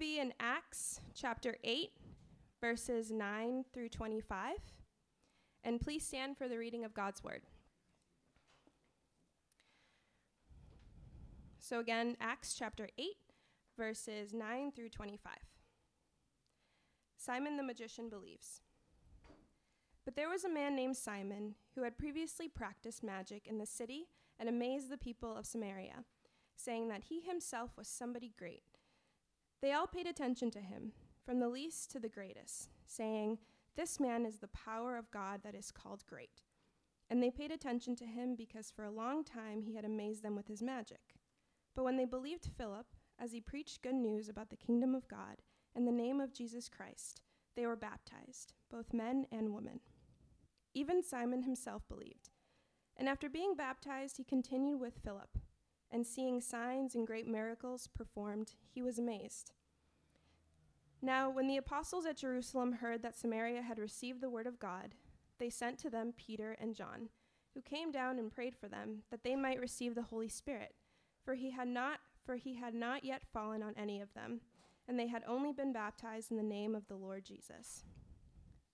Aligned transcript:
be 0.00 0.18
in 0.18 0.32
Acts 0.40 0.98
chapter 1.14 1.56
8, 1.62 1.90
verses 2.58 3.10
9 3.10 3.66
through 3.70 3.90
25. 3.90 4.54
And 5.62 5.78
please 5.78 6.06
stand 6.06 6.38
for 6.38 6.48
the 6.48 6.56
reading 6.56 6.86
of 6.86 6.94
God's 6.94 7.22
word. 7.22 7.42
So, 11.58 11.80
again, 11.80 12.16
Acts 12.18 12.54
chapter 12.58 12.88
8, 12.98 13.08
verses 13.76 14.32
9 14.32 14.72
through 14.72 14.88
25. 14.88 15.34
Simon 17.18 17.58
the 17.58 17.62
magician 17.62 18.08
believes. 18.08 18.62
But 20.06 20.16
there 20.16 20.30
was 20.30 20.44
a 20.44 20.48
man 20.48 20.74
named 20.74 20.96
Simon 20.96 21.56
who 21.74 21.82
had 21.82 21.98
previously 21.98 22.48
practiced 22.48 23.04
magic 23.04 23.46
in 23.46 23.58
the 23.58 23.66
city 23.66 24.08
and 24.38 24.48
amazed 24.48 24.88
the 24.88 24.96
people 24.96 25.36
of 25.36 25.44
Samaria, 25.44 26.04
saying 26.56 26.88
that 26.88 27.04
he 27.10 27.20
himself 27.20 27.72
was 27.76 27.86
somebody 27.86 28.32
great. 28.38 28.62
They 29.62 29.72
all 29.72 29.86
paid 29.86 30.06
attention 30.06 30.50
to 30.52 30.60
him, 30.60 30.92
from 31.24 31.38
the 31.38 31.48
least 31.48 31.90
to 31.90 32.00
the 32.00 32.08
greatest, 32.08 32.70
saying, 32.86 33.38
This 33.76 34.00
man 34.00 34.24
is 34.24 34.38
the 34.38 34.48
power 34.48 34.96
of 34.96 35.10
God 35.10 35.40
that 35.44 35.54
is 35.54 35.70
called 35.70 36.06
great. 36.06 36.42
And 37.10 37.22
they 37.22 37.30
paid 37.30 37.50
attention 37.50 37.94
to 37.96 38.06
him 38.06 38.36
because 38.36 38.70
for 38.70 38.84
a 38.84 38.90
long 38.90 39.22
time 39.22 39.62
he 39.62 39.74
had 39.74 39.84
amazed 39.84 40.22
them 40.22 40.34
with 40.34 40.48
his 40.48 40.62
magic. 40.62 41.14
But 41.76 41.84
when 41.84 41.96
they 41.96 42.06
believed 42.06 42.48
Philip, 42.56 42.86
as 43.18 43.32
he 43.32 43.40
preached 43.40 43.82
good 43.82 43.94
news 43.94 44.30
about 44.30 44.48
the 44.48 44.56
kingdom 44.56 44.94
of 44.94 45.08
God 45.08 45.42
and 45.74 45.86
the 45.86 45.92
name 45.92 46.20
of 46.20 46.32
Jesus 46.32 46.68
Christ, 46.68 47.20
they 47.54 47.66
were 47.66 47.76
baptized, 47.76 48.54
both 48.70 48.94
men 48.94 49.26
and 49.30 49.52
women. 49.52 49.80
Even 50.72 51.02
Simon 51.02 51.42
himself 51.42 51.82
believed. 51.86 52.30
And 52.96 53.08
after 53.08 53.28
being 53.28 53.54
baptized, 53.54 54.16
he 54.16 54.24
continued 54.24 54.80
with 54.80 55.00
Philip 55.04 55.36
and 55.90 56.06
seeing 56.06 56.40
signs 56.40 56.94
and 56.94 57.06
great 57.06 57.26
miracles 57.26 57.88
performed, 57.88 58.52
he 58.72 58.82
was 58.82 58.98
amazed. 58.98 59.52
Now, 61.02 61.30
when 61.30 61.46
the 61.46 61.56
apostles 61.56 62.04
at 62.04 62.18
Jerusalem 62.18 62.72
heard 62.72 63.02
that 63.02 63.16
Samaria 63.16 63.62
had 63.62 63.78
received 63.78 64.20
the 64.20 64.30
word 64.30 64.46
of 64.46 64.58
God, 64.58 64.94
they 65.38 65.48
sent 65.48 65.78
to 65.78 65.90
them 65.90 66.12
Peter 66.16 66.56
and 66.60 66.74
John, 66.74 67.08
who 67.54 67.62
came 67.62 67.90
down 67.90 68.18
and 68.18 68.30
prayed 68.30 68.54
for 68.54 68.68
them 68.68 69.02
that 69.10 69.24
they 69.24 69.34
might 69.34 69.60
receive 69.60 69.94
the 69.94 70.02
Holy 70.02 70.28
Spirit, 70.28 70.74
for 71.24 71.34
he 71.34 71.50
had 71.50 71.68
not 71.68 72.00
for 72.24 72.36
he 72.36 72.54
had 72.54 72.74
not 72.74 73.02
yet 73.02 73.22
fallen 73.32 73.62
on 73.62 73.74
any 73.78 74.00
of 74.00 74.12
them, 74.12 74.40
and 74.86 74.98
they 74.98 75.06
had 75.06 75.24
only 75.26 75.52
been 75.52 75.72
baptized 75.72 76.30
in 76.30 76.36
the 76.36 76.42
name 76.42 76.74
of 76.74 76.86
the 76.86 76.96
Lord 76.96 77.24
Jesus. 77.24 77.82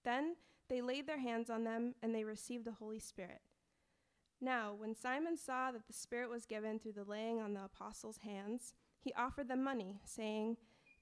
Then 0.04 0.34
they 0.68 0.82
laid 0.82 1.06
their 1.06 1.20
hands 1.20 1.48
on 1.48 1.62
them, 1.62 1.94
and 2.02 2.12
they 2.12 2.24
received 2.24 2.64
the 2.64 2.72
Holy 2.72 2.98
Spirit. 2.98 3.40
Now, 4.40 4.74
when 4.76 4.94
Simon 4.94 5.36
saw 5.36 5.70
that 5.70 5.86
the 5.86 5.92
Spirit 5.92 6.28
was 6.28 6.44
given 6.44 6.78
through 6.78 6.92
the 6.92 7.04
laying 7.04 7.40
on 7.40 7.54
the 7.54 7.64
apostles' 7.64 8.18
hands, 8.18 8.74
he 8.98 9.12
offered 9.14 9.48
them 9.48 9.62
money, 9.62 10.00
saying, 10.04 10.56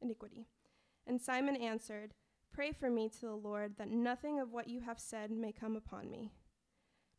Iniquity. 0.00 0.46
And 1.06 1.20
Simon 1.20 1.56
answered, 1.56 2.14
Pray 2.52 2.72
for 2.72 2.90
me 2.90 3.08
to 3.08 3.20
the 3.20 3.34
Lord 3.34 3.76
that 3.76 3.90
nothing 3.90 4.40
of 4.40 4.52
what 4.52 4.68
you 4.68 4.80
have 4.80 4.98
said 4.98 5.30
may 5.30 5.52
come 5.52 5.76
upon 5.76 6.10
me. 6.10 6.32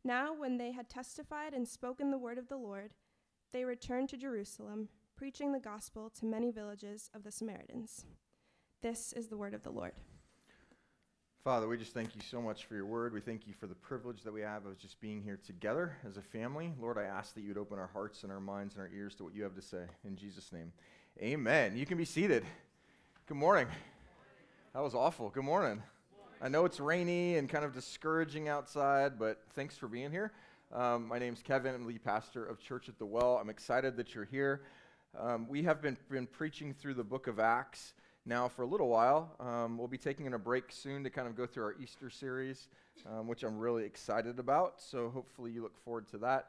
Now, 0.04 0.34
when 0.34 0.58
they 0.58 0.72
had 0.72 0.88
testified 0.88 1.54
and 1.54 1.68
spoken 1.68 2.10
the 2.10 2.18
word 2.18 2.38
of 2.38 2.48
the 2.48 2.56
Lord, 2.56 2.94
they 3.52 3.64
returned 3.64 4.08
to 4.10 4.16
Jerusalem, 4.16 4.88
preaching 5.16 5.52
the 5.52 5.60
gospel 5.60 6.10
to 6.18 6.26
many 6.26 6.50
villages 6.50 7.10
of 7.14 7.24
the 7.24 7.32
Samaritans. 7.32 8.04
This 8.82 9.12
is 9.12 9.28
the 9.28 9.36
word 9.36 9.54
of 9.54 9.62
the 9.62 9.70
Lord. 9.70 9.92
Father, 11.44 11.66
we 11.66 11.78
just 11.78 11.94
thank 11.94 12.14
you 12.14 12.20
so 12.20 12.42
much 12.42 12.66
for 12.66 12.74
your 12.74 12.84
word. 12.84 13.12
We 13.12 13.20
thank 13.20 13.46
you 13.46 13.54
for 13.54 13.66
the 13.66 13.74
privilege 13.74 14.22
that 14.22 14.32
we 14.32 14.40
have 14.42 14.66
of 14.66 14.76
just 14.76 15.00
being 15.00 15.22
here 15.22 15.38
together 15.44 15.96
as 16.06 16.16
a 16.16 16.22
family. 16.22 16.72
Lord, 16.80 16.98
I 16.98 17.04
ask 17.04 17.34
that 17.34 17.40
you'd 17.40 17.56
open 17.56 17.78
our 17.78 17.86
hearts 17.86 18.22
and 18.22 18.30
our 18.30 18.40
minds 18.40 18.74
and 18.74 18.82
our 18.82 18.90
ears 18.94 19.14
to 19.16 19.24
what 19.24 19.34
you 19.34 19.44
have 19.44 19.54
to 19.54 19.62
say. 19.62 19.84
In 20.04 20.16
Jesus' 20.16 20.52
name, 20.52 20.72
amen. 21.22 21.76
You 21.76 21.86
can 21.86 21.96
be 21.96 22.04
seated. 22.04 22.44
Good 23.28 23.36
morning. 23.36 23.66
That 24.72 24.80
was 24.80 24.94
awful. 24.94 25.28
Good 25.28 25.44
morning. 25.44 25.82
I 26.40 26.48
know 26.48 26.64
it's 26.64 26.80
rainy 26.80 27.36
and 27.36 27.46
kind 27.46 27.62
of 27.62 27.74
discouraging 27.74 28.48
outside, 28.48 29.18
but 29.18 29.42
thanks 29.54 29.76
for 29.76 29.86
being 29.86 30.10
here. 30.10 30.32
Um, 30.72 31.06
my 31.06 31.18
name's 31.18 31.42
Kevin. 31.42 31.74
I'm 31.74 31.86
lead 31.86 32.02
pastor 32.02 32.46
of 32.46 32.58
Church 32.58 32.88
at 32.88 32.98
the 32.98 33.04
Well. 33.04 33.36
I'm 33.36 33.50
excited 33.50 33.98
that 33.98 34.14
you're 34.14 34.24
here. 34.24 34.62
Um, 35.20 35.46
we 35.46 35.62
have 35.64 35.82
been, 35.82 35.98
been 36.10 36.26
preaching 36.26 36.72
through 36.72 36.94
the 36.94 37.04
book 37.04 37.26
of 37.26 37.38
Acts 37.38 37.92
now 38.24 38.48
for 38.48 38.62
a 38.62 38.66
little 38.66 38.88
while. 38.88 39.36
Um, 39.40 39.76
we'll 39.76 39.88
be 39.88 39.98
taking 39.98 40.32
a 40.32 40.38
break 40.38 40.72
soon 40.72 41.04
to 41.04 41.10
kind 41.10 41.28
of 41.28 41.36
go 41.36 41.46
through 41.46 41.64
our 41.64 41.74
Easter 41.82 42.08
series, 42.08 42.68
um, 43.06 43.28
which 43.28 43.42
I'm 43.42 43.58
really 43.58 43.84
excited 43.84 44.38
about. 44.38 44.80
So 44.80 45.10
hopefully 45.10 45.50
you 45.50 45.62
look 45.62 45.76
forward 45.84 46.08
to 46.12 46.18
that. 46.18 46.46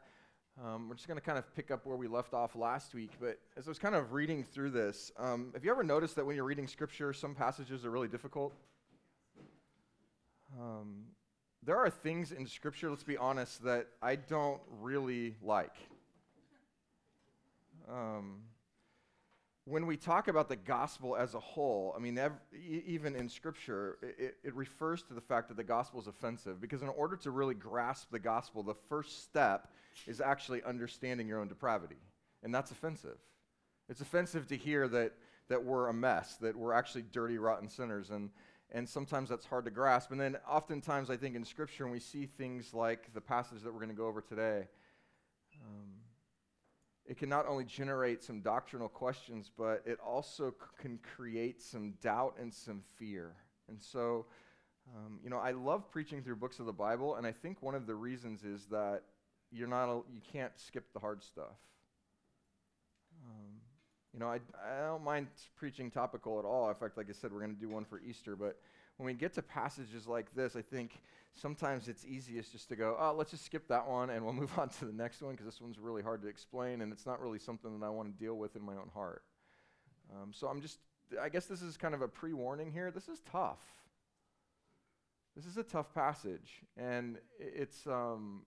Um, 0.66 0.90
we're 0.90 0.96
just 0.96 1.08
going 1.08 1.20
to 1.20 1.26
kind 1.26 1.38
of 1.38 1.56
pick 1.56 1.72
up 1.72 1.86
where 1.86 1.96
we 1.96 2.08
left 2.08 2.34
off 2.34 2.54
last 2.54 2.94
week. 2.94 3.12
But 3.22 3.40
as 3.56 3.68
I 3.68 3.70
was 3.70 3.80
kind 3.80 3.96
of 3.96 4.12
reading 4.12 4.44
through 4.44 4.72
this, 4.72 5.10
um, 5.18 5.52
have 5.54 5.64
you 5.64 5.72
ever 5.72 5.84
noticed 5.84 6.18
that 6.18 6.26
when 6.26 6.36
you're 6.36 6.46
reading 6.46 6.68
scripture, 6.68 7.14
some 7.14 7.34
passages 7.34 7.86
are 7.86 7.92
really 7.92 8.10
difficult? 8.10 8.54
Um, 10.60 11.06
there 11.64 11.78
are 11.78 11.90
things 11.90 12.34
in 12.34 12.46
scripture, 12.46 12.90
let's 12.90 13.04
be 13.04 13.16
honest, 13.16 13.64
that 13.64 13.88
I 14.02 14.18
don't 14.18 14.60
really 14.82 15.36
like. 15.42 15.76
Um, 17.90 18.42
when 19.70 19.86
we 19.86 19.98
talk 19.98 20.28
about 20.28 20.50
the 20.50 20.56
gospel 20.56 21.16
as 21.16 21.36
a 21.36 21.40
whole, 21.40 21.94
I 21.96 22.00
mean, 22.00 22.18
ev- 22.18 22.40
even 22.60 23.16
in 23.16 23.30
Scripture, 23.30 24.00
it, 24.02 24.38
it, 24.44 24.56
refers 24.56 25.04
to 25.04 25.14
the 25.14 25.22
fact 25.22 25.48
that 25.50 25.58
the 25.58 25.64
gospel 25.64 26.02
is 26.02 26.08
offensive. 26.08 26.60
Because 26.60 26.82
in 26.82 26.90
order 26.90 27.16
to 27.18 27.30
really 27.30 27.54
grasp 27.54 28.10
the 28.12 28.20
gospel, 28.20 28.64
the 28.64 28.74
first 28.74 29.24
step 29.24 29.72
is 30.08 30.22
actually 30.22 30.64
understanding 30.64 31.28
your 31.28 31.40
own 31.40 31.48
depravity. 31.48 31.98
And 32.42 32.54
that's 32.54 32.72
offensive. 32.72 33.18
It's 33.90 34.02
offensive 34.02 34.48
to 34.48 34.58
hear 34.58 34.88
that, 34.88 35.14
that 35.50 35.64
we're 35.64 35.90
a 35.90 35.94
mess, 35.94 36.38
that 36.38 36.56
we're 36.56 36.74
actually 36.74 37.04
dirty, 37.04 37.38
rotten 37.38 37.70
sinners. 37.70 38.10
And, 38.10 38.32
and 38.72 38.90
sometimes 38.90 39.30
that's 39.30 39.46
hard 39.46 39.66
to 39.66 39.72
grasp. 39.72 40.12
And 40.12 40.20
then 40.20 40.38
oftentimes, 40.50 41.12
I 41.12 41.18
think 41.18 41.36
in 41.36 41.46
Scripture, 41.46 41.84
when 41.84 41.94
we 41.94 42.00
see 42.00 42.26
things 42.26 42.74
like 42.74 43.14
the 43.14 43.22
passage 43.22 43.62
that 43.62 43.72
we're 43.72 43.80
going 43.80 43.90
to 43.90 43.96
go 43.96 44.08
over 44.08 44.22
today, 44.22 44.68
um, 45.62 45.99
it 47.10 47.18
can 47.18 47.28
not 47.28 47.48
only 47.48 47.64
generate 47.64 48.24
some 48.24 48.40
doctrinal 48.40 48.88
questions, 48.88 49.50
but 49.58 49.82
it 49.84 49.98
also 50.00 50.52
c- 50.52 50.66
can 50.80 51.00
create 51.16 51.60
some 51.60 51.96
doubt 52.04 52.36
and 52.40 52.54
some 52.54 52.84
fear. 52.98 53.34
And 53.68 53.82
so, 53.82 54.28
um, 54.96 55.20
you 55.24 55.32
know, 55.32 55.40
I 55.40 55.52
love 55.52 55.90
preaching 55.90 56.22
through 56.22 56.36
books 56.36 56.60
of 56.60 56.68
the 56.68 56.72
Bible, 56.72 57.16
and 57.16 57.26
I 57.26 57.32
think 57.32 57.64
one 57.64 57.74
of 57.74 57.88
the 57.88 57.96
reasons 57.96 58.44
is 58.44 58.68
that 58.68 59.02
you're 59.52 59.68
not, 59.68 59.90
a, 59.90 59.96
you 60.14 60.22
can't 60.32 60.52
skip 60.56 60.94
the 60.94 61.00
hard 61.00 61.24
stuff. 61.24 61.58
Um, 63.26 63.56
you 64.14 64.20
know, 64.20 64.28
I, 64.28 64.40
I 64.64 64.86
don't 64.86 65.04
mind 65.04 65.30
preaching 65.56 65.90
topical 65.90 66.38
at 66.38 66.46
all. 66.46 66.70
In 66.70 66.76
fact, 66.76 66.96
like 66.96 67.10
I 67.10 67.14
said, 67.14 67.34
we're 67.34 67.42
going 67.42 67.56
to 67.56 67.60
do 67.60 67.70
one 67.70 67.86
for 67.86 68.00
Easter, 68.08 68.36
but 68.36 68.60
when 69.00 69.06
we 69.06 69.14
get 69.14 69.34
to 69.36 69.42
passages 69.42 70.08
like 70.08 70.36
this, 70.36 70.58
I 70.58 70.62
think 70.62 71.02
sometimes 71.34 71.88
it's 71.88 72.04
easiest 72.06 72.52
just 72.52 72.68
to 72.68 72.76
go, 72.76 72.98
oh, 73.00 73.14
let's 73.18 73.32
just 73.32 73.46
skip 73.46 73.66
that 73.70 73.88
one 73.88 74.10
and 74.10 74.26
we'll 74.26 74.34
move 74.34 74.52
on 74.60 74.68
to 74.68 74.86
the 74.86 74.92
next 74.92 75.22
one 75.22 75.32
because 75.32 75.46
this 75.46 75.62
one's 75.62 75.80
really 75.80 76.02
hard 76.02 76.22
to 76.22 76.28
explain 76.28 76.82
and 76.82 76.92
it's 76.92 77.06
not 77.06 77.22
really 77.22 77.40
something 77.40 77.80
that 77.80 77.86
I 77.86 77.90
want 77.90 78.14
to 78.14 78.24
deal 78.24 78.36
with 78.36 78.58
in 78.58 78.62
my 78.62 78.74
own 78.74 78.90
heart. 78.94 79.24
Um, 80.14 80.34
so 80.34 80.48
I'm 80.48 80.60
just, 80.60 80.80
I 81.20 81.30
guess 81.30 81.46
this 81.46 81.62
is 81.62 81.78
kind 81.78 81.94
of 81.94 82.02
a 82.02 82.10
pre 82.10 82.34
warning 82.34 82.74
here. 82.74 82.92
This 82.92 83.08
is 83.08 83.22
tough. 83.32 83.62
This 85.34 85.46
is 85.46 85.56
a 85.56 85.64
tough 85.64 85.94
passage. 85.94 86.62
And 86.76 87.20
it's 87.40 87.88
um, 87.88 88.42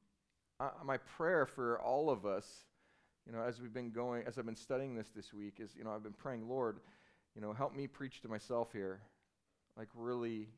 uh, 0.60 0.69
my 0.84 0.98
prayer 0.98 1.46
for 1.46 1.81
all 1.81 2.10
of 2.10 2.26
us, 2.26 2.46
you 3.26 3.32
know, 3.32 3.40
as 3.40 3.58
we've 3.58 3.72
been 3.72 3.90
going, 3.90 4.25
as 4.26 4.38
I've 4.38 4.44
been 4.44 4.55
studying 4.55 4.94
this 4.96 5.08
this 5.16 5.32
week, 5.32 5.60
is, 5.60 5.70
you 5.78 5.84
know, 5.84 5.93
I've 5.93 6.02
been 6.02 6.12
praying, 6.12 6.46
Lord, 6.46 6.81
you 7.34 7.40
know, 7.40 7.55
help 7.55 7.75
me 7.75 7.87
preach 7.87 8.20
to 8.20 8.28
myself 8.28 8.70
here. 8.70 9.00
Like, 9.76 9.88
really 9.94 10.48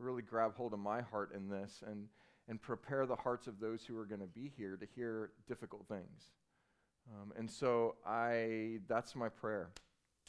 really 0.00 0.22
grab 0.22 0.56
hold 0.56 0.72
of 0.72 0.78
my 0.78 1.02
heart 1.02 1.32
in 1.34 1.48
this 1.48 1.82
and, 1.86 2.08
and 2.48 2.60
prepare 2.60 3.06
the 3.06 3.16
hearts 3.16 3.46
of 3.46 3.60
those 3.60 3.84
who 3.84 3.96
are 3.98 4.06
going 4.06 4.20
to 4.20 4.26
be 4.26 4.50
here 4.56 4.76
to 4.76 4.86
hear 4.96 5.30
difficult 5.46 5.86
things. 5.86 6.32
Um, 7.12 7.32
and 7.36 7.50
so 7.50 7.96
I, 8.06 8.78
that's 8.88 9.14
my 9.14 9.28
prayer. 9.28 9.70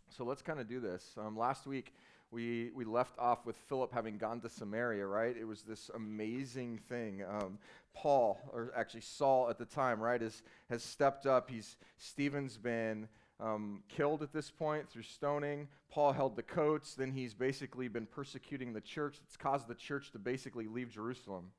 So 0.09 0.23
let's 0.23 0.41
kind 0.41 0.59
of 0.59 0.67
do 0.67 0.79
this. 0.79 1.15
Um, 1.17 1.37
last 1.37 1.65
week, 1.65 1.93
we, 2.31 2.71
we 2.73 2.85
left 2.85 3.17
off 3.19 3.45
with 3.45 3.57
Philip 3.67 3.93
having 3.93 4.17
gone 4.17 4.39
to 4.41 4.49
Samaria, 4.49 5.05
right? 5.05 5.35
It 5.35 5.45
was 5.45 5.63
this 5.63 5.89
amazing 5.93 6.79
thing. 6.89 7.23
Um, 7.27 7.57
Paul, 7.93 8.39
or 8.53 8.71
actually 8.75 9.01
Saul 9.01 9.49
at 9.49 9.57
the 9.57 9.65
time, 9.65 9.99
right, 9.99 10.21
is, 10.21 10.43
has 10.69 10.81
stepped 10.81 11.25
up. 11.25 11.49
He's, 11.49 11.75
Stephen's 11.97 12.57
been 12.57 13.09
um, 13.41 13.83
killed 13.89 14.21
at 14.21 14.31
this 14.31 14.51
point 14.51 14.89
through 14.89 15.03
stoning. 15.03 15.67
Paul 15.89 16.13
held 16.13 16.35
the 16.35 16.43
coats. 16.43 16.93
Then 16.93 17.11
he's 17.11 17.33
basically 17.33 17.87
been 17.87 18.05
persecuting 18.05 18.73
the 18.73 18.81
church. 18.81 19.17
It's 19.25 19.37
caused 19.37 19.67
the 19.67 19.75
church 19.75 20.11
to 20.11 20.19
basically 20.19 20.67
leave 20.67 20.91
Jerusalem. 20.91 21.51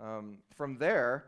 Um, 0.00 0.38
from 0.56 0.78
there, 0.78 1.26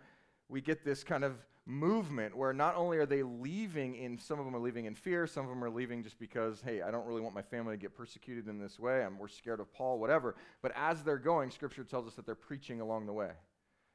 we 0.49 0.61
get 0.61 0.85
this 0.85 1.03
kind 1.03 1.25
of 1.25 1.35
movement 1.67 2.37
where 2.37 2.53
not 2.53 2.77
only 2.77 2.97
are 2.99 3.07
they 3.07 3.25
leaving 3.25 3.97
in, 3.97 4.17
some 4.17 4.39
of 4.39 4.45
them 4.45 4.55
are 4.55 4.61
leaving 4.61 4.85
in 4.85 4.95
fear, 4.95 5.27
some 5.27 5.45
of 5.45 5.51
them 5.51 5.63
are 5.65 5.71
leaving 5.71 6.03
just 6.05 6.19
because, 6.19 6.63
hey, 6.65 6.81
I 6.83 6.93
don't 6.93 7.07
really 7.07 7.21
want 7.21 7.35
my 7.35 7.43
family 7.43 7.75
to 7.75 7.81
get 7.81 7.95
persecuted 7.97 8.47
in 8.47 8.61
this 8.61 8.79
way. 8.79 9.05
I'm, 9.05 9.19
we're 9.19 9.27
scared 9.27 9.59
of 9.59 9.73
Paul, 9.73 9.99
whatever. 9.99 10.37
But 10.63 10.73
as 10.77 11.03
they're 11.03 11.19
going, 11.19 11.51
Scripture 11.51 11.83
tells 11.83 12.07
us 12.07 12.15
that 12.15 12.25
they're 12.25 12.37
preaching 12.37 12.81
along 12.81 13.07
the 13.07 13.13
way. 13.13 13.31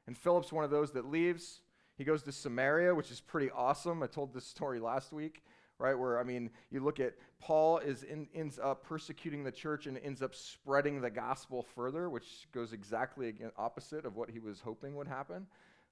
And 0.06 0.16
Philip's 0.16 0.52
one 0.52 0.64
of 0.64 0.70
those 0.70 0.92
that 0.92 1.06
leaves. 1.06 1.60
He 1.96 2.04
goes 2.04 2.22
to 2.24 2.32
Samaria, 2.32 2.94
which 2.94 3.10
is 3.10 3.20
pretty 3.20 3.50
awesome. 3.50 4.02
I 4.02 4.06
told 4.06 4.34
this 4.34 4.46
story 4.46 4.78
last 4.78 5.12
week, 5.12 5.42
right? 5.82 5.98
Where, 5.98 6.18
I 6.18 6.22
mean, 6.22 6.48
you 6.70 6.80
look 6.80 7.00
at 7.00 7.14
Paul 7.40 7.78
is 7.78 8.04
in, 8.04 8.28
ends 8.34 8.60
up 8.62 8.84
persecuting 8.84 9.42
the 9.42 9.50
church 9.50 9.86
and 9.86 9.98
ends 9.98 10.22
up 10.22 10.34
spreading 10.34 11.00
the 11.00 11.10
gospel 11.10 11.66
further, 11.74 12.08
which 12.08 12.46
goes 12.52 12.72
exactly 12.72 13.28
against, 13.28 13.54
opposite 13.58 14.06
of 14.06 14.14
what 14.14 14.30
he 14.30 14.38
was 14.38 14.60
hoping 14.60 14.94
would 14.94 15.08
happen. 15.08 15.46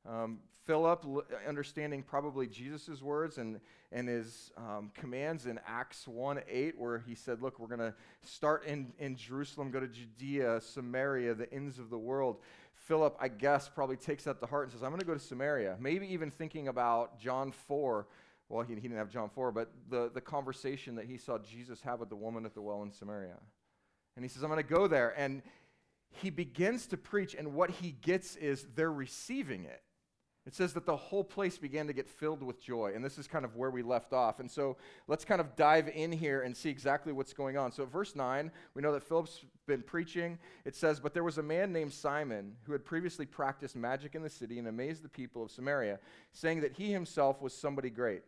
Um, 0.08 0.38
Philip, 0.64 1.04
l- 1.04 1.24
understanding 1.46 2.02
probably 2.02 2.46
Jesus' 2.46 3.02
words 3.02 3.38
and, 3.38 3.60
and 3.90 4.08
his 4.08 4.52
um, 4.56 4.92
commands 4.94 5.46
in 5.46 5.58
Acts 5.66 6.06
1 6.06 6.40
8, 6.48 6.78
where 6.78 6.98
he 7.00 7.16
said, 7.16 7.42
Look, 7.42 7.58
we're 7.58 7.66
going 7.66 7.80
to 7.80 7.94
start 8.22 8.64
in, 8.66 8.92
in 9.00 9.16
Jerusalem, 9.16 9.72
go 9.72 9.80
to 9.80 9.88
Judea, 9.88 10.60
Samaria, 10.60 11.34
the 11.34 11.52
ends 11.52 11.80
of 11.80 11.90
the 11.90 11.98
world. 11.98 12.38
Philip, 12.74 13.16
I 13.20 13.28
guess, 13.28 13.68
probably 13.68 13.96
takes 13.96 14.24
that 14.24 14.40
to 14.40 14.46
heart 14.46 14.64
and 14.64 14.72
says, 14.72 14.82
I'm 14.82 14.90
going 14.90 15.00
to 15.00 15.06
go 15.06 15.14
to 15.14 15.20
Samaria. 15.20 15.76
Maybe 15.80 16.06
even 16.12 16.30
thinking 16.30 16.68
about 16.68 17.18
John 17.18 17.52
4. 17.52 18.06
Well, 18.50 18.66
he, 18.66 18.74
he 18.74 18.80
didn't 18.80 18.98
have 18.98 19.08
John 19.08 19.30
4, 19.30 19.52
but 19.52 19.70
the, 19.88 20.10
the 20.12 20.20
conversation 20.20 20.96
that 20.96 21.06
he 21.06 21.16
saw 21.16 21.38
Jesus 21.38 21.80
have 21.82 22.00
with 22.00 22.10
the 22.10 22.16
woman 22.16 22.44
at 22.44 22.52
the 22.52 22.60
well 22.60 22.82
in 22.82 22.90
Samaria. 22.90 23.36
And 24.16 24.24
he 24.24 24.28
says, 24.28 24.42
I'm 24.42 24.50
going 24.50 24.62
to 24.62 24.68
go 24.68 24.88
there. 24.88 25.14
And 25.16 25.40
he 26.10 26.30
begins 26.30 26.88
to 26.88 26.96
preach, 26.96 27.34
and 27.34 27.54
what 27.54 27.70
he 27.70 27.92
gets 27.92 28.34
is 28.36 28.66
they're 28.74 28.92
receiving 28.92 29.64
it. 29.64 29.82
It 30.46 30.54
says 30.54 30.72
that 30.72 30.86
the 30.86 30.96
whole 30.96 31.22
place 31.22 31.58
began 31.58 31.86
to 31.86 31.92
get 31.92 32.08
filled 32.08 32.42
with 32.42 32.60
joy. 32.60 32.92
And 32.94 33.04
this 33.04 33.18
is 33.18 33.28
kind 33.28 33.44
of 33.44 33.56
where 33.56 33.70
we 33.70 33.82
left 33.82 34.12
off. 34.12 34.40
And 34.40 34.50
so 34.50 34.78
let's 35.06 35.24
kind 35.24 35.40
of 35.40 35.54
dive 35.54 35.88
in 35.94 36.10
here 36.10 36.42
and 36.42 36.56
see 36.56 36.70
exactly 36.70 37.12
what's 37.12 37.34
going 37.34 37.58
on. 37.58 37.70
So, 37.70 37.84
verse 37.84 38.16
9, 38.16 38.50
we 38.74 38.82
know 38.82 38.92
that 38.92 39.04
Philip's 39.04 39.44
been 39.66 39.82
preaching. 39.82 40.38
It 40.64 40.74
says, 40.74 40.98
But 40.98 41.12
there 41.12 41.22
was 41.22 41.38
a 41.38 41.42
man 41.42 41.72
named 41.72 41.92
Simon 41.92 42.56
who 42.64 42.72
had 42.72 42.84
previously 42.84 43.26
practiced 43.26 43.76
magic 43.76 44.14
in 44.14 44.22
the 44.22 44.30
city 44.30 44.58
and 44.58 44.66
amazed 44.66 45.04
the 45.04 45.10
people 45.10 45.42
of 45.44 45.50
Samaria, 45.50 46.00
saying 46.32 46.62
that 46.62 46.72
he 46.72 46.90
himself 46.90 47.42
was 47.42 47.54
somebody 47.54 47.90
great. 47.90 48.22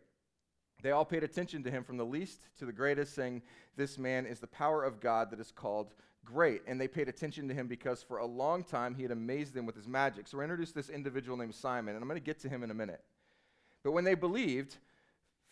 They 0.83 0.91
all 0.91 1.05
paid 1.05 1.23
attention 1.23 1.63
to 1.63 1.71
him 1.71 1.83
from 1.83 1.97
the 1.97 2.05
least 2.05 2.41
to 2.59 2.65
the 2.65 2.73
greatest, 2.73 3.15
saying, 3.15 3.41
This 3.77 3.97
man 3.97 4.25
is 4.25 4.39
the 4.39 4.47
power 4.47 4.83
of 4.83 4.99
God 4.99 5.31
that 5.31 5.39
is 5.39 5.49
called 5.49 5.93
great. 6.25 6.61
And 6.67 6.79
they 6.79 6.89
paid 6.89 7.07
attention 7.07 7.47
to 7.47 7.53
him 7.53 7.67
because 7.67 8.03
for 8.03 8.17
a 8.17 8.25
long 8.25 8.63
time 8.63 8.93
he 8.93 9.01
had 9.01 9.11
amazed 9.11 9.53
them 9.53 9.65
with 9.65 9.75
his 9.75 9.87
magic. 9.87 10.27
So 10.27 10.37
we're 10.37 10.43
introduced 10.43 10.75
this 10.75 10.89
individual 10.89 11.37
named 11.37 11.55
Simon, 11.55 11.95
and 11.95 12.03
I'm 12.03 12.09
going 12.09 12.19
to 12.19 12.25
get 12.25 12.39
to 12.41 12.49
him 12.49 12.63
in 12.63 12.69
a 12.69 12.75
minute. 12.75 13.01
But 13.81 13.93
when 13.93 14.03
they 14.03 14.13
believed, 14.13 14.75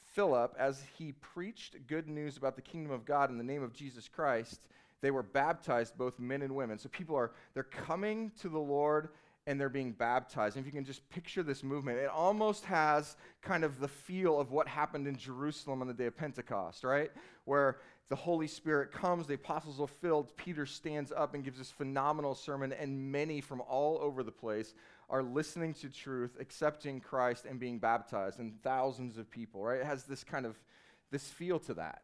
Philip, 0.04 0.54
as 0.60 0.84
he 0.98 1.14
preached 1.14 1.88
good 1.88 2.10
news 2.10 2.36
about 2.36 2.58
the 2.58 2.62
kingdom 2.62 2.92
of 2.92 3.06
God 3.06 3.30
in 3.30 3.38
the 3.38 3.44
name 3.44 3.64
of 3.64 3.74
Jesus 3.74 4.10
Christ, 4.10 4.68
they 5.02 5.12
were 5.12 5.24
baptized, 5.24 5.98
both 5.98 6.20
men 6.20 6.42
and 6.42 6.56
women. 6.56 6.78
So 6.78 6.90
people 6.90 7.16
are 7.16 7.32
they're 7.54 7.64
coming 7.64 8.32
to 8.42 8.50
the 8.50 8.60
Lord 8.60 9.10
and 9.52 9.60
they're 9.60 9.68
being 9.68 9.92
baptized. 9.92 10.56
And 10.56 10.66
if 10.66 10.66
you 10.66 10.72
can 10.72 10.86
just 10.86 11.08
picture 11.10 11.44
this 11.44 11.62
movement, 11.62 12.00
it 12.00 12.10
almost 12.10 12.64
has 12.64 13.18
kind 13.42 13.66
of 13.66 13.82
the 13.82 13.88
feel 13.90 14.40
of 14.40 14.52
what 14.52 14.66
happened 14.66 15.08
in 15.08 15.18
Jerusalem 15.18 15.82
on 15.82 15.90
the 15.90 15.94
day 15.94 16.06
of 16.06 16.16
Pentecost, 16.16 16.86
right? 16.86 17.12
Where 17.44 17.80
the 18.08 18.16
Holy 18.16 18.48
Spirit 18.48 18.94
comes, 18.94 19.28
the 19.28 19.34
apostles 19.34 19.82
are 19.82 19.88
filled, 19.88 20.36
Peter 20.38 20.66
stands 20.66 21.12
up 21.12 21.36
and 21.36 21.44
gives 21.44 21.58
this 21.58 21.70
phenomenal 21.70 22.34
sermon, 22.34 22.72
and 22.72 23.12
many 23.12 23.42
from 23.42 23.62
all 23.68 24.00
over 24.02 24.24
the 24.24 24.32
place 24.32 24.74
are 25.10 25.22
listening 25.22 25.74
to 25.74 25.90
truth, 25.90 26.38
accepting 26.40 27.02
Christ, 27.02 27.44
and 27.46 27.60
being 27.60 27.78
baptized, 27.78 28.40
and 28.40 28.54
thousands 28.64 29.18
of 29.18 29.30
people, 29.30 29.62
right? 29.62 29.82
It 29.82 29.86
has 29.86 30.06
this 30.06 30.24
kind 30.24 30.46
of 30.46 30.56
this 31.12 31.28
feel 31.28 31.60
to 31.60 31.74
that. 31.74 32.04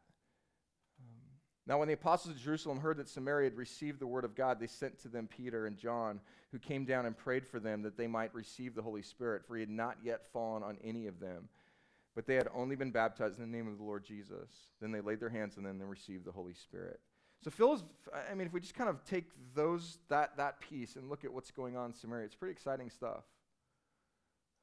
Now, 1.67 1.77
when 1.77 1.89
the 1.89 1.95
apostles 1.95 2.33
of 2.33 2.41
Jerusalem 2.41 2.79
heard 2.79 2.95
that 2.97 3.09
Samaria 3.09 3.49
had 3.49 3.57
received 3.57 3.99
the 3.99 4.07
word 4.07 4.23
of 4.23 4.35
God, 4.35 4.57
they 4.57 4.67
sent 4.67 5.01
to 5.01 5.09
them 5.09 5.27
Peter 5.27 5.65
and 5.65 5.77
John, 5.77 6.21
who 6.53 6.59
came 6.59 6.85
down 6.85 7.05
and 7.05 7.17
prayed 7.17 7.45
for 7.45 7.59
them 7.59 7.81
that 7.81 7.97
they 7.97 8.07
might 8.07 8.33
receive 8.33 8.73
the 8.73 8.81
Holy 8.81 9.01
Spirit, 9.01 9.45
for 9.45 9.55
he 9.55 9.61
had 9.61 9.69
not 9.69 9.97
yet 10.01 10.25
fallen 10.31 10.63
on 10.63 10.77
any 10.81 11.07
of 11.07 11.19
them. 11.19 11.49
But 12.15 12.25
they 12.25 12.35
had 12.35 12.47
only 12.55 12.77
been 12.77 12.91
baptized 12.91 13.37
in 13.37 13.51
the 13.51 13.55
name 13.55 13.67
of 13.67 13.77
the 13.77 13.83
Lord 13.83 14.05
Jesus. 14.05 14.49
Then 14.79 14.91
they 14.91 15.01
laid 15.01 15.19
their 15.19 15.29
hands 15.29 15.57
and 15.57 15.65
then 15.65 15.77
they 15.77 15.85
received 15.85 16.23
the 16.23 16.31
Holy 16.31 16.53
Spirit. 16.53 17.01
So 17.43 17.51
Phil 17.51 17.73
is, 17.73 17.83
I 18.31 18.33
mean, 18.33 18.47
if 18.47 18.53
we 18.53 18.61
just 18.61 18.73
kind 18.73 18.89
of 18.89 19.03
take 19.03 19.25
those 19.53 19.99
that 20.07 20.37
that 20.37 20.59
piece 20.59 20.95
and 20.95 21.09
look 21.09 21.23
at 21.23 21.31
what's 21.31 21.51
going 21.51 21.77
on 21.77 21.87
in 21.87 21.93
Samaria, 21.93 22.25
it's 22.25 22.33
pretty 22.33 22.53
exciting 22.53 22.89
stuff. 22.89 23.23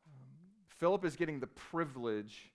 Um, 0.06 0.34
Philip 0.78 1.04
is 1.04 1.14
getting 1.14 1.38
the 1.38 1.46
privilege 1.46 2.50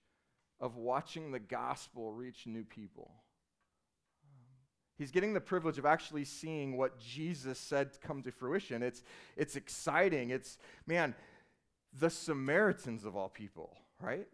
of 0.60 0.76
watching 0.76 1.30
the 1.30 1.38
gospel 1.38 2.12
reach 2.12 2.46
new 2.46 2.64
people. 2.64 3.19
He's 5.00 5.10
getting 5.10 5.32
the 5.32 5.40
privilege 5.40 5.78
of 5.78 5.86
actually 5.86 6.26
seeing 6.26 6.76
what 6.76 6.98
Jesus 7.00 7.58
said 7.58 7.88
come 8.02 8.22
to 8.22 8.30
fruition. 8.30 8.82
It's, 8.82 9.02
it's 9.34 9.56
exciting. 9.56 10.28
It's, 10.28 10.58
man, 10.86 11.14
the 11.98 12.10
Samaritans 12.10 13.06
of 13.06 13.16
all 13.16 13.30
people, 13.30 13.74
right? 13.98 14.28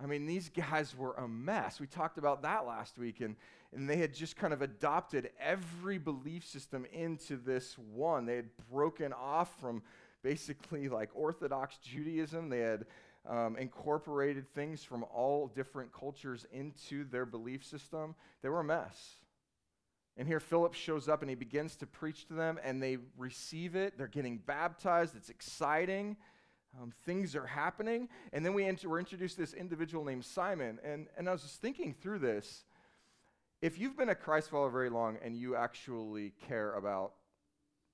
I 0.00 0.06
mean, 0.06 0.24
these 0.24 0.50
guys 0.50 0.96
were 0.96 1.14
a 1.14 1.26
mess. 1.26 1.80
We 1.80 1.88
talked 1.88 2.16
about 2.16 2.42
that 2.42 2.64
last 2.64 2.96
week, 2.96 3.20
and, 3.20 3.34
and 3.74 3.90
they 3.90 3.96
had 3.96 4.14
just 4.14 4.36
kind 4.36 4.52
of 4.52 4.62
adopted 4.62 5.30
every 5.40 5.98
belief 5.98 6.46
system 6.46 6.86
into 6.92 7.36
this 7.36 7.76
one. 7.76 8.24
They 8.24 8.36
had 8.36 8.50
broken 8.70 9.12
off 9.12 9.58
from 9.60 9.82
basically 10.22 10.88
like 10.88 11.10
Orthodox 11.12 11.76
Judaism. 11.78 12.50
They 12.50 12.60
had 12.60 12.86
um, 13.28 13.56
incorporated 13.56 14.48
things 14.54 14.84
from 14.84 15.04
all 15.12 15.48
different 15.48 15.92
cultures 15.92 16.46
into 16.52 17.02
their 17.02 17.26
belief 17.26 17.64
system. 17.64 18.14
They 18.42 18.48
were 18.48 18.60
a 18.60 18.64
mess. 18.64 19.17
And 20.18 20.26
here 20.26 20.40
Philip 20.40 20.74
shows 20.74 21.08
up 21.08 21.22
and 21.22 21.30
he 21.30 21.36
begins 21.36 21.76
to 21.76 21.86
preach 21.86 22.26
to 22.26 22.34
them, 22.34 22.58
and 22.64 22.82
they 22.82 22.98
receive 23.16 23.76
it. 23.76 23.96
They're 23.96 24.08
getting 24.08 24.38
baptized. 24.38 25.14
It's 25.16 25.30
exciting. 25.30 26.16
Um, 26.80 26.92
things 27.06 27.36
are 27.36 27.46
happening. 27.46 28.08
And 28.32 28.44
then 28.44 28.52
we 28.52 28.70
we're 28.84 28.98
introduced 28.98 29.36
to 29.36 29.42
this 29.42 29.54
individual 29.54 30.04
named 30.04 30.24
Simon. 30.24 30.80
And, 30.84 31.06
and 31.16 31.28
I 31.28 31.32
was 31.32 31.42
just 31.42 31.62
thinking 31.62 31.94
through 31.94 32.18
this. 32.18 32.64
If 33.62 33.78
you've 33.78 33.96
been 33.96 34.08
a 34.08 34.14
Christ 34.14 34.50
follower 34.50 34.70
very 34.70 34.90
long 34.90 35.18
and 35.24 35.36
you 35.36 35.56
actually 35.56 36.32
care 36.48 36.74
about 36.74 37.12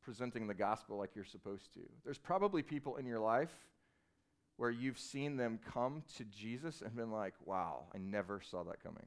presenting 0.03 0.47
the 0.47 0.55
gospel 0.55 0.99
like 0.99 1.11
you're 1.15 1.25
supposed 1.25 1.73
to, 1.75 1.81
there's 2.05 2.19
probably 2.19 2.63
people 2.63 2.97
in 2.97 3.07
your 3.07 3.21
life 3.21 3.55
where 4.57 4.71
you've 4.71 4.99
seen 4.99 5.37
them 5.37 5.59
come 5.73 6.03
to 6.17 6.25
Jesus 6.25 6.81
and 6.81 6.95
been 6.97 7.11
like, 7.11 7.35
wow, 7.45 7.85
I 7.95 7.99
never 7.99 8.41
saw 8.41 8.63
that 8.65 8.83
coming. 8.83 9.07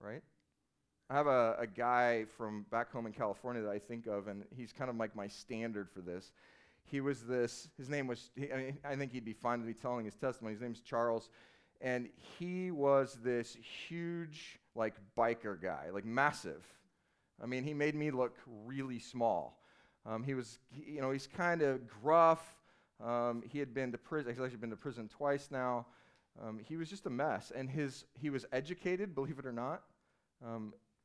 Right? 0.00 0.22
I 1.10 1.14
have 1.14 1.26
a, 1.26 1.56
a 1.58 1.66
guy 1.66 2.26
from 2.36 2.64
back 2.70 2.92
home 2.92 3.04
in 3.04 3.12
California 3.12 3.62
that 3.62 3.70
I 3.70 3.80
think 3.80 4.06
of, 4.06 4.28
and 4.28 4.44
he's 4.56 4.72
kind 4.72 4.88
of 4.88 4.96
like 4.96 5.16
my 5.16 5.26
standard 5.26 5.90
for 5.90 6.00
this. 6.02 6.30
He 6.84 7.00
was 7.00 7.22
this, 7.22 7.68
his 7.76 7.88
name 7.88 8.06
was, 8.06 8.30
he, 8.36 8.52
I, 8.52 8.56
mean, 8.56 8.78
I 8.84 8.94
think 8.94 9.10
he'd 9.10 9.24
be 9.24 9.32
fine 9.32 9.58
to 9.58 9.66
be 9.66 9.74
telling 9.74 10.04
his 10.04 10.14
testimony. 10.14 10.54
His 10.54 10.62
name's 10.62 10.80
Charles, 10.80 11.28
and 11.80 12.08
he 12.38 12.70
was 12.70 13.18
this 13.24 13.56
huge, 13.88 14.60
like, 14.76 14.94
biker 15.18 15.60
guy, 15.60 15.86
like, 15.92 16.04
massive. 16.04 16.64
I 17.42 17.46
mean, 17.46 17.64
he 17.64 17.74
made 17.74 17.96
me 17.96 18.12
look 18.12 18.36
really 18.64 19.00
small. 19.00 19.60
Um, 20.06 20.22
he 20.22 20.34
was, 20.34 20.60
you 20.70 21.00
know, 21.00 21.10
he's 21.10 21.26
kind 21.26 21.62
of 21.62 21.80
gruff. 21.88 22.54
Um, 23.04 23.42
he 23.50 23.58
had 23.58 23.74
been 23.74 23.90
to 23.90 23.98
prison, 23.98 24.32
he's 24.32 24.40
actually 24.40 24.58
been 24.58 24.70
to 24.70 24.76
prison 24.76 25.08
twice 25.08 25.48
now. 25.50 25.86
Um, 26.40 26.60
he 26.68 26.76
was 26.76 26.88
just 26.88 27.06
a 27.06 27.10
mess. 27.10 27.50
And 27.52 27.68
his, 27.68 28.04
he 28.14 28.30
was 28.30 28.46
educated, 28.52 29.12
believe 29.12 29.40
it 29.40 29.46
or 29.46 29.52
not. 29.52 29.82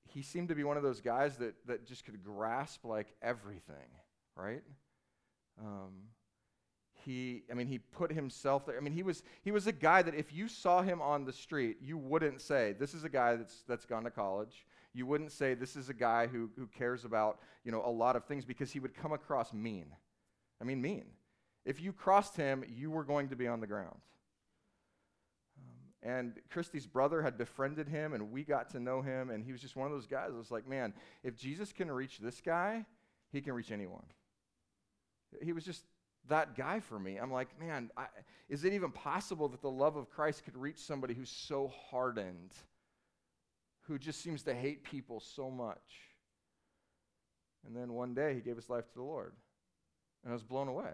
He 0.08 0.22
seemed 0.22 0.50
to 0.50 0.56
be 0.56 0.64
one 0.64 0.78
of 0.78 0.84
those 0.84 1.02
guys 1.02 1.38
that, 1.38 1.56
that 1.68 1.86
just 1.86 2.06
could 2.06 2.24
grasp 2.24 2.86
like 2.86 3.14
everything, 3.22 3.90
right? 4.36 4.64
Um, 5.60 5.94
he, 7.06 7.44
I 7.52 7.54
mean, 7.54 7.68
he 7.68 7.78
put 7.78 8.12
himself 8.12 8.66
there. 8.66 8.78
I 8.78 8.80
mean, 8.80 8.94
he 8.94 9.04
was, 9.04 9.24
he 9.44 9.52
was 9.52 9.68
a 9.68 9.72
guy 9.72 10.02
that 10.02 10.16
if 10.16 10.34
you 10.34 10.48
saw 10.48 10.82
him 10.82 11.02
on 11.02 11.26
the 11.26 11.34
street, 11.34 11.78
you 11.82 11.98
wouldn't 11.98 12.42
say, 12.42 12.74
this 12.80 12.94
is 12.94 13.04
a 13.04 13.10
guy 13.10 13.36
that's, 13.36 13.64
that's 13.68 13.86
gone 13.86 14.04
to 14.04 14.12
college. 14.12 14.66
You 14.94 15.06
wouldn't 15.06 15.32
say, 15.32 15.54
this 15.54 15.76
is 15.76 15.90
a 15.90 15.94
guy 15.94 16.28
who, 16.28 16.50
who 16.58 16.68
cares 16.68 17.06
about, 17.06 17.40
you 17.64 17.72
know, 17.72 17.84
a 17.86 17.92
lot 17.92 18.16
of 18.16 18.26
things 18.26 18.46
because 18.46 18.72
he 18.72 18.80
would 18.80 18.96
come 18.96 19.12
across 19.12 19.54
mean. 19.54 19.88
I 20.62 20.64
mean, 20.64 20.82
mean. 20.82 21.06
If 21.66 21.82
you 21.82 21.94
crossed 21.94 22.38
him, 22.38 22.64
you 22.68 22.92
were 22.92 23.04
going 23.04 23.30
to 23.30 23.36
be 23.36 23.48
on 23.48 23.60
the 23.60 23.68
ground. 23.68 24.00
And 26.06 26.34
Christy's 26.52 26.86
brother 26.86 27.24
had 27.24 27.36
befriended 27.36 27.90
him, 27.90 28.14
and 28.14 28.32
we 28.32 28.44
got 28.44 28.70
to 28.70 28.80
know 28.80 29.02
him. 29.02 29.32
And 29.32 29.44
he 29.44 29.52
was 29.52 29.60
just 29.60 29.76
one 29.76 29.88
of 29.88 29.92
those 29.92 30.06
guys 30.06 30.30
that 30.30 30.38
was 30.38 30.52
like, 30.52 30.70
man, 30.70 30.94
if 31.24 31.36
Jesus 31.36 31.74
can 31.74 31.92
reach 31.92 32.20
this 32.20 32.42
guy, 32.46 32.86
he 33.32 33.42
can 33.42 33.54
reach 33.54 33.72
anyone. 33.72 34.06
He 35.42 35.52
was 35.52 35.66
just 35.66 35.84
that 36.30 36.56
guy 36.56 36.80
for 36.80 37.00
me. 37.00 37.18
I'm 37.18 37.32
like, 37.32 37.60
man, 37.60 37.90
I, 37.98 38.06
is 38.50 38.64
it 38.66 38.74
even 38.74 38.92
possible 38.92 39.50
that 39.50 39.64
the 39.64 39.72
love 39.72 39.96
of 39.96 40.12
Christ 40.12 40.46
could 40.46 40.56
reach 40.56 40.78
somebody 40.78 41.16
who's 41.16 41.32
so 41.32 41.72
hardened, 41.90 42.52
who 43.88 43.98
just 43.98 44.22
seems 44.22 44.44
to 44.44 44.54
hate 44.54 44.84
people 44.84 45.20
so 45.20 45.50
much? 45.50 45.82
And 47.66 47.76
then 47.76 47.94
one 47.94 48.14
day 48.14 48.36
he 48.36 48.42
gave 48.42 48.58
his 48.58 48.70
life 48.70 48.88
to 48.90 48.96
the 48.96 49.04
Lord. 49.04 49.34
And 50.24 50.32
I 50.32 50.34
was 50.36 50.44
blown 50.44 50.68
away. 50.68 50.92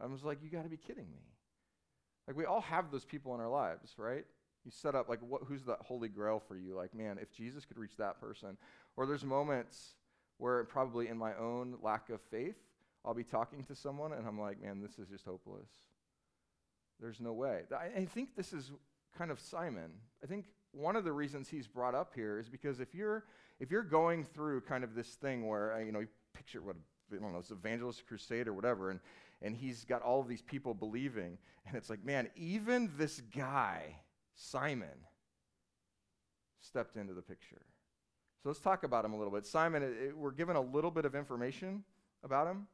I 0.00 0.06
was 0.06 0.22
like, 0.22 0.38
you 0.40 0.50
got 0.50 0.62
to 0.62 0.68
be 0.68 0.76
kidding 0.76 1.10
me. 1.10 1.22
Like, 2.28 2.36
we 2.36 2.44
all 2.44 2.60
have 2.60 2.92
those 2.92 3.04
people 3.04 3.34
in 3.34 3.40
our 3.40 3.48
lives, 3.48 3.94
right? 3.98 4.24
You 4.66 4.70
set 4.70 4.94
up, 4.94 5.08
like, 5.08 5.20
what, 5.20 5.44
who's 5.46 5.62
the 5.62 5.76
holy 5.80 6.08
grail 6.08 6.42
for 6.46 6.56
you? 6.56 6.74
Like, 6.74 6.94
man, 6.94 7.16
if 7.22 7.32
Jesus 7.32 7.64
could 7.64 7.78
reach 7.78 7.96
that 7.96 8.20
person. 8.20 8.58
Or 8.96 9.06
there's 9.06 9.24
moments 9.24 9.94
where, 10.36 10.64
probably 10.64 11.08
in 11.08 11.16
my 11.16 11.34
own 11.36 11.76
lack 11.82 12.10
of 12.10 12.20
faith, 12.20 12.56
I'll 13.04 13.14
be 13.14 13.24
talking 13.24 13.62
to 13.64 13.74
someone 13.74 14.12
and 14.12 14.26
I'm 14.26 14.38
like, 14.38 14.60
man, 14.60 14.82
this 14.82 14.98
is 14.98 15.08
just 15.08 15.24
hopeless. 15.24 15.70
There's 17.00 17.20
no 17.20 17.32
way. 17.32 17.62
I, 17.72 18.00
I 18.00 18.04
think 18.06 18.34
this 18.36 18.52
is 18.52 18.72
kind 19.16 19.30
of 19.30 19.38
Simon. 19.38 19.92
I 20.22 20.26
think 20.26 20.46
one 20.72 20.96
of 20.96 21.04
the 21.04 21.12
reasons 21.12 21.48
he's 21.48 21.68
brought 21.68 21.94
up 21.94 22.12
here 22.14 22.38
is 22.38 22.48
because 22.48 22.80
if 22.80 22.94
you're 22.94 23.24
if 23.60 23.70
you're 23.70 23.82
going 23.82 24.24
through 24.24 24.60
kind 24.62 24.84
of 24.84 24.94
this 24.94 25.08
thing 25.08 25.46
where 25.46 25.74
uh, 25.74 25.78
you 25.78 25.92
know 25.92 26.00
you 26.00 26.08
picture 26.34 26.60
what 26.60 26.76
I 27.12 27.16
don't 27.16 27.32
know, 27.32 27.38
it's 27.38 27.50
evangelist 27.50 28.06
crusade 28.06 28.48
or 28.48 28.52
whatever, 28.52 28.90
and 28.90 29.00
and 29.42 29.54
he's 29.54 29.84
got 29.84 30.02
all 30.02 30.20
of 30.20 30.28
these 30.28 30.42
people 30.42 30.74
believing, 30.74 31.38
and 31.66 31.76
it's 31.76 31.90
like, 31.90 32.04
man, 32.04 32.28
even 32.36 32.90
this 32.96 33.20
guy, 33.34 33.96
Simon, 34.36 34.88
stepped 36.60 36.96
into 36.96 37.14
the 37.14 37.22
picture. 37.22 37.62
So 38.42 38.50
let's 38.50 38.60
talk 38.60 38.84
about 38.84 39.04
him 39.04 39.12
a 39.12 39.16
little 39.16 39.32
bit. 39.32 39.46
Simon, 39.46 39.82
it, 39.82 39.94
it, 40.08 40.16
we're 40.16 40.30
given 40.30 40.56
a 40.56 40.60
little 40.60 40.90
bit 40.90 41.04
of 41.04 41.14
information 41.14 41.82
about 42.22 42.46
him. 42.46 42.66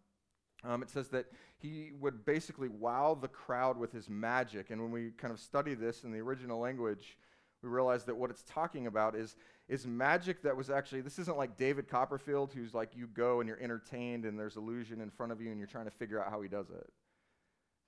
Um, 0.65 0.83
it 0.83 0.91
says 0.91 1.09
that 1.09 1.27
he 1.59 1.93
would 1.99 2.25
basically 2.25 2.69
wow 2.69 3.17
the 3.21 3.29
crowd 3.29 3.79
with 3.79 3.93
his 3.93 4.11
magic. 4.11 4.71
And 4.71 4.81
when 4.81 4.91
we 4.91 5.11
kind 5.17 5.33
of 5.33 5.41
study 5.41 5.75
this 5.75 6.05
in 6.05 6.13
the 6.13 6.19
original 6.19 6.59
language, 6.61 7.17
we 7.63 7.69
realize 7.69 8.05
that 8.05 8.17
what 8.17 8.31
it's 8.31 8.43
talking 8.43 8.87
about 8.87 9.15
is, 9.15 9.37
is 9.69 9.87
magic 9.87 10.43
that 10.43 10.57
was 10.57 10.69
actually, 10.69 11.01
this 11.01 11.19
isn't 11.19 11.37
like 11.37 11.57
David 11.57 11.89
Copperfield, 11.89 12.53
who's 12.53 12.75
like 12.75 12.91
you 12.95 13.07
go 13.07 13.41
and 13.41 13.49
you're 13.49 13.61
entertained 13.61 14.25
and 14.25 14.39
there's 14.39 14.57
illusion 14.57 15.01
in 15.01 15.11
front 15.11 15.33
of 15.33 15.41
you 15.41 15.51
and 15.51 15.59
you're 15.59 15.69
trying 15.69 15.85
to 15.85 15.91
figure 15.91 16.23
out 16.23 16.31
how 16.31 16.43
he 16.43 16.49
does 16.49 16.71
it. 16.71 16.93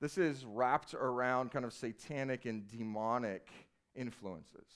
This 0.00 0.18
is 0.18 0.44
wrapped 0.44 0.94
around 0.94 1.50
kind 1.50 1.64
of 1.64 1.72
satanic 1.72 2.44
and 2.44 2.68
demonic 2.68 3.48
influences. 3.94 4.66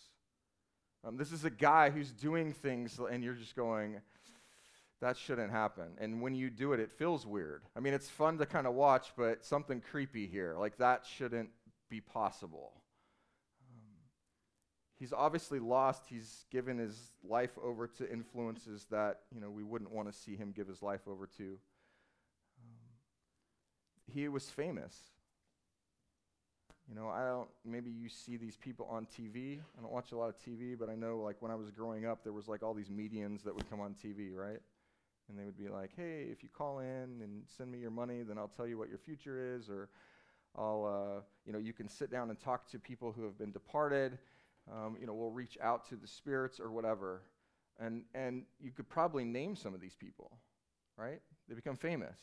Um, 1.05 1.17
this 1.17 1.33
is 1.33 1.45
a 1.45 1.51
guy 1.51 1.91
who's 1.91 2.11
doing 2.11 2.53
things 2.53 2.99
and 2.99 3.23
you're 3.23 3.35
just 3.35 3.55
going, 3.55 4.01
that 5.01 5.17
shouldn't 5.17 5.53
happen. 5.53 5.91
And 5.99 6.21
when 6.21 6.35
you 6.35 6.51
do 6.51 6.73
it, 6.73 6.81
it 6.81 6.91
feels 6.91 7.25
weird. 7.25 7.63
I 7.77 7.81
mean, 7.81 7.95
it's 7.95 8.09
fun 8.09 8.39
to 8.39 8.47
kind 8.47 8.67
of 8.67 8.75
watch, 8.75 9.13
but 9.17 9.45
something 9.45 9.81
creepy 9.81 10.27
here. 10.27 10.57
Like, 10.59 10.79
that 10.79 11.07
shouldn't 11.07 11.51
be 11.89 12.01
possible. 12.01 12.73
Um, 13.63 13.81
he's 14.99 15.13
obviously 15.13 15.61
lost. 15.61 16.03
He's 16.09 16.47
given 16.51 16.79
his 16.79 17.13
life 17.23 17.57
over 17.63 17.87
to 17.87 18.11
influences 18.11 18.87
that, 18.91 19.21
you 19.33 19.41
know, 19.41 19.51
we 19.51 19.63
wouldn't 19.63 19.93
want 19.93 20.13
to 20.13 20.19
see 20.19 20.35
him 20.35 20.53
give 20.55 20.67
his 20.67 20.83
life 20.83 21.07
over 21.07 21.29
to. 21.39 21.45
Um, 21.45 22.75
he 24.13 24.27
was 24.27 24.51
famous. 24.51 24.97
You 26.89 26.95
know, 26.95 27.09
I 27.09 27.25
don't, 27.27 27.49
maybe 27.65 27.91
you 27.91 28.09
see 28.09 28.37
these 28.39 28.57
people 28.57 28.87
on 28.91 29.07
TV. 29.07 29.61
I 29.77 29.83
don't 29.83 29.93
watch 29.93 30.13
a 30.13 30.17
lot 30.17 30.31
of 30.31 30.39
TV, 30.39 30.79
but 30.79 30.89
I 30.89 30.95
know, 30.95 31.19
like, 31.19 31.37
when 31.41 31.51
I 31.51 31.55
was 31.55 31.71
growing 31.71 32.07
up, 32.07 32.25
there 32.25 32.33
was, 32.33 32.49
like, 32.49 32.63
all 32.63 32.73
these 32.73 32.89
mediums 32.91 33.43
that 33.43 33.55
would 33.55 33.69
come 33.69 33.81
on 33.81 33.95
TV, 33.95 34.35
right? 34.35 34.61
and 35.29 35.39
they 35.39 35.45
would 35.45 35.57
be 35.57 35.69
like, 35.69 35.91
"Hey, 35.95 36.29
if 36.31 36.43
you 36.43 36.49
call 36.49 36.79
in 36.79 37.21
and 37.23 37.43
send 37.47 37.71
me 37.71 37.79
your 37.79 37.91
money, 37.91 38.23
then 38.23 38.39
I'll 38.39 38.49
tell 38.49 38.67
you 38.67 38.79
what 38.79 38.89
your 38.89 38.99
future 38.99 39.57
is, 39.57 39.69
or 39.69 39.91
I'll, 40.57 40.85
uh, 41.19 41.21
you 41.45 41.53
know, 41.53 41.59
you 41.59 41.73
can 41.73 41.89
sit 41.89 42.11
down 42.11 42.31
and 42.31 42.41
talk 42.41 42.67
to 42.71 42.79
people 42.79 43.13
who 43.13 43.25
have 43.25 43.39
been 43.39 43.53
departed. 43.53 44.19
Um, 44.71 44.97
you 45.01 45.07
know, 45.07 45.15
we'll 45.15 45.31
reach 45.31 45.59
out 45.63 45.87
to 45.91 45.97
the 45.97 46.07
spirits 46.07 46.61
or 46.61 46.71
whatever." 46.71 47.23
And 47.79 48.05
and 48.15 48.45
you 48.59 48.73
could 48.73 48.89
probably 48.89 49.25
name 49.25 49.55
some 49.55 49.75
of 49.75 49.81
these 49.81 49.95
people, 49.95 50.39
right? 50.97 51.21
They 51.49 51.55
become 51.55 51.77
famous. 51.77 52.19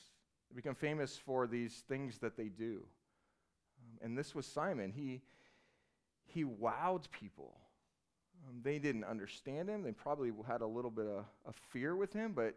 They 0.50 0.56
become 0.56 0.76
famous 0.76 1.18
for 1.18 1.48
these 1.48 1.84
things 1.88 2.18
that 2.20 2.36
they 2.36 2.50
do. 2.50 2.86
And 4.02 4.18
this 4.18 4.36
was 4.36 4.46
Simon. 4.46 4.92
He 4.96 5.22
he 6.26 6.44
wowed 6.44 7.10
people. 7.12 7.56
Um, 8.48 8.60
they 8.62 8.80
didn't 8.80 9.06
understand 9.06 9.70
him. 9.70 9.84
They 9.84 9.92
probably 9.92 10.32
had 10.48 10.62
a 10.62 10.68
little 10.68 10.92
bit 10.92 11.06
of, 11.06 11.26
of 11.46 11.56
fear 11.72 11.96
with 11.96 12.14
him, 12.14 12.34
but 12.34 12.56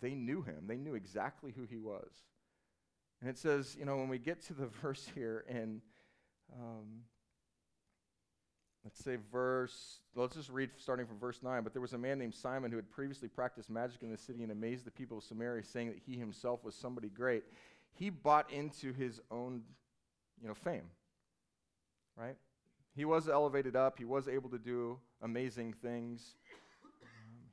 they 0.00 0.14
knew 0.14 0.42
him, 0.42 0.64
they 0.66 0.76
knew 0.76 0.94
exactly 0.94 1.52
who 1.56 1.64
he 1.64 1.78
was. 1.78 2.10
And 3.20 3.30
it 3.30 3.38
says, 3.38 3.76
you 3.78 3.84
know, 3.84 3.96
when 3.96 4.08
we 4.08 4.18
get 4.18 4.42
to 4.46 4.54
the 4.54 4.66
verse 4.82 5.08
here 5.14 5.44
in, 5.48 5.80
um, 6.54 7.02
let's 8.84 9.02
say 9.02 9.16
verse, 9.32 10.00
let's 10.14 10.36
just 10.36 10.50
read 10.50 10.70
starting 10.76 11.06
from 11.06 11.18
verse 11.18 11.42
9. 11.42 11.62
But 11.62 11.72
there 11.72 11.82
was 11.82 11.94
a 11.94 11.98
man 11.98 12.18
named 12.18 12.34
Simon 12.34 12.70
who 12.70 12.76
had 12.76 12.90
previously 12.90 13.28
practiced 13.28 13.70
magic 13.70 14.02
in 14.02 14.10
the 14.10 14.18
city 14.18 14.42
and 14.42 14.52
amazed 14.52 14.84
the 14.84 14.90
people 14.90 15.18
of 15.18 15.24
Samaria, 15.24 15.64
saying 15.64 15.88
that 15.88 15.98
he 16.06 16.16
himself 16.16 16.62
was 16.62 16.74
somebody 16.74 17.08
great. 17.08 17.44
He 17.92 18.10
bought 18.10 18.52
into 18.52 18.92
his 18.92 19.20
own, 19.30 19.62
you 20.40 20.48
know, 20.48 20.54
fame, 20.54 20.90
right? 22.16 22.36
He 22.94 23.04
was 23.04 23.28
elevated 23.28 23.76
up. 23.76 23.98
He 23.98 24.04
was 24.04 24.28
able 24.28 24.48
to 24.50 24.58
do 24.58 24.98
amazing 25.22 25.74
things. 25.74 26.34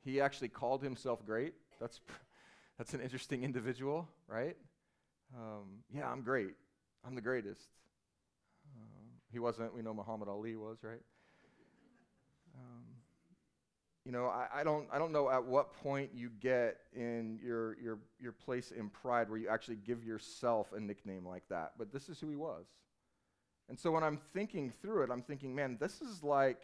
He 0.02 0.20
actually 0.20 0.48
called 0.48 0.82
himself 0.82 1.24
great. 1.24 1.54
That's 1.80 2.00
that's 2.78 2.94
an 2.94 3.00
interesting 3.00 3.42
individual, 3.44 4.08
right? 4.28 4.56
Um, 5.36 5.82
yeah, 5.92 6.10
I'm 6.10 6.22
great. 6.22 6.54
I'm 7.06 7.14
the 7.14 7.20
greatest. 7.20 7.68
Um, 8.76 9.20
he 9.32 9.38
wasn't. 9.38 9.74
We 9.74 9.82
know 9.82 9.94
Muhammad 9.94 10.28
Ali 10.28 10.56
was, 10.56 10.78
right? 10.82 11.02
You 14.04 14.12
know, 14.12 14.26
I, 14.26 14.60
I, 14.60 14.64
don't, 14.64 14.86
I 14.92 14.98
don't 14.98 15.12
know 15.12 15.30
at 15.30 15.44
what 15.44 15.72
point 15.82 16.10
you 16.14 16.30
get 16.40 16.76
in 16.94 17.38
your, 17.42 17.76
your, 17.80 17.98
your 18.20 18.32
place 18.32 18.70
in 18.70 18.90
pride 18.90 19.30
where 19.30 19.38
you 19.38 19.48
actually 19.48 19.76
give 19.76 20.04
yourself 20.04 20.72
a 20.74 20.80
nickname 20.80 21.26
like 21.26 21.48
that, 21.48 21.72
but 21.78 21.90
this 21.90 22.08
is 22.08 22.20
who 22.20 22.28
he 22.28 22.36
was. 22.36 22.66
And 23.70 23.78
so 23.78 23.90
when 23.90 24.02
I'm 24.02 24.18
thinking 24.34 24.70
through 24.82 25.04
it, 25.04 25.10
I'm 25.10 25.22
thinking, 25.22 25.54
man, 25.54 25.78
this 25.80 26.02
is 26.02 26.22
like 26.22 26.60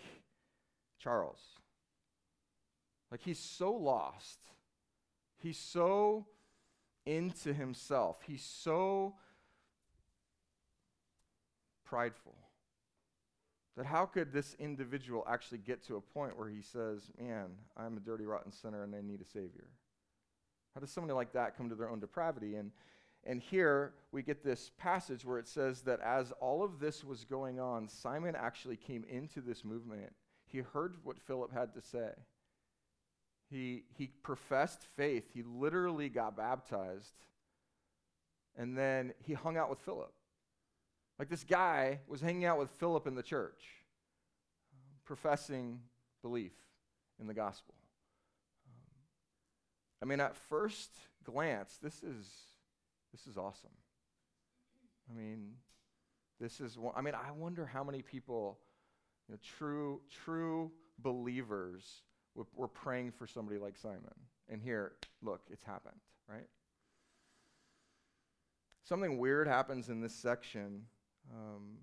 Charles. 0.99 1.41
Like 3.11 3.23
he's 3.23 3.39
so 3.39 3.73
lost 3.73 4.39
He's 5.41 5.59
so 5.59 6.27
into 7.07 7.55
himself. 7.55 8.19
He's 8.27 8.45
so 8.45 9.15
prideful. 11.85 12.37
That 13.81 13.87
how 13.87 14.05
could 14.05 14.31
this 14.31 14.55
individual 14.59 15.25
actually 15.27 15.57
get 15.57 15.83
to 15.87 15.97
a 15.97 16.03
point 16.03 16.39
where 16.39 16.51
he 16.51 16.61
says, 16.61 17.11
Man, 17.19 17.47
I'm 17.79 17.97
a 17.97 18.01
dirty, 18.01 18.27
rotten 18.27 18.53
sinner 18.53 18.83
and 18.83 18.95
I 18.95 19.01
need 19.01 19.23
a 19.23 19.25
Savior? 19.25 19.69
How 20.75 20.83
does 20.83 20.91
somebody 20.91 21.15
like 21.15 21.33
that 21.33 21.57
come 21.57 21.71
to 21.71 21.75
their 21.75 21.89
own 21.89 21.99
depravity? 21.99 22.57
And, 22.57 22.73
and 23.25 23.41
here 23.41 23.95
we 24.13 24.23
get 24.23 24.45
this 24.45 24.71
passage 24.77 25.25
where 25.25 25.39
it 25.39 25.49
says 25.49 25.81
that 25.85 25.99
as 26.01 26.31
all 26.43 26.63
of 26.63 26.79
this 26.79 27.03
was 27.03 27.25
going 27.25 27.59
on, 27.59 27.89
Simon 27.89 28.37
actually 28.37 28.77
came 28.77 29.03
into 29.09 29.41
this 29.41 29.65
movement. 29.65 30.13
He 30.45 30.59
heard 30.59 30.97
what 31.03 31.19
Philip 31.19 31.51
had 31.51 31.73
to 31.73 31.81
say. 31.81 32.11
He, 33.49 33.85
he 33.97 34.09
professed 34.23 34.85
faith. 34.95 35.25
He 35.33 35.43
literally 35.43 36.11
got 36.11 36.37
baptized. 36.37 37.15
And 38.59 38.77
then 38.77 39.15
he 39.25 39.33
hung 39.33 39.57
out 39.57 39.71
with 39.71 39.79
Philip. 39.79 40.13
Like 41.21 41.29
this 41.29 41.45
guy 41.45 41.99
was 42.09 42.23
hanging 42.23 42.47
out 42.47 42.59
with 42.59 42.71
Philip 42.71 43.07
in 43.07 43.15
the 43.15 43.23
church, 43.23 43.63
professing 45.05 45.81
belief 46.23 46.55
in 47.21 47.27
the 47.27 47.35
gospel. 47.35 47.75
I 50.03 50.07
mean, 50.07 50.19
at 50.19 50.35
first 50.35 50.89
glance, 51.23 51.79
this 51.83 52.03
is, 52.03 52.27
this 53.13 53.27
is 53.27 53.37
awesome. 53.37 53.69
I 55.11 55.21
mean, 55.21 55.51
this 56.41 56.59
is, 56.59 56.79
I 56.97 57.03
mean, 57.03 57.13
I 57.15 57.33
wonder 57.33 57.67
how 57.67 57.85
many 57.85 58.01
people, 58.01 58.59
you 59.29 59.35
know, 59.35 59.39
true, 59.59 60.01
true 60.25 60.73
believers 61.01 62.01
we're 62.55 62.67
praying 62.67 63.13
for 63.13 63.27
somebody 63.27 63.59
like 63.59 63.77
Simon. 63.77 64.01
And 64.49 64.63
here, 64.63 64.93
look, 65.21 65.43
it's 65.51 65.65
happened, 65.65 66.01
right? 66.27 66.49
Something 68.85 69.19
weird 69.19 69.47
happens 69.47 69.91
in 69.91 70.01
this 70.01 70.15
section. 70.15 70.87
Um, 71.31 71.79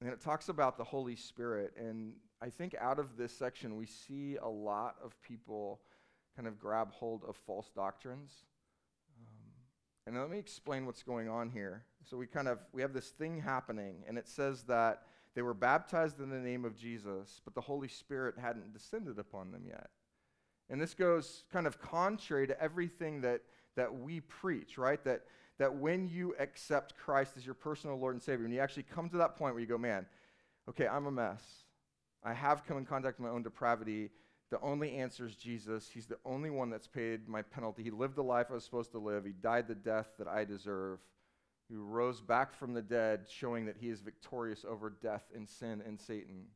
and 0.00 0.10
it 0.10 0.20
talks 0.20 0.48
about 0.48 0.78
the 0.78 0.84
Holy 0.84 1.16
Spirit. 1.16 1.72
And 1.78 2.14
I 2.40 2.50
think 2.50 2.74
out 2.80 2.98
of 2.98 3.16
this 3.16 3.32
section, 3.32 3.76
we 3.76 3.86
see 3.86 4.36
a 4.36 4.48
lot 4.48 4.96
of 5.02 5.20
people 5.22 5.80
kind 6.36 6.48
of 6.48 6.58
grab 6.58 6.92
hold 6.92 7.22
of 7.28 7.36
false 7.36 7.70
doctrines. 7.74 8.32
Um, 9.18 9.52
and 10.06 10.18
let 10.18 10.30
me 10.30 10.38
explain 10.38 10.86
what's 10.86 11.02
going 11.02 11.28
on 11.28 11.50
here. 11.50 11.84
So 12.08 12.16
we 12.16 12.26
kind 12.26 12.48
of 12.48 12.58
we 12.72 12.82
have 12.82 12.92
this 12.92 13.10
thing 13.10 13.40
happening, 13.40 14.02
and 14.08 14.18
it 14.18 14.26
says 14.26 14.64
that 14.64 15.02
they 15.34 15.42
were 15.42 15.54
baptized 15.54 16.20
in 16.20 16.30
the 16.30 16.38
name 16.38 16.64
of 16.64 16.76
Jesus, 16.76 17.40
but 17.44 17.54
the 17.54 17.60
Holy 17.60 17.88
Spirit 17.88 18.34
hadn't 18.38 18.72
descended 18.72 19.18
upon 19.18 19.50
them 19.50 19.62
yet. 19.66 19.88
And 20.68 20.80
this 20.80 20.94
goes 20.94 21.44
kind 21.52 21.66
of 21.66 21.80
contrary 21.80 22.46
to 22.46 22.60
everything 22.60 23.20
that, 23.22 23.42
that 23.76 23.94
we 23.94 24.20
preach, 24.20 24.78
right? 24.78 25.02
That, 25.04 25.22
that 25.62 25.76
when 25.76 26.08
you 26.08 26.34
accept 26.40 26.96
Christ 26.96 27.36
as 27.36 27.46
your 27.46 27.54
personal 27.54 27.96
Lord 27.96 28.16
and 28.16 28.22
Savior, 28.22 28.44
and 28.44 28.52
you 28.52 28.58
actually 28.58 28.82
come 28.82 29.08
to 29.10 29.18
that 29.18 29.36
point 29.36 29.54
where 29.54 29.60
you 29.60 29.68
go, 29.68 29.78
man, 29.78 30.06
okay, 30.68 30.88
I'm 30.88 31.06
a 31.06 31.12
mess. 31.12 31.40
I 32.24 32.32
have 32.32 32.66
come 32.66 32.78
in 32.78 32.84
contact 32.84 33.20
with 33.20 33.28
my 33.28 33.32
own 33.32 33.44
depravity. 33.44 34.10
The 34.50 34.60
only 34.60 34.96
answer 34.96 35.24
is 35.24 35.36
Jesus. 35.36 35.88
He's 35.88 36.06
the 36.06 36.18
only 36.24 36.50
one 36.50 36.68
that's 36.68 36.88
paid 36.88 37.28
my 37.28 37.42
penalty. 37.42 37.84
He 37.84 37.92
lived 37.92 38.16
the 38.16 38.24
life 38.24 38.48
I 38.50 38.54
was 38.54 38.64
supposed 38.64 38.90
to 38.90 38.98
live. 38.98 39.24
He 39.24 39.30
died 39.30 39.68
the 39.68 39.76
death 39.76 40.08
that 40.18 40.26
I 40.26 40.44
deserve. 40.44 40.98
He 41.68 41.76
rose 41.76 42.20
back 42.20 42.52
from 42.52 42.74
the 42.74 42.82
dead, 42.82 43.26
showing 43.30 43.66
that 43.66 43.76
he 43.78 43.88
is 43.88 44.00
victorious 44.00 44.64
over 44.68 44.90
death 44.90 45.30
and 45.32 45.48
sin 45.48 45.80
and 45.86 46.00
Satan. 46.00 46.46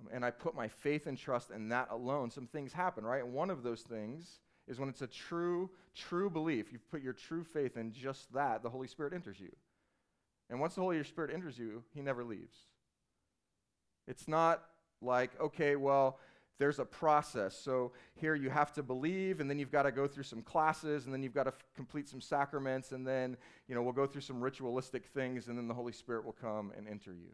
Um, 0.00 0.08
and 0.12 0.24
I 0.24 0.32
put 0.32 0.56
my 0.56 0.66
faith 0.66 1.06
and 1.06 1.16
trust 1.16 1.52
in 1.52 1.68
that 1.68 1.90
alone. 1.92 2.32
Some 2.32 2.48
things 2.48 2.72
happen, 2.72 3.04
right? 3.04 3.22
And 3.22 3.32
one 3.32 3.50
of 3.50 3.62
those 3.62 3.82
things 3.82 4.40
is 4.68 4.78
when 4.78 4.88
it's 4.88 5.02
a 5.02 5.06
true, 5.06 5.70
true 5.94 6.30
belief. 6.30 6.70
You've 6.70 6.88
put 6.90 7.02
your 7.02 7.14
true 7.14 7.42
faith 7.42 7.76
in 7.76 7.92
just 7.92 8.32
that, 8.34 8.62
the 8.62 8.70
Holy 8.70 8.86
Spirit 8.86 9.12
enters 9.12 9.40
you. 9.40 9.50
And 10.50 10.60
once 10.60 10.74
the 10.74 10.82
Holy 10.82 11.02
Spirit 11.04 11.30
enters 11.32 11.58
you, 11.58 11.82
he 11.94 12.02
never 12.02 12.24
leaves. 12.24 12.56
It's 14.06 14.28
not 14.28 14.62
like, 15.02 15.30
okay, 15.40 15.76
well, 15.76 16.18
there's 16.58 16.78
a 16.78 16.84
process. 16.84 17.56
So 17.56 17.92
here 18.14 18.34
you 18.34 18.50
have 18.50 18.72
to 18.74 18.82
believe, 18.82 19.40
and 19.40 19.48
then 19.48 19.58
you've 19.58 19.70
got 19.70 19.84
to 19.84 19.92
go 19.92 20.06
through 20.06 20.24
some 20.24 20.42
classes, 20.42 21.04
and 21.04 21.14
then 21.14 21.22
you've 21.22 21.34
got 21.34 21.44
to 21.44 21.52
f- 21.52 21.64
complete 21.76 22.08
some 22.08 22.20
sacraments, 22.20 22.92
and 22.92 23.06
then, 23.06 23.36
you 23.68 23.74
know, 23.74 23.82
we'll 23.82 23.92
go 23.92 24.06
through 24.06 24.22
some 24.22 24.40
ritualistic 24.40 25.06
things, 25.06 25.48
and 25.48 25.56
then 25.56 25.68
the 25.68 25.74
Holy 25.74 25.92
Spirit 25.92 26.24
will 26.24 26.36
come 26.40 26.72
and 26.76 26.88
enter 26.88 27.12
you. 27.12 27.30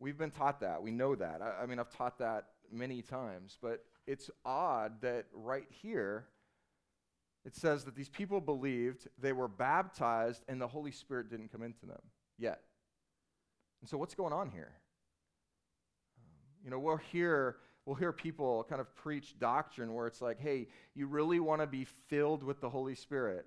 We've 0.00 0.16
been 0.16 0.30
taught 0.30 0.60
that. 0.60 0.82
We 0.82 0.90
know 0.90 1.14
that. 1.14 1.42
I, 1.42 1.62
I 1.62 1.66
mean, 1.66 1.78
I've 1.78 1.90
taught 1.90 2.18
that 2.18 2.46
many 2.72 3.02
times, 3.02 3.58
but 3.60 3.84
it's 4.06 4.30
odd 4.44 5.02
that 5.02 5.26
right 5.32 5.66
here, 5.82 6.26
it 7.44 7.54
says 7.54 7.84
that 7.84 7.94
these 7.94 8.08
people 8.08 8.40
believed, 8.40 9.08
they 9.20 9.32
were 9.32 9.46
baptized, 9.48 10.42
and 10.48 10.60
the 10.60 10.66
Holy 10.66 10.90
Spirit 10.90 11.30
didn't 11.30 11.52
come 11.52 11.62
into 11.62 11.84
them 11.86 12.00
yet. 12.38 12.60
And 13.82 13.88
so, 13.88 13.98
what's 13.98 14.14
going 14.14 14.32
on 14.32 14.50
here? 14.50 14.72
Um, 16.18 16.24
you 16.64 16.70
know, 16.70 16.78
we'll 16.78 16.96
hear, 16.96 17.56
we'll 17.84 17.96
hear 17.96 18.12
people 18.12 18.64
kind 18.68 18.80
of 18.80 18.94
preach 18.94 19.38
doctrine 19.38 19.92
where 19.92 20.06
it's 20.06 20.22
like, 20.22 20.40
hey, 20.40 20.68
you 20.94 21.06
really 21.06 21.40
want 21.40 21.60
to 21.60 21.66
be 21.66 21.86
filled 22.08 22.42
with 22.42 22.60
the 22.60 22.70
Holy 22.70 22.94
Spirit. 22.94 23.46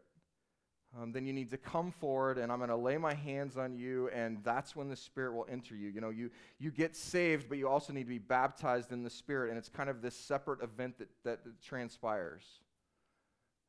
Um, 1.01 1.11
then 1.11 1.25
you 1.25 1.33
need 1.33 1.49
to 1.49 1.57
come 1.57 1.91
forward 1.91 2.37
and 2.37 2.51
I'm 2.51 2.59
going 2.59 2.69
to 2.69 2.75
lay 2.75 2.97
my 2.97 3.15
hands 3.15 3.57
on 3.57 3.75
you, 3.75 4.09
and 4.09 4.37
that's 4.43 4.75
when 4.75 4.89
the 4.89 4.95
Spirit 4.95 5.33
will 5.33 5.47
enter 5.49 5.75
you. 5.75 5.89
You 5.89 6.01
know, 6.01 6.11
you, 6.11 6.29
you 6.59 6.69
get 6.69 6.95
saved, 6.95 7.49
but 7.49 7.57
you 7.57 7.67
also 7.67 7.93
need 7.93 8.03
to 8.03 8.09
be 8.09 8.19
baptized 8.19 8.91
in 8.91 9.01
the 9.01 9.09
Spirit, 9.09 9.49
and 9.49 9.57
it's 9.57 9.69
kind 9.69 9.89
of 9.89 10.01
this 10.01 10.15
separate 10.15 10.61
event 10.61 10.99
that, 10.99 11.09
that, 11.23 11.43
that 11.43 11.61
transpires. 11.61 12.43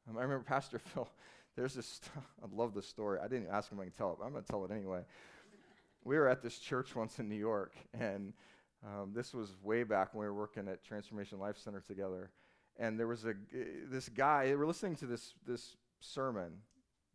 Um, 0.08 0.18
I 0.18 0.22
remember 0.22 0.44
Pastor 0.48 0.78
Phil, 0.78 1.08
there's 1.56 1.74
this, 1.74 2.00
I 2.42 2.46
love 2.54 2.74
this 2.74 2.86
story. 2.86 3.18
I 3.22 3.28
didn't 3.28 3.48
ask 3.48 3.72
him 3.72 3.80
I 3.80 3.84
can 3.84 3.92
tell 3.92 4.12
it, 4.12 4.16
but 4.18 4.26
I'm 4.26 4.32
going 4.32 4.44
to 4.44 4.50
tell 4.50 4.64
it 4.66 4.70
anyway. 4.70 5.00
We 6.04 6.18
were 6.18 6.28
at 6.28 6.42
this 6.42 6.58
church 6.58 6.94
once 6.94 7.18
in 7.18 7.30
New 7.30 7.36
York, 7.36 7.74
and 7.98 8.34
um, 8.84 9.12
this 9.14 9.32
was 9.32 9.54
way 9.62 9.82
back 9.82 10.12
when 10.12 10.20
we 10.20 10.26
were 10.26 10.34
working 10.34 10.68
at 10.68 10.84
Transformation 10.84 11.38
Life 11.38 11.56
Center 11.56 11.80
together. 11.80 12.30
And 12.78 12.98
there 13.00 13.06
was 13.06 13.24
a, 13.24 13.34
this 13.88 14.10
guy, 14.10 14.52
we're 14.54 14.66
listening 14.66 14.96
to 14.96 15.06
this, 15.06 15.32
this 15.46 15.76
sermon, 16.00 16.52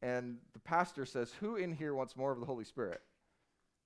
and 0.01 0.38
the 0.53 0.60
pastor 0.60 1.06
says, 1.06 1.34
Who 1.39 1.56
in 1.56 1.74
here 1.74 1.94
wants 1.94 2.15
more 2.15 2.32
of 2.32 2.39
the 2.39 2.46
Holy 2.46 2.63
Spirit? 2.63 3.01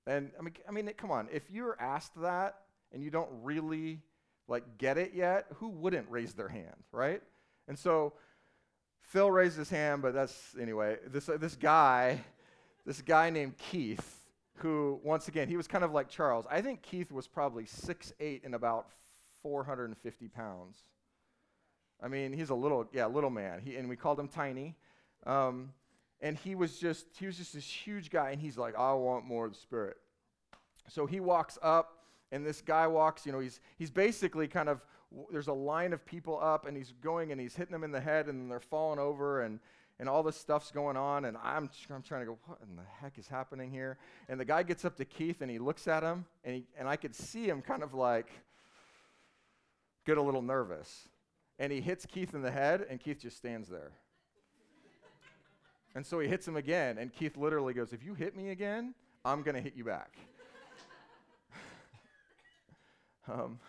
And 0.06 0.32
I 0.38 0.42
mean, 0.42 0.54
I 0.68 0.72
mean, 0.72 0.90
come 0.98 1.12
on, 1.12 1.30
if 1.32 1.50
you're 1.50 1.78
asked 1.80 2.20
that 2.22 2.58
and 2.92 3.02
you 3.02 3.10
don't 3.10 3.30
really 3.42 4.02
like 4.48 4.78
get 4.78 4.98
it 4.98 5.14
yet, 5.14 5.48
who 5.56 5.70
wouldn't 5.70 6.10
raise 6.10 6.34
their 6.34 6.50
hand, 6.50 6.76
right? 6.92 7.22
And 7.68 7.80
so 7.80 8.14
Phil 9.02 9.32
raised 9.32 9.58
his 9.58 9.70
hand, 9.70 10.02
but 10.02 10.14
that's 10.14 10.56
anyway. 10.60 10.98
This 11.08 11.30
uh, 11.30 11.38
this 11.38 11.56
guy, 11.56 12.22
this 12.86 13.02
guy 13.02 13.30
named 13.30 13.58
Keith, 13.58 14.20
who, 14.56 15.00
once 15.04 15.28
again, 15.28 15.48
he 15.48 15.58
was 15.58 15.68
kind 15.68 15.84
of 15.84 15.92
like 15.92 16.10
Charles. 16.10 16.46
I 16.50 16.62
think 16.62 16.82
Keith 16.82 17.12
was 17.12 17.28
probably 17.28 17.66
six 17.66 18.14
eight 18.20 18.44
and 18.44 18.56
about 18.56 18.88
450 19.42 20.28
pounds. 20.30 20.78
I 22.02 22.08
mean, 22.08 22.34
he's 22.34 22.50
a 22.50 22.56
little, 22.56 22.86
yeah, 22.92 23.06
little 23.06 23.30
man. 23.30 23.62
He, 23.64 23.76
and 23.76 23.88
we 23.88 23.96
called 23.96 24.20
him 24.20 24.28
Tiny. 24.28 24.76
Um, 25.26 25.72
and 26.24 26.36
he 26.38 26.56
was 26.56 26.80
just, 26.80 27.06
he 27.20 27.28
was 27.28 27.38
just 27.38 27.54
this 27.54 27.66
huge 27.66 28.10
guy, 28.10 28.32
and 28.32 28.42
he's 28.42 28.58
like, 28.58 28.76
I 28.76 28.94
want 28.94 29.26
more 29.26 29.46
of 29.46 29.52
the 29.54 29.60
Spirit. 29.60 29.98
So 30.88 31.06
he 31.06 31.20
walks 31.20 31.60
up, 31.62 32.00
and 32.32 32.44
this 32.44 32.62
guy 32.62 32.88
walks, 32.88 33.28
you 33.28 33.32
know, 33.32 33.40
he's, 33.40 33.60
he's 33.78 33.92
basically 33.92 34.48
kind 34.48 34.70
of, 34.70 34.82
there's 35.32 35.50
a 35.50 35.54
line 35.54 35.94
of 35.94 36.04
people 36.04 36.40
up, 36.42 36.66
and 36.66 36.76
he's 36.76 36.94
going 37.04 37.32
and 37.32 37.40
he's 37.40 37.56
hitting 37.56 37.74
them 37.74 37.84
in 37.84 37.92
the 37.92 38.02
head, 38.02 38.28
and 38.28 38.50
they're 38.50 38.60
falling 38.60 38.98
over, 38.98 39.44
and 39.44 39.60
and 40.00 40.10
all 40.10 40.24
this 40.24 40.36
stuff's 40.36 40.72
going 40.72 40.98
on, 40.98 41.26
and 41.26 41.38
I'm, 41.42 41.70
I'm 41.92 42.02
trying 42.02 42.22
to 42.22 42.26
go, 42.26 42.38
what 42.46 42.58
in 42.68 42.76
the 42.76 42.82
heck 43.00 43.20
is 43.20 43.28
happening 43.28 43.72
here? 43.72 43.98
And 44.28 44.40
the 44.40 44.46
guy 44.46 44.64
gets 44.64 44.86
up 44.86 44.98
to 44.98 45.06
Keith 45.06 45.42
and 45.42 45.52
he 45.52 45.60
looks 45.60 45.88
at 45.88 46.02
him, 46.02 46.26
and, 46.44 46.56
he, 46.56 46.64
and 46.78 46.90
I 46.90 46.96
could 46.96 47.16
see 47.16 47.46
him 47.46 47.62
kind 47.62 47.84
of 47.84 47.94
like 47.94 48.28
get 50.06 50.18
a 50.18 50.22
little 50.22 50.42
nervous. 50.42 51.08
And 51.60 51.72
he 51.72 51.80
hits 51.80 52.06
Keith 52.08 52.34
in 52.34 52.42
the 52.42 52.52
head, 52.52 52.86
and 52.90 53.00
Keith 53.00 53.22
just 53.22 53.38
stands 53.38 53.70
there. 53.70 53.92
And 55.96 56.06
so 56.06 56.20
he 56.20 56.28
hits 56.28 56.48
him 56.48 56.56
again, 56.56 56.98
and 56.98 57.14
Keith 57.14 57.38
literally 57.38 57.74
goes, 57.74 57.94
If 57.94 58.04
you 58.04 58.14
hit 58.14 58.36
me 58.36 58.50
again, 58.50 58.94
I'm 59.24 59.44
going 59.44 59.56
to 59.56 59.62
hit 59.62 59.76
you 59.76 59.84
back. 59.84 60.18
um, 63.32 63.60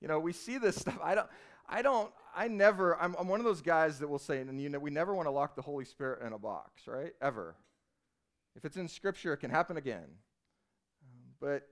you 0.00 0.08
know, 0.08 0.18
we 0.18 0.32
see 0.32 0.58
this 0.58 0.76
stuff. 0.76 0.98
I 1.02 1.14
don't, 1.14 1.28
I 1.68 1.82
don't, 1.82 2.10
I 2.36 2.48
never, 2.48 3.00
I'm, 3.00 3.14
I'm 3.18 3.28
one 3.28 3.40
of 3.40 3.44
those 3.44 3.60
guys 3.60 3.98
that 3.98 4.08
will 4.08 4.18
say, 4.18 4.40
and 4.40 4.60
you 4.60 4.68
know, 4.68 4.78
we 4.78 4.90
never 4.90 5.14
want 5.14 5.26
to 5.26 5.30
lock 5.30 5.56
the 5.56 5.62
Holy 5.62 5.84
Spirit 5.84 6.22
in 6.26 6.32
a 6.32 6.38
box, 6.38 6.86
right? 6.86 7.12
Ever. 7.20 7.56
If 8.56 8.64
it's 8.64 8.76
in 8.76 8.88
Scripture, 8.88 9.32
it 9.32 9.38
can 9.38 9.50
happen 9.50 9.76
again. 9.76 10.06
Um, 11.02 11.32
but 11.40 11.66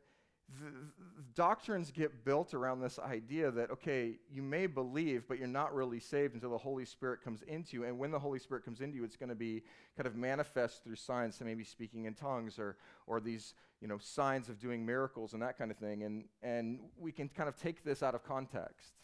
doctrines 1.34 1.90
get 1.90 2.24
built 2.24 2.54
around 2.54 2.80
this 2.80 2.98
idea 2.98 3.50
that, 3.50 3.70
okay, 3.70 4.16
you 4.30 4.42
may 4.42 4.66
believe, 4.66 5.24
but 5.28 5.38
you're 5.38 5.46
not 5.46 5.74
really 5.74 6.00
saved 6.00 6.34
until 6.34 6.50
the 6.50 6.58
Holy 6.58 6.84
Spirit 6.84 7.22
comes 7.22 7.42
into 7.42 7.76
you. 7.76 7.84
And 7.84 7.98
when 7.98 8.10
the 8.10 8.18
Holy 8.18 8.38
Spirit 8.38 8.64
comes 8.64 8.80
into 8.80 8.96
you, 8.96 9.04
it's 9.04 9.16
going 9.16 9.28
to 9.28 9.34
be 9.34 9.62
kind 9.96 10.06
of 10.06 10.14
manifest 10.14 10.84
through 10.84 10.96
signs, 10.96 11.36
so 11.36 11.44
maybe 11.44 11.64
speaking 11.64 12.04
in 12.04 12.14
tongues 12.14 12.58
or, 12.58 12.76
or 13.06 13.20
these, 13.20 13.54
you 13.80 13.88
know, 13.88 13.98
signs 13.98 14.48
of 14.48 14.58
doing 14.58 14.84
miracles 14.84 15.32
and 15.32 15.42
that 15.42 15.56
kind 15.56 15.70
of 15.70 15.76
thing. 15.78 16.02
And, 16.02 16.24
and 16.42 16.80
we 16.98 17.12
can 17.12 17.28
kind 17.28 17.48
of 17.48 17.56
take 17.56 17.84
this 17.84 18.02
out 18.02 18.14
of 18.14 18.24
context. 18.24 18.94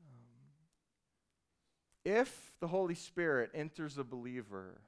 Um, 0.00 0.16
if 2.04 2.52
the 2.60 2.68
Holy 2.68 2.94
Spirit 2.94 3.50
enters 3.54 3.98
a 3.98 4.04
believer 4.04 4.80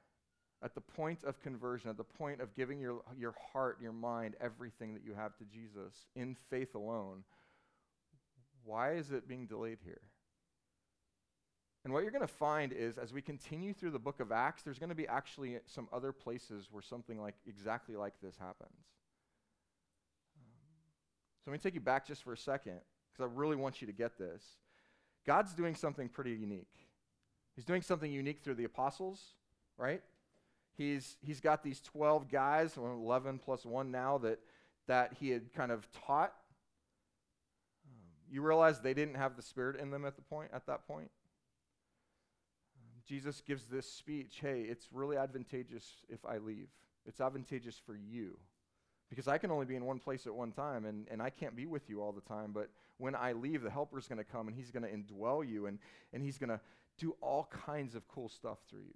at 0.61 0.75
the 0.75 0.81
point 0.81 1.23
of 1.23 1.39
conversion, 1.41 1.89
at 1.89 1.97
the 1.97 2.03
point 2.03 2.41
of 2.41 2.53
giving 2.53 2.79
your, 2.79 3.01
your 3.17 3.33
heart, 3.53 3.77
your 3.81 3.93
mind, 3.93 4.35
everything 4.41 4.93
that 4.93 5.03
you 5.05 5.13
have 5.13 5.35
to 5.37 5.45
Jesus 5.45 6.05
in 6.15 6.35
faith 6.49 6.75
alone, 6.75 7.23
why 8.65 8.93
is 8.93 9.11
it 9.11 9.27
being 9.27 9.45
delayed 9.45 9.79
here? 9.83 10.01
And 11.85 11.93
what 11.93 12.03
you're 12.03 12.11
going 12.11 12.21
to 12.21 12.27
find 12.27 12.73
is, 12.73 12.97
as 12.97 13.13
we 13.13 13.21
continue 13.21 13.73
through 13.73 13.91
the 13.91 13.99
book 13.99 14.19
of 14.19 14.33
Acts, 14.33 14.63
there's 14.63 14.79
going 14.79 14.89
to 14.89 14.95
be 14.95 15.07
actually 15.07 15.59
some 15.65 15.87
other 15.93 16.11
places 16.11 16.67
where 16.69 16.83
something 16.83 17.21
like 17.21 17.35
exactly 17.47 17.95
like 17.95 18.13
this 18.21 18.35
happens. 18.37 18.85
So 21.43 21.51
let 21.51 21.53
me 21.53 21.59
take 21.59 21.73
you 21.73 21.79
back 21.79 22.05
just 22.05 22.21
for 22.21 22.33
a 22.33 22.37
second, 22.37 22.81
because 23.13 23.31
I 23.31 23.33
really 23.33 23.55
want 23.55 23.79
you 23.79 23.87
to 23.87 23.93
get 23.93 24.17
this. 24.17 24.43
God's 25.25 25.53
doing 25.53 25.73
something 25.73 26.09
pretty 26.09 26.31
unique. 26.31 26.67
He's 27.55 27.63
doing 27.63 27.81
something 27.81 28.11
unique 28.11 28.41
through 28.43 28.55
the 28.55 28.65
apostles, 28.65 29.21
right? 29.77 30.01
He's, 30.79 31.17
he's 31.21 31.41
got 31.41 31.61
these 31.61 31.81
12 31.81 32.31
guys, 32.31 32.77
11 32.77 33.41
plus 33.43 33.65
one 33.65 33.91
now, 33.91 34.17
that, 34.19 34.39
that 34.87 35.11
he 35.19 35.29
had 35.29 35.51
kind 35.51 35.73
of 35.73 35.85
taught. 35.91 36.33
You 38.31 38.41
realize 38.41 38.79
they 38.79 38.93
didn't 38.93 39.15
have 39.15 39.35
the 39.35 39.41
Spirit 39.41 39.77
in 39.77 39.91
them 39.91 40.05
at, 40.05 40.15
the 40.15 40.21
point, 40.21 40.51
at 40.53 40.65
that 40.67 40.87
point? 40.87 41.11
Jesus 43.05 43.41
gives 43.41 43.65
this 43.65 43.91
speech 43.91 44.37
hey, 44.39 44.61
it's 44.61 44.87
really 44.93 45.17
advantageous 45.17 45.85
if 46.07 46.25
I 46.25 46.37
leave. 46.37 46.69
It's 47.05 47.19
advantageous 47.19 47.75
for 47.85 47.97
you. 47.97 48.37
Because 49.09 49.27
I 49.27 49.37
can 49.37 49.51
only 49.51 49.65
be 49.65 49.75
in 49.75 49.83
one 49.83 49.99
place 49.99 50.27
at 50.27 50.33
one 50.33 50.53
time, 50.53 50.85
and, 50.85 51.07
and 51.11 51.21
I 51.21 51.29
can't 51.29 51.57
be 51.57 51.65
with 51.65 51.89
you 51.89 52.01
all 52.01 52.13
the 52.13 52.21
time. 52.21 52.51
But 52.53 52.69
when 52.99 53.15
I 53.15 53.33
leave, 53.33 53.63
the 53.63 53.69
helper's 53.69 54.07
going 54.07 54.19
to 54.19 54.23
come, 54.23 54.47
and 54.47 54.55
he's 54.55 54.71
going 54.71 54.83
to 54.83 54.89
indwell 54.89 55.45
you, 55.45 55.65
and, 55.65 55.77
and 56.13 56.23
he's 56.23 56.37
going 56.37 56.51
to 56.51 56.61
do 56.97 57.17
all 57.19 57.49
kinds 57.65 57.95
of 57.95 58.07
cool 58.07 58.29
stuff 58.29 58.59
through 58.69 58.83
you. 58.83 58.95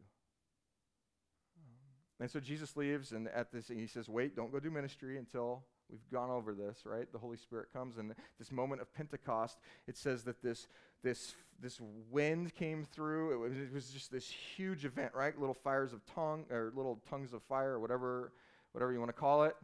And 2.24 2.32
so 2.32 2.40
Jesus 2.40 2.78
leaves, 2.78 3.12
and 3.12 3.28
at 3.28 3.52
this, 3.52 3.70
and 3.70 3.78
he 3.78 3.86
says, 3.86 4.08
Wait, 4.08 4.34
don't 4.34 4.50
go 4.50 4.58
do 4.58 4.72
ministry 4.72 5.18
until 5.18 5.66
we've 5.92 6.10
gone 6.10 6.30
over 6.30 6.54
this, 6.54 6.86
right? 6.86 7.12
The 7.12 7.18
Holy 7.18 7.36
Spirit 7.36 7.68
comes, 7.74 7.98
and 7.98 8.16
this 8.40 8.50
moment 8.50 8.82
of 8.82 8.94
Pentecost, 8.94 9.58
it 9.90 9.98
says 9.98 10.24
that 10.24 10.42
this, 10.42 10.68
this, 11.04 11.34
this 11.60 11.82
wind 12.10 12.56
came 12.56 12.86
through. 12.86 13.34
It 13.34 13.40
was, 13.40 13.58
it 13.58 13.74
was 13.74 13.90
just 13.90 14.10
this 14.10 14.30
huge 14.30 14.86
event, 14.86 15.12
right? 15.14 15.38
Little 15.38 15.54
fires 15.54 15.92
of 15.92 16.00
tongue, 16.06 16.46
or 16.50 16.72
little 16.74 17.02
tongues 17.10 17.34
of 17.34 17.44
fire, 17.44 17.72
or 17.72 17.82
whatever, 17.82 18.32
whatever 18.72 18.94
you 18.94 19.00
want 19.00 19.10
to 19.10 19.20
call 19.20 19.44
it. 19.44 19.58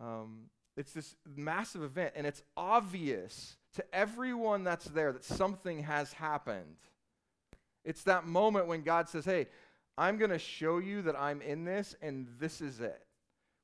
Um, 0.00 0.42
it's 0.76 0.92
this 0.92 1.16
massive 1.34 1.82
event, 1.82 2.12
and 2.14 2.28
it's 2.28 2.44
obvious 2.56 3.56
to 3.74 3.84
everyone 3.92 4.62
that's 4.62 4.84
there 4.84 5.10
that 5.10 5.24
something 5.24 5.82
has 5.82 6.12
happened. 6.12 6.76
It's 7.84 8.04
that 8.04 8.24
moment 8.24 8.68
when 8.68 8.82
God 8.82 9.08
says, 9.08 9.24
Hey, 9.24 9.48
I'm 9.98 10.16
going 10.16 10.30
to 10.30 10.38
show 10.38 10.78
you 10.78 11.02
that 11.02 11.16
I'm 11.18 11.42
in 11.42 11.64
this, 11.64 11.94
and 12.00 12.26
this 12.38 12.60
is 12.60 12.80
it. 12.80 13.02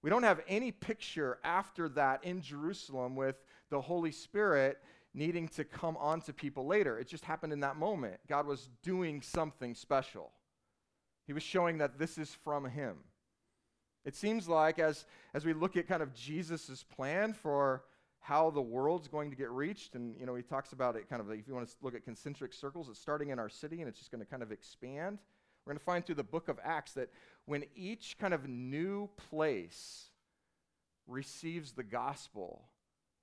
We 0.02 0.10
don't 0.10 0.22
have 0.22 0.40
any 0.46 0.70
picture 0.70 1.38
after 1.42 1.88
that 1.90 2.22
in 2.22 2.40
Jerusalem 2.40 3.16
with 3.16 3.42
the 3.70 3.80
Holy 3.80 4.12
Spirit 4.12 4.78
needing 5.14 5.48
to 5.48 5.64
come 5.64 5.96
onto 5.96 6.32
people 6.32 6.66
later. 6.66 6.98
It 6.98 7.08
just 7.08 7.24
happened 7.24 7.52
in 7.52 7.60
that 7.60 7.76
moment. 7.76 8.20
God 8.28 8.46
was 8.46 8.68
doing 8.82 9.22
something 9.22 9.74
special. 9.74 10.30
He 11.26 11.32
was 11.32 11.42
showing 11.42 11.78
that 11.78 11.98
this 11.98 12.18
is 12.18 12.34
from 12.44 12.66
Him. 12.66 12.98
It 14.04 14.14
seems 14.14 14.48
like 14.48 14.78
as, 14.78 15.04
as 15.34 15.44
we 15.44 15.52
look 15.52 15.76
at 15.76 15.88
kind 15.88 16.02
of 16.02 16.14
Jesus' 16.14 16.84
plan 16.84 17.32
for 17.32 17.82
how 18.20 18.50
the 18.50 18.62
world's 18.62 19.08
going 19.08 19.30
to 19.30 19.36
get 19.36 19.50
reached, 19.50 19.94
and 19.94 20.14
you 20.18 20.26
know, 20.26 20.34
he 20.34 20.42
talks 20.42 20.72
about 20.72 20.96
it 20.96 21.08
kind 21.08 21.20
of 21.20 21.28
like 21.28 21.40
if 21.40 21.48
you 21.48 21.54
want 21.54 21.68
to 21.68 21.74
look 21.82 21.94
at 21.94 22.04
concentric 22.04 22.52
circles, 22.52 22.88
it's 22.88 22.98
starting 22.98 23.30
in 23.30 23.38
our 23.38 23.48
city 23.48 23.80
and 23.80 23.88
it's 23.88 23.98
just 23.98 24.10
going 24.10 24.22
to 24.22 24.30
kind 24.30 24.42
of 24.42 24.52
expand. 24.52 25.18
We're 25.68 25.74
going 25.74 25.80
to 25.80 25.84
find 25.84 26.06
through 26.06 26.14
the 26.14 26.24
book 26.24 26.48
of 26.48 26.58
Acts 26.64 26.92
that 26.92 27.10
when 27.44 27.64
each 27.76 28.16
kind 28.18 28.32
of 28.32 28.48
new 28.48 29.10
place 29.28 30.06
receives 31.06 31.72
the 31.72 31.82
gospel, 31.82 32.64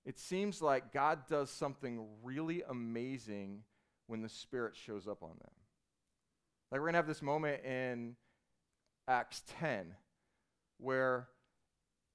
it 0.06 0.20
seems 0.20 0.62
like 0.62 0.94
God 0.94 1.28
does 1.28 1.50
something 1.50 2.06
really 2.22 2.62
amazing 2.70 3.64
when 4.06 4.22
the 4.22 4.30
Spirit 4.30 4.76
shows 4.76 5.08
up 5.08 5.24
on 5.24 5.32
them. 5.32 5.52
Like 6.72 6.82
we're 6.82 6.86
going 6.86 6.94
to 6.94 7.00
have 7.00 7.08
this 7.08 7.24
moment 7.24 7.66
in 7.66 8.16
Acts 9.08 9.42
10 9.60 9.96
where 10.78 11.28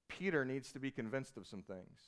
Peter 0.07 0.45
needs 0.45 0.71
to 0.71 0.79
be 0.79 0.91
convinced 0.91 1.35
of 1.35 1.45
some 1.45 1.61
things. 1.61 1.99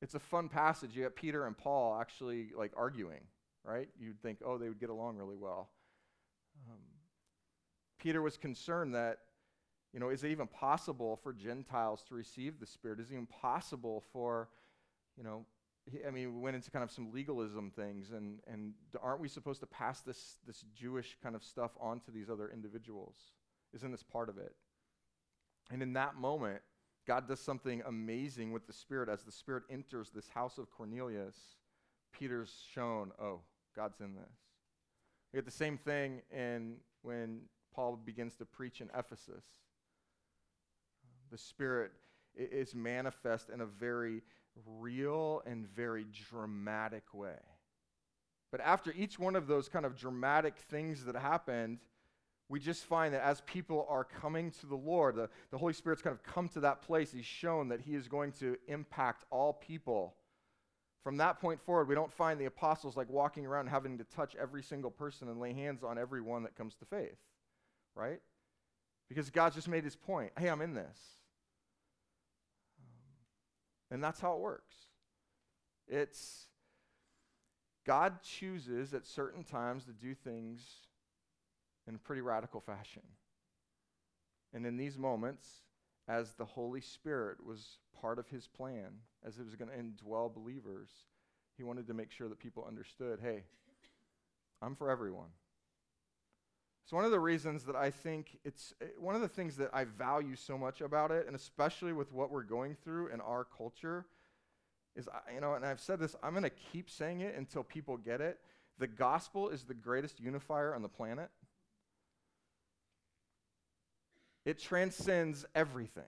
it's 0.00 0.14
a 0.14 0.20
fun 0.20 0.48
passage. 0.48 0.96
You 0.96 1.02
got 1.02 1.16
Peter 1.16 1.44
and 1.44 1.54
Paul 1.54 1.98
actually 2.00 2.48
like 2.56 2.72
arguing, 2.78 3.20
right? 3.64 3.88
You'd 3.98 4.20
think, 4.22 4.38
oh, 4.44 4.58
they 4.58 4.68
would 4.68 4.80
get 4.80 4.90
along 4.90 5.16
really 5.16 5.36
well. 5.36 5.70
Um, 6.68 6.78
Peter 7.98 8.22
was 8.22 8.36
concerned 8.36 8.94
that 8.94 9.18
you 9.92 10.00
know, 10.00 10.10
is 10.10 10.22
it 10.22 10.30
even 10.30 10.46
possible 10.46 11.16
for 11.22 11.32
Gentiles 11.32 12.02
to 12.08 12.14
receive 12.14 12.60
the 12.60 12.66
Spirit? 12.66 13.00
Is 13.00 13.10
it 13.10 13.14
even 13.14 13.26
possible 13.26 14.04
for, 14.12 14.48
you 15.16 15.24
know, 15.24 15.46
I 16.06 16.10
mean, 16.10 16.34
we 16.34 16.40
went 16.40 16.54
into 16.54 16.70
kind 16.70 16.82
of 16.82 16.90
some 16.90 17.10
legalism 17.12 17.70
things, 17.70 18.12
and, 18.12 18.40
and 18.46 18.74
aren't 19.02 19.20
we 19.20 19.28
supposed 19.28 19.60
to 19.60 19.66
pass 19.66 20.02
this, 20.02 20.36
this 20.46 20.64
Jewish 20.74 21.16
kind 21.22 21.34
of 21.34 21.42
stuff 21.42 21.70
on 21.80 22.00
to 22.00 22.10
these 22.10 22.28
other 22.28 22.50
individuals? 22.52 23.16
Isn't 23.74 23.90
this 23.90 24.02
part 24.02 24.28
of 24.28 24.36
it? 24.36 24.54
And 25.70 25.82
in 25.82 25.94
that 25.94 26.16
moment, 26.16 26.60
God 27.06 27.26
does 27.26 27.40
something 27.40 27.82
amazing 27.86 28.52
with 28.52 28.66
the 28.66 28.72
Spirit. 28.72 29.08
As 29.08 29.22
the 29.22 29.32
Spirit 29.32 29.62
enters 29.70 30.10
this 30.10 30.28
house 30.28 30.58
of 30.58 30.70
Cornelius, 30.70 31.36
Peter's 32.12 32.54
shown, 32.74 33.12
oh, 33.20 33.40
God's 33.74 34.00
in 34.00 34.14
this. 34.14 34.36
We 35.32 35.38
get 35.38 35.44
the 35.44 35.50
same 35.50 35.78
thing 35.78 36.22
in 36.30 36.76
when 37.02 37.40
Paul 37.74 37.98
begins 38.04 38.34
to 38.36 38.44
preach 38.44 38.80
in 38.80 38.88
Ephesus 38.96 39.44
the 41.30 41.38
Spirit 41.38 41.92
is 42.36 42.74
manifest 42.74 43.50
in 43.50 43.60
a 43.60 43.66
very 43.66 44.22
real 44.78 45.42
and 45.46 45.66
very 45.66 46.06
dramatic 46.30 47.12
way. 47.12 47.38
But 48.50 48.60
after 48.60 48.92
each 48.96 49.18
one 49.18 49.36
of 49.36 49.46
those 49.46 49.68
kind 49.68 49.84
of 49.84 49.96
dramatic 49.96 50.56
things 50.70 51.04
that 51.04 51.16
happened, 51.16 51.78
we 52.48 52.60
just 52.60 52.84
find 52.84 53.12
that 53.12 53.22
as 53.22 53.42
people 53.42 53.86
are 53.90 54.04
coming 54.04 54.50
to 54.52 54.66
the 54.66 54.76
Lord, 54.76 55.16
the, 55.16 55.28
the 55.50 55.58
Holy 55.58 55.74
Spirit's 55.74 56.00
kind 56.00 56.14
of 56.14 56.22
come 56.22 56.48
to 56.50 56.60
that 56.60 56.80
place. 56.80 57.12
He's 57.12 57.26
shown 57.26 57.68
that 57.68 57.80
He 57.80 57.94
is 57.94 58.08
going 58.08 58.32
to 58.32 58.56
impact 58.66 59.24
all 59.30 59.52
people. 59.52 60.14
From 61.08 61.16
that 61.16 61.40
point 61.40 61.58
forward, 61.62 61.88
we 61.88 61.94
don't 61.94 62.12
find 62.12 62.38
the 62.38 62.44
apostles 62.44 62.94
like 62.94 63.08
walking 63.08 63.46
around 63.46 63.68
having 63.68 63.96
to 63.96 64.04
touch 64.04 64.36
every 64.38 64.62
single 64.62 64.90
person 64.90 65.30
and 65.30 65.40
lay 65.40 65.54
hands 65.54 65.82
on 65.82 65.96
everyone 65.96 66.42
that 66.42 66.54
comes 66.54 66.74
to 66.74 66.84
faith, 66.84 67.16
right? 67.94 68.20
Because 69.08 69.30
God's 69.30 69.54
just 69.54 69.68
made 69.68 69.84
His 69.84 69.96
point 69.96 70.32
hey, 70.38 70.48
I'm 70.48 70.60
in 70.60 70.74
this. 70.74 70.98
Um, 72.78 72.92
and 73.90 74.04
that's 74.04 74.20
how 74.20 74.34
it 74.34 74.40
works. 74.40 74.74
It's 75.88 76.48
God 77.86 78.22
chooses 78.22 78.92
at 78.92 79.06
certain 79.06 79.44
times 79.44 79.86
to 79.86 79.92
do 79.92 80.14
things 80.14 80.60
in 81.86 81.94
a 81.94 81.98
pretty 81.98 82.20
radical 82.20 82.60
fashion. 82.60 83.04
And 84.52 84.66
in 84.66 84.76
these 84.76 84.98
moments, 84.98 85.48
as 86.06 86.34
the 86.34 86.44
Holy 86.44 86.82
Spirit 86.82 87.38
was 87.42 87.78
part 87.98 88.18
of 88.18 88.28
his 88.28 88.46
plan, 88.46 88.90
as 89.26 89.38
it 89.38 89.44
was 89.44 89.54
going 89.56 89.70
to 89.70 89.76
indwell 89.76 90.32
believers, 90.32 90.88
he 91.56 91.64
wanted 91.64 91.86
to 91.88 91.94
make 91.94 92.10
sure 92.10 92.28
that 92.28 92.38
people 92.38 92.64
understood 92.66 93.18
hey, 93.22 93.42
I'm 94.62 94.74
for 94.74 94.90
everyone. 94.90 95.28
So, 96.86 96.96
one 96.96 97.04
of 97.04 97.10
the 97.10 97.20
reasons 97.20 97.64
that 97.64 97.76
I 97.76 97.90
think 97.90 98.38
it's 98.44 98.72
eh, 98.80 98.86
one 98.98 99.14
of 99.14 99.20
the 99.20 99.28
things 99.28 99.56
that 99.56 99.70
I 99.74 99.84
value 99.84 100.36
so 100.36 100.56
much 100.56 100.80
about 100.80 101.10
it, 101.10 101.26
and 101.26 101.36
especially 101.36 101.92
with 101.92 102.12
what 102.12 102.30
we're 102.30 102.42
going 102.42 102.76
through 102.82 103.08
in 103.08 103.20
our 103.20 103.44
culture, 103.44 104.06
is, 104.96 105.08
you 105.34 105.40
know, 105.40 105.54
and 105.54 105.66
I've 105.66 105.80
said 105.80 106.00
this, 106.00 106.16
I'm 106.22 106.32
going 106.32 106.44
to 106.44 106.50
keep 106.50 106.88
saying 106.88 107.20
it 107.20 107.34
until 107.36 107.62
people 107.62 107.96
get 107.98 108.20
it. 108.20 108.38
The 108.78 108.86
gospel 108.86 109.50
is 109.50 109.64
the 109.64 109.74
greatest 109.74 110.18
unifier 110.18 110.74
on 110.74 110.82
the 110.82 110.88
planet. 110.88 111.28
It 114.44 114.58
transcends 114.58 115.44
everything. 115.54 116.04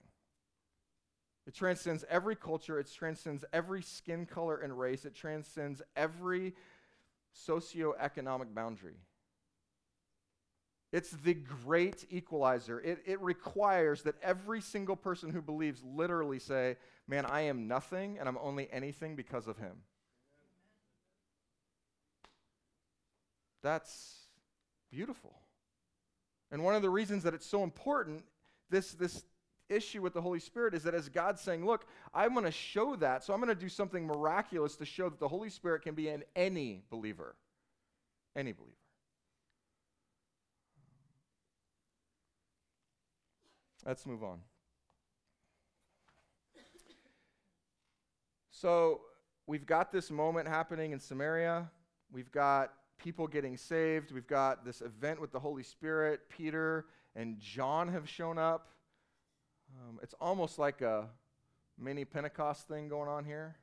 It 1.47 1.55
transcends 1.55 2.05
every 2.09 2.37
culture, 2.37 2.79
it 2.79 2.91
transcends 2.93 3.45
every 3.53 3.83
skin 3.83 4.27
color 4.27 4.59
and 4.59 4.79
race, 4.79 5.05
it 5.05 5.15
transcends 5.15 5.83
every 5.97 6.55
socioeconomic 7.35 8.55
boundary. 8.55 8.97
It's 10.93 11.11
the 11.11 11.35
great 11.35 12.05
equalizer. 12.11 12.81
It, 12.81 13.03
it 13.07 13.21
requires 13.21 14.03
that 14.03 14.17
every 14.23 14.61
single 14.61 14.97
person 14.97 15.31
who 15.31 15.41
believes 15.41 15.83
literally 15.85 16.41
say, 16.41 16.77
Man, 17.07 17.27
I 17.27 17.43
am 17.43 17.69
nothing 17.69 18.19
and 18.19 18.29
I'm 18.29 18.39
only 18.41 18.69
anything 18.73 19.17
because 19.17 19.47
of 19.47 19.57
him. 19.59 19.77
That's 23.63 24.27
beautiful. 24.91 25.35
And 26.51 26.65
one 26.65 26.75
of 26.75 26.83
the 26.83 26.91
reasons 26.91 27.23
that 27.25 27.35
it's 27.35 27.47
so 27.47 27.63
important, 27.63 28.25
this, 28.71 28.93
this 28.93 29.25
issue 29.71 30.03
with 30.03 30.13
the 30.13 30.21
Holy 30.21 30.41
Spirit, 30.41 30.75
is 30.75 30.83
that 30.83 30.95
as 30.95 31.09
God's 31.09 31.41
saying, 31.41 31.65
Look, 31.65 31.87
I'm 32.13 32.33
going 32.33 32.45
to 32.45 32.51
show 32.51 32.97
that, 32.97 33.25
so 33.25 33.33
I'm 33.33 33.41
going 33.41 33.55
to 33.55 33.61
do 33.61 33.69
something 33.69 34.07
miraculous 34.07 34.77
to 34.77 34.85
show 34.85 35.09
that 35.09 35.19
the 35.19 35.29
Holy 35.29 35.51
Spirit 35.51 35.83
can 35.83 35.95
be 35.95 36.09
in 36.09 36.25
any 36.37 36.83
believer. 36.91 37.37
Any 38.37 38.53
believer. 38.53 38.75
Let's 43.87 44.05
move 44.05 44.23
on. 44.23 44.41
So, 48.51 49.01
we've 49.47 49.65
got 49.65 49.91
this 49.91 50.11
moment 50.11 50.47
happening 50.47 50.93
in 50.93 51.01
Samaria. 51.01 51.71
We've 52.13 52.31
got 52.31 52.75
people 52.99 53.27
getting 53.27 53.57
saved. 53.57 54.13
We've 54.13 54.27
got 54.27 54.65
this 54.67 54.83
event 54.83 55.19
with 55.21 55.33
the 55.33 55.41
Holy 55.41 55.63
Spirit. 55.63 56.21
Peter 56.29 56.85
and 57.17 57.39
John 57.41 57.89
have 57.89 58.09
shown 58.09 58.37
up. 58.37 58.69
Um, 59.79 59.99
it's 60.03 60.15
almost 60.21 60.59
like 60.59 60.83
a 60.83 61.07
mini 61.79 62.05
Pentecost 62.05 62.69
thing 62.69 62.89
going 62.89 63.09
on 63.09 63.25
here. 63.25 63.57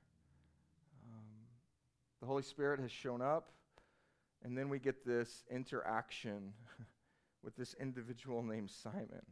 Um, 1.05 1.47
the 2.21 2.27
Holy 2.27 2.43
Spirit 2.43 2.79
has 2.79 2.91
shown 2.91 3.21
up. 3.21 3.51
And 4.43 4.57
then 4.57 4.69
we 4.69 4.79
get 4.79 5.05
this 5.05 5.43
interaction 5.49 6.53
with 7.43 7.55
this 7.55 7.75
individual 7.79 8.43
named 8.43 8.69
Simon. 8.69 9.25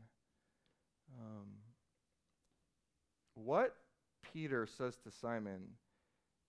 Um, 1.19 1.47
what 3.35 3.75
Peter 4.33 4.65
says 4.65 4.97
to 5.03 5.11
Simon 5.11 5.61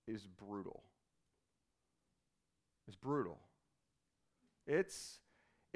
is 0.06 0.26
brutal. 0.26 0.82
It's 2.88 2.96
brutal. 2.96 3.38
It's 4.66 5.18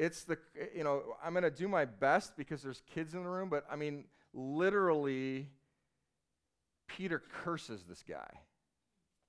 it's 0.00 0.24
the 0.24 0.38
you 0.74 0.82
know 0.82 1.02
i'm 1.22 1.34
going 1.34 1.42
to 1.42 1.50
do 1.50 1.68
my 1.68 1.84
best 1.84 2.36
because 2.36 2.62
there's 2.62 2.82
kids 2.94 3.12
in 3.12 3.22
the 3.22 3.28
room 3.28 3.50
but 3.50 3.66
i 3.70 3.76
mean 3.76 4.04
literally 4.32 5.48
peter 6.86 7.22
curses 7.42 7.84
this 7.88 8.02
guy 8.08 8.30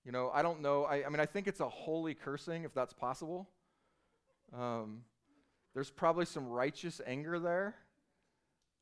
you 0.05 0.11
know 0.11 0.31
i 0.33 0.41
don't 0.41 0.61
know 0.61 0.83
i, 0.83 1.05
I 1.05 1.09
mean 1.09 1.19
i 1.19 1.25
think 1.25 1.47
it's 1.47 1.59
a 1.59 1.69
holy 1.69 2.13
cursing 2.13 2.63
if 2.63 2.73
that's 2.73 2.93
possible 2.93 3.49
um, 4.57 5.03
there's 5.73 5.89
probably 5.89 6.25
some 6.25 6.47
righteous 6.49 6.99
anger 7.05 7.39
there 7.39 7.75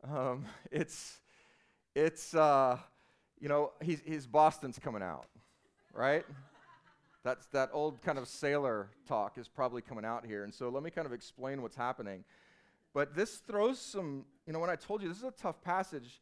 um, 0.03 0.45
it's, 0.71 1.19
it's, 1.95 2.33
uh, 2.33 2.77
you 3.39 3.49
know, 3.49 3.71
he's, 3.81 4.01
his 4.01 4.27
Boston's 4.27 4.79
coming 4.79 5.01
out, 5.01 5.27
right? 5.93 6.25
That's 7.23 7.45
that 7.47 7.69
old 7.73 8.01
kind 8.01 8.17
of 8.17 8.27
sailor 8.27 8.89
talk 9.07 9.37
is 9.37 9.47
probably 9.47 9.81
coming 9.81 10.05
out 10.05 10.25
here. 10.25 10.43
And 10.43 10.53
so 10.53 10.69
let 10.69 10.83
me 10.83 10.89
kind 10.89 11.05
of 11.05 11.13
explain 11.13 11.61
what's 11.61 11.75
happening. 11.75 12.23
But 12.99 13.15
this 13.15 13.37
throws 13.37 13.79
some, 13.79 14.25
you 14.45 14.51
know, 14.51 14.59
when 14.59 14.69
I 14.69 14.75
told 14.75 15.01
you 15.01 15.07
this 15.07 15.19
is 15.19 15.23
a 15.23 15.31
tough 15.31 15.61
passage, 15.61 16.19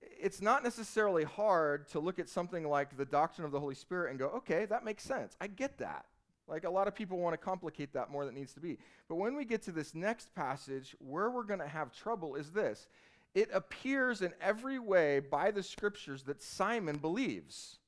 it's 0.00 0.40
not 0.40 0.62
necessarily 0.62 1.24
hard 1.24 1.88
to 1.88 1.98
look 1.98 2.20
at 2.20 2.28
something 2.28 2.68
like 2.68 2.96
the 2.96 3.04
doctrine 3.04 3.44
of 3.44 3.50
the 3.50 3.58
Holy 3.58 3.74
Spirit 3.74 4.10
and 4.10 4.18
go, 4.20 4.28
okay, 4.28 4.64
that 4.66 4.84
makes 4.84 5.02
sense. 5.02 5.36
I 5.40 5.48
get 5.48 5.76
that. 5.78 6.04
Like 6.46 6.62
a 6.62 6.70
lot 6.70 6.86
of 6.86 6.94
people 6.94 7.18
want 7.18 7.32
to 7.32 7.36
complicate 7.36 7.92
that 7.94 8.12
more 8.12 8.24
than 8.24 8.36
it 8.36 8.38
needs 8.38 8.52
to 8.52 8.60
be. 8.60 8.78
But 9.08 9.16
when 9.16 9.34
we 9.34 9.44
get 9.44 9.60
to 9.62 9.72
this 9.72 9.92
next 9.92 10.32
passage, 10.36 10.94
where 11.00 11.30
we're 11.30 11.42
going 11.42 11.58
to 11.58 11.66
have 11.66 11.92
trouble 11.92 12.36
is 12.36 12.52
this 12.52 12.86
it 13.34 13.50
appears 13.52 14.22
in 14.22 14.32
every 14.40 14.78
way 14.78 15.18
by 15.18 15.50
the 15.50 15.64
scriptures 15.64 16.22
that 16.22 16.44
Simon 16.44 16.98
believes. 16.98 17.80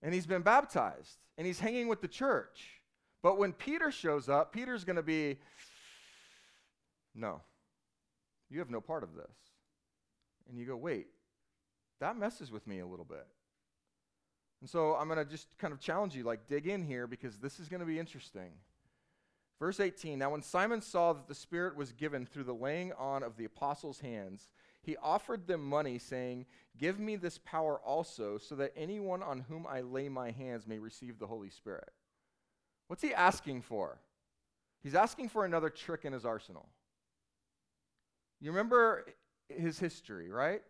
And 0.00 0.14
he's 0.14 0.26
been 0.26 0.42
baptized 0.42 1.16
and 1.36 1.44
he's 1.44 1.58
hanging 1.58 1.88
with 1.88 2.02
the 2.02 2.06
church. 2.06 2.80
But 3.20 3.36
when 3.36 3.52
Peter 3.52 3.90
shows 3.90 4.28
up, 4.28 4.52
Peter's 4.52 4.84
going 4.84 4.94
to 4.94 5.02
be, 5.02 5.38
no, 7.14 7.40
you 8.50 8.58
have 8.58 8.70
no 8.70 8.80
part 8.80 9.02
of 9.02 9.14
this. 9.14 9.36
And 10.48 10.58
you 10.58 10.66
go, 10.66 10.76
wait, 10.76 11.06
that 12.00 12.16
messes 12.16 12.50
with 12.50 12.66
me 12.66 12.80
a 12.80 12.86
little 12.86 13.04
bit. 13.04 13.26
And 14.60 14.70
so 14.70 14.94
I'm 14.94 15.08
going 15.08 15.18
to 15.18 15.30
just 15.30 15.48
kind 15.58 15.72
of 15.72 15.80
challenge 15.80 16.14
you, 16.14 16.24
like, 16.24 16.46
dig 16.46 16.66
in 16.66 16.84
here 16.84 17.06
because 17.06 17.38
this 17.38 17.58
is 17.58 17.68
going 17.68 17.80
to 17.80 17.86
be 17.86 17.98
interesting. 17.98 18.50
Verse 19.58 19.80
18 19.80 20.18
Now, 20.18 20.30
when 20.30 20.42
Simon 20.42 20.80
saw 20.80 21.12
that 21.12 21.28
the 21.28 21.34
Spirit 21.34 21.76
was 21.76 21.92
given 21.92 22.26
through 22.26 22.44
the 22.44 22.54
laying 22.54 22.92
on 22.94 23.22
of 23.22 23.36
the 23.36 23.44
apostles' 23.44 24.00
hands, 24.00 24.48
he 24.82 24.96
offered 24.96 25.46
them 25.46 25.64
money, 25.64 25.98
saying, 25.98 26.46
Give 26.78 26.98
me 26.98 27.16
this 27.16 27.38
power 27.38 27.78
also, 27.84 28.38
so 28.38 28.56
that 28.56 28.72
anyone 28.76 29.22
on 29.22 29.44
whom 29.48 29.66
I 29.66 29.80
lay 29.82 30.08
my 30.08 30.32
hands 30.32 30.66
may 30.66 30.78
receive 30.78 31.18
the 31.18 31.26
Holy 31.26 31.50
Spirit. 31.50 31.90
What's 32.88 33.02
he 33.02 33.14
asking 33.14 33.62
for? 33.62 33.98
He's 34.82 34.96
asking 34.96 35.28
for 35.28 35.44
another 35.44 35.70
trick 35.70 36.04
in 36.04 36.12
his 36.12 36.24
arsenal. 36.24 36.68
You 38.42 38.50
remember 38.50 39.06
his 39.48 39.78
history, 39.78 40.28
right? 40.28 40.62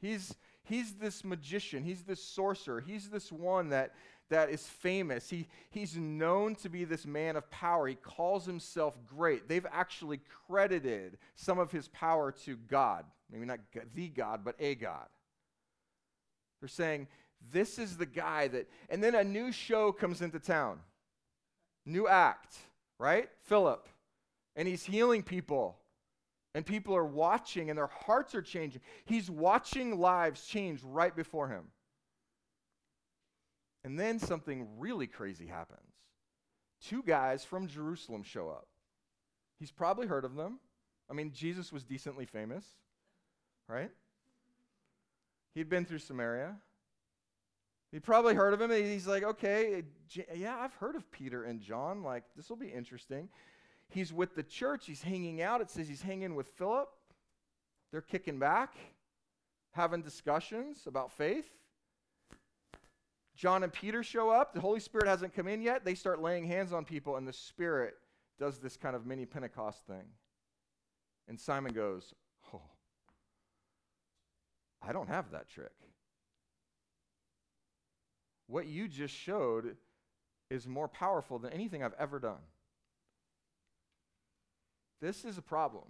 He's, 0.00 0.34
he's 0.64 0.94
this 0.94 1.24
magician, 1.24 1.84
he's 1.84 2.02
this 2.02 2.22
sorcerer, 2.22 2.80
he's 2.80 3.08
this 3.08 3.30
one 3.30 3.68
that, 3.68 3.94
that 4.30 4.50
is 4.50 4.66
famous. 4.66 5.30
He, 5.30 5.46
he's 5.70 5.96
known 5.96 6.56
to 6.56 6.68
be 6.68 6.84
this 6.84 7.06
man 7.06 7.36
of 7.36 7.48
power. 7.50 7.86
He 7.86 7.94
calls 7.94 8.44
himself 8.46 8.98
great. 9.06 9.48
They've 9.48 9.66
actually 9.70 10.20
credited 10.48 11.18
some 11.36 11.60
of 11.60 11.70
his 11.70 11.86
power 11.88 12.32
to 12.44 12.56
God. 12.56 13.04
Maybe 13.30 13.46
not 13.46 13.60
the 13.94 14.08
God, 14.08 14.40
but 14.44 14.56
a 14.58 14.74
God. 14.74 15.06
They're 16.60 16.68
saying, 16.68 17.06
this 17.52 17.78
is 17.78 17.96
the 17.96 18.06
guy 18.06 18.48
that, 18.48 18.68
and 18.88 19.02
then 19.02 19.14
a 19.14 19.22
new 19.22 19.52
show 19.52 19.92
comes 19.92 20.20
into 20.20 20.40
town. 20.40 20.80
New 21.86 22.08
act, 22.08 22.56
right? 22.98 23.28
Philip. 23.44 23.88
And 24.56 24.66
he's 24.66 24.82
healing 24.82 25.22
people. 25.22 25.76
And 26.54 26.66
people 26.66 26.96
are 26.96 27.04
watching 27.04 27.70
and 27.70 27.78
their 27.78 27.86
hearts 27.86 28.34
are 28.34 28.42
changing. 28.42 28.80
He's 29.04 29.30
watching 29.30 30.00
lives 30.00 30.46
change 30.46 30.80
right 30.82 31.14
before 31.14 31.48
him. 31.48 31.66
And 33.84 33.98
then 33.98 34.18
something 34.18 34.66
really 34.78 35.06
crazy 35.06 35.46
happens. 35.46 35.80
Two 36.82 37.02
guys 37.02 37.44
from 37.44 37.68
Jerusalem 37.68 38.22
show 38.22 38.48
up. 38.48 38.66
He's 39.58 39.70
probably 39.70 40.06
heard 40.06 40.24
of 40.24 40.34
them. 40.34 40.58
I 41.10 41.12
mean, 41.12 41.32
Jesus 41.32 41.72
was 41.72 41.84
decently 41.84 42.24
famous, 42.24 42.64
right? 43.68 43.90
He'd 45.54 45.68
been 45.68 45.84
through 45.84 45.98
Samaria. 45.98 46.56
He'd 47.92 48.04
probably 48.04 48.34
heard 48.34 48.54
of 48.54 48.60
him. 48.60 48.70
and 48.70 48.86
he's 48.86 49.06
like, 49.06 49.24
okay, 49.24 49.82
yeah, 50.34 50.56
I've 50.58 50.74
heard 50.74 50.94
of 50.94 51.10
Peter 51.10 51.44
and 51.44 51.60
John. 51.60 52.02
Like, 52.02 52.24
this 52.36 52.48
will 52.48 52.56
be 52.56 52.68
interesting. 52.68 53.28
He's 53.90 54.12
with 54.12 54.34
the 54.34 54.42
church. 54.42 54.86
He's 54.86 55.02
hanging 55.02 55.42
out. 55.42 55.60
It 55.60 55.70
says 55.70 55.88
he's 55.88 56.02
hanging 56.02 56.34
with 56.34 56.46
Philip. 56.46 56.88
They're 57.90 58.00
kicking 58.00 58.38
back, 58.38 58.74
having 59.72 60.02
discussions 60.02 60.86
about 60.86 61.12
faith. 61.12 61.48
John 63.34 63.62
and 63.64 63.72
Peter 63.72 64.02
show 64.02 64.30
up. 64.30 64.54
The 64.54 64.60
Holy 64.60 64.80
Spirit 64.80 65.08
hasn't 65.08 65.34
come 65.34 65.48
in 65.48 65.60
yet. 65.60 65.84
They 65.84 65.94
start 65.94 66.20
laying 66.20 66.44
hands 66.46 66.72
on 66.72 66.84
people, 66.84 67.16
and 67.16 67.26
the 67.26 67.32
Spirit 67.32 67.94
does 68.38 68.58
this 68.58 68.76
kind 68.76 68.94
of 68.94 69.06
mini 69.06 69.26
Pentecost 69.26 69.86
thing. 69.86 70.04
And 71.26 71.38
Simon 71.38 71.72
goes, 71.72 72.14
Oh, 72.52 72.62
I 74.86 74.92
don't 74.92 75.08
have 75.08 75.30
that 75.32 75.48
trick. 75.48 75.72
What 78.46 78.66
you 78.66 78.88
just 78.88 79.14
showed 79.14 79.76
is 80.50 80.66
more 80.66 80.88
powerful 80.88 81.38
than 81.38 81.52
anything 81.52 81.82
I've 81.82 81.94
ever 81.98 82.18
done. 82.18 82.40
This 85.00 85.24
is 85.24 85.38
a 85.38 85.42
problem. 85.42 85.84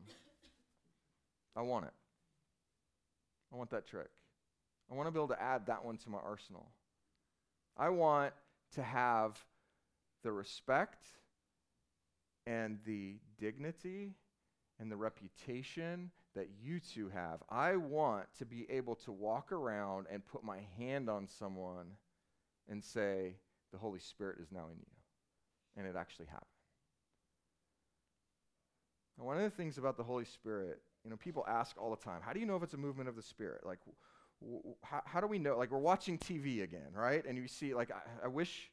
I 1.57 1.63
want 1.63 1.87
it. 1.87 1.93
I 3.53 3.57
want 3.57 3.71
that 3.71 3.87
trick. 3.87 4.11
I 4.91 4.95
want 4.95 5.09
to 5.09 5.11
be 5.11 5.19
able 5.19 5.29
to 5.29 5.43
add 5.43 5.67
that 5.67 5.85
one 5.85 5.97
to 5.99 6.11
my 6.11 6.19
arsenal. 6.19 6.69
I 7.77 7.89
want 7.89 8.33
to 8.75 8.83
have 8.83 9.39
the 10.23 10.33
respect 10.33 11.05
and 12.47 12.79
the 12.85 13.17
dignity 13.39 14.15
and 14.79 14.91
the 14.91 14.97
reputation 14.97 16.11
that 16.35 16.49
you 16.63 16.81
two 16.81 17.09
have. 17.09 17.43
I 17.49 17.77
want 17.77 18.27
to 18.39 18.47
be 18.47 18.67
able 18.71 18.95
to 18.97 19.13
walk 19.13 19.53
around 19.53 20.07
and 20.11 20.27
put 20.27 20.45
my 20.45 20.59
hand 20.79 21.09
on 21.11 21.27
someone 21.27 21.87
and 22.69 22.83
say, 22.83 23.35
The 23.73 23.79
Holy 23.79 23.99
Spirit 23.99 24.39
is 24.41 24.53
now 24.53 24.67
in 24.73 24.79
you. 24.79 24.87
And 25.77 25.87
it 25.87 25.97
actually 25.97 26.27
happened. 26.27 26.47
One 29.21 29.37
of 29.37 29.43
the 29.43 29.51
things 29.51 29.79
about 29.79 29.97
the 29.97 30.03
Holy 30.03 30.25
Spirit, 30.25 30.81
you 31.05 31.11
know, 31.11 31.17
people 31.17 31.45
ask 31.49 31.77
all 31.81 31.91
the 31.91 32.03
time, 32.03 32.21
how 32.23 32.33
do 32.33 32.41
you 32.41 32.47
know 32.47 32.57
if 32.57 32.63
it's 32.63 32.75
a 32.75 32.79
movement 32.79 33.09
of 33.09 33.17
the 33.17 33.23
Spirit? 33.23 33.65
Like, 33.67 33.79
how, 34.83 35.03
how, 35.05 35.21
do 35.21 35.27
we 35.27 35.39
know? 35.39 35.59
Like, 35.59 35.71
we're 35.71 35.79
watching 35.79 36.19
TV 36.19 36.63
again, 36.63 36.89
right? 36.95 37.25
And 37.27 37.37
you 37.37 37.47
see, 37.47 37.75
like, 37.75 37.91
I, 37.91 38.25
I 38.25 38.29
wish. 38.29 38.71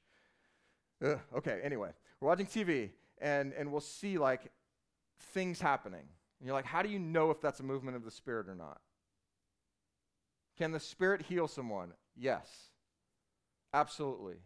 Ugh, 1.04 1.20
okay, 1.36 1.60
anyway, 1.64 1.90
we're 2.20 2.30
watching 2.30 2.48
TV, 2.48 2.90
and, 3.20 3.54
and 3.54 3.72
we'll 3.72 3.82
see, 3.82 4.18
like, 4.18 4.52
things 5.34 5.60
happening. 5.60 6.02
And 6.40 6.48
you're 6.48 6.56
like, 6.56 6.66
how 6.66 6.82
do 6.82 6.90
you 6.90 7.00
know 7.00 7.30
if 7.30 7.42
that's 7.42 7.60
a 7.60 7.64
movement 7.64 7.98
of 7.98 8.04
the 8.04 8.12
Spirit 8.12 8.48
or 8.48 8.56
not? 8.56 8.80
Can 10.58 10.72
the 10.72 10.80
Spirit 10.80 11.22
heal 11.24 11.48
someone? 11.48 11.94
Yes, 12.16 12.48
absolutely. 13.74 14.38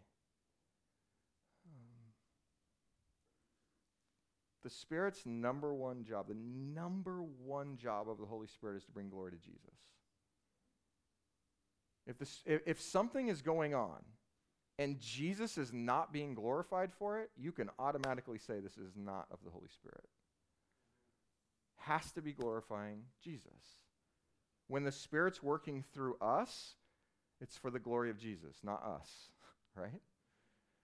The 4.64 4.70
Spirit's 4.70 5.26
number 5.26 5.74
one 5.74 6.04
job, 6.04 6.28
the 6.28 6.36
number 6.36 7.22
one 7.22 7.78
job 7.78 8.10
of 8.10 8.20
the 8.20 8.26
Holy 8.26 8.48
Spirit 8.48 8.78
is 8.78 8.86
to 8.86 8.92
bring 8.92 9.10
glory 9.10 9.32
to 9.32 9.38
Jesus. 9.38 9.76
If, 12.06 12.18
this, 12.18 12.42
if, 12.46 12.62
if 12.66 12.82
something 12.82 13.28
is 13.28 13.42
going 13.42 13.74
on 13.74 14.04
and 14.78 15.00
Jesus 15.00 15.58
is 15.58 15.72
not 15.74 16.14
being 16.14 16.36
glorified 16.36 16.92
for 16.94 17.20
it, 17.20 17.30
you 17.38 17.52
can 17.52 17.70
automatically 17.80 18.38
say 18.38 18.60
this 18.60 18.78
is 18.78 18.94
not 18.96 19.26
of 19.32 19.40
the 19.44 19.52
Holy 19.52 19.70
Spirit. 19.70 20.10
Has 21.78 22.12
to 22.14 22.22
be 22.22 22.32
glorifying 22.32 23.04
Jesus. 23.24 23.80
When 24.68 24.84
the 24.84 24.92
Spirit's 24.92 25.42
working 25.42 25.84
through 25.94 26.18
us, 26.22 26.76
it's 27.40 27.58
for 27.58 27.72
the 27.72 27.80
glory 27.80 28.10
of 28.10 28.18
Jesus, 28.18 28.58
not 28.64 28.84
us, 28.84 29.10
right? 29.76 30.02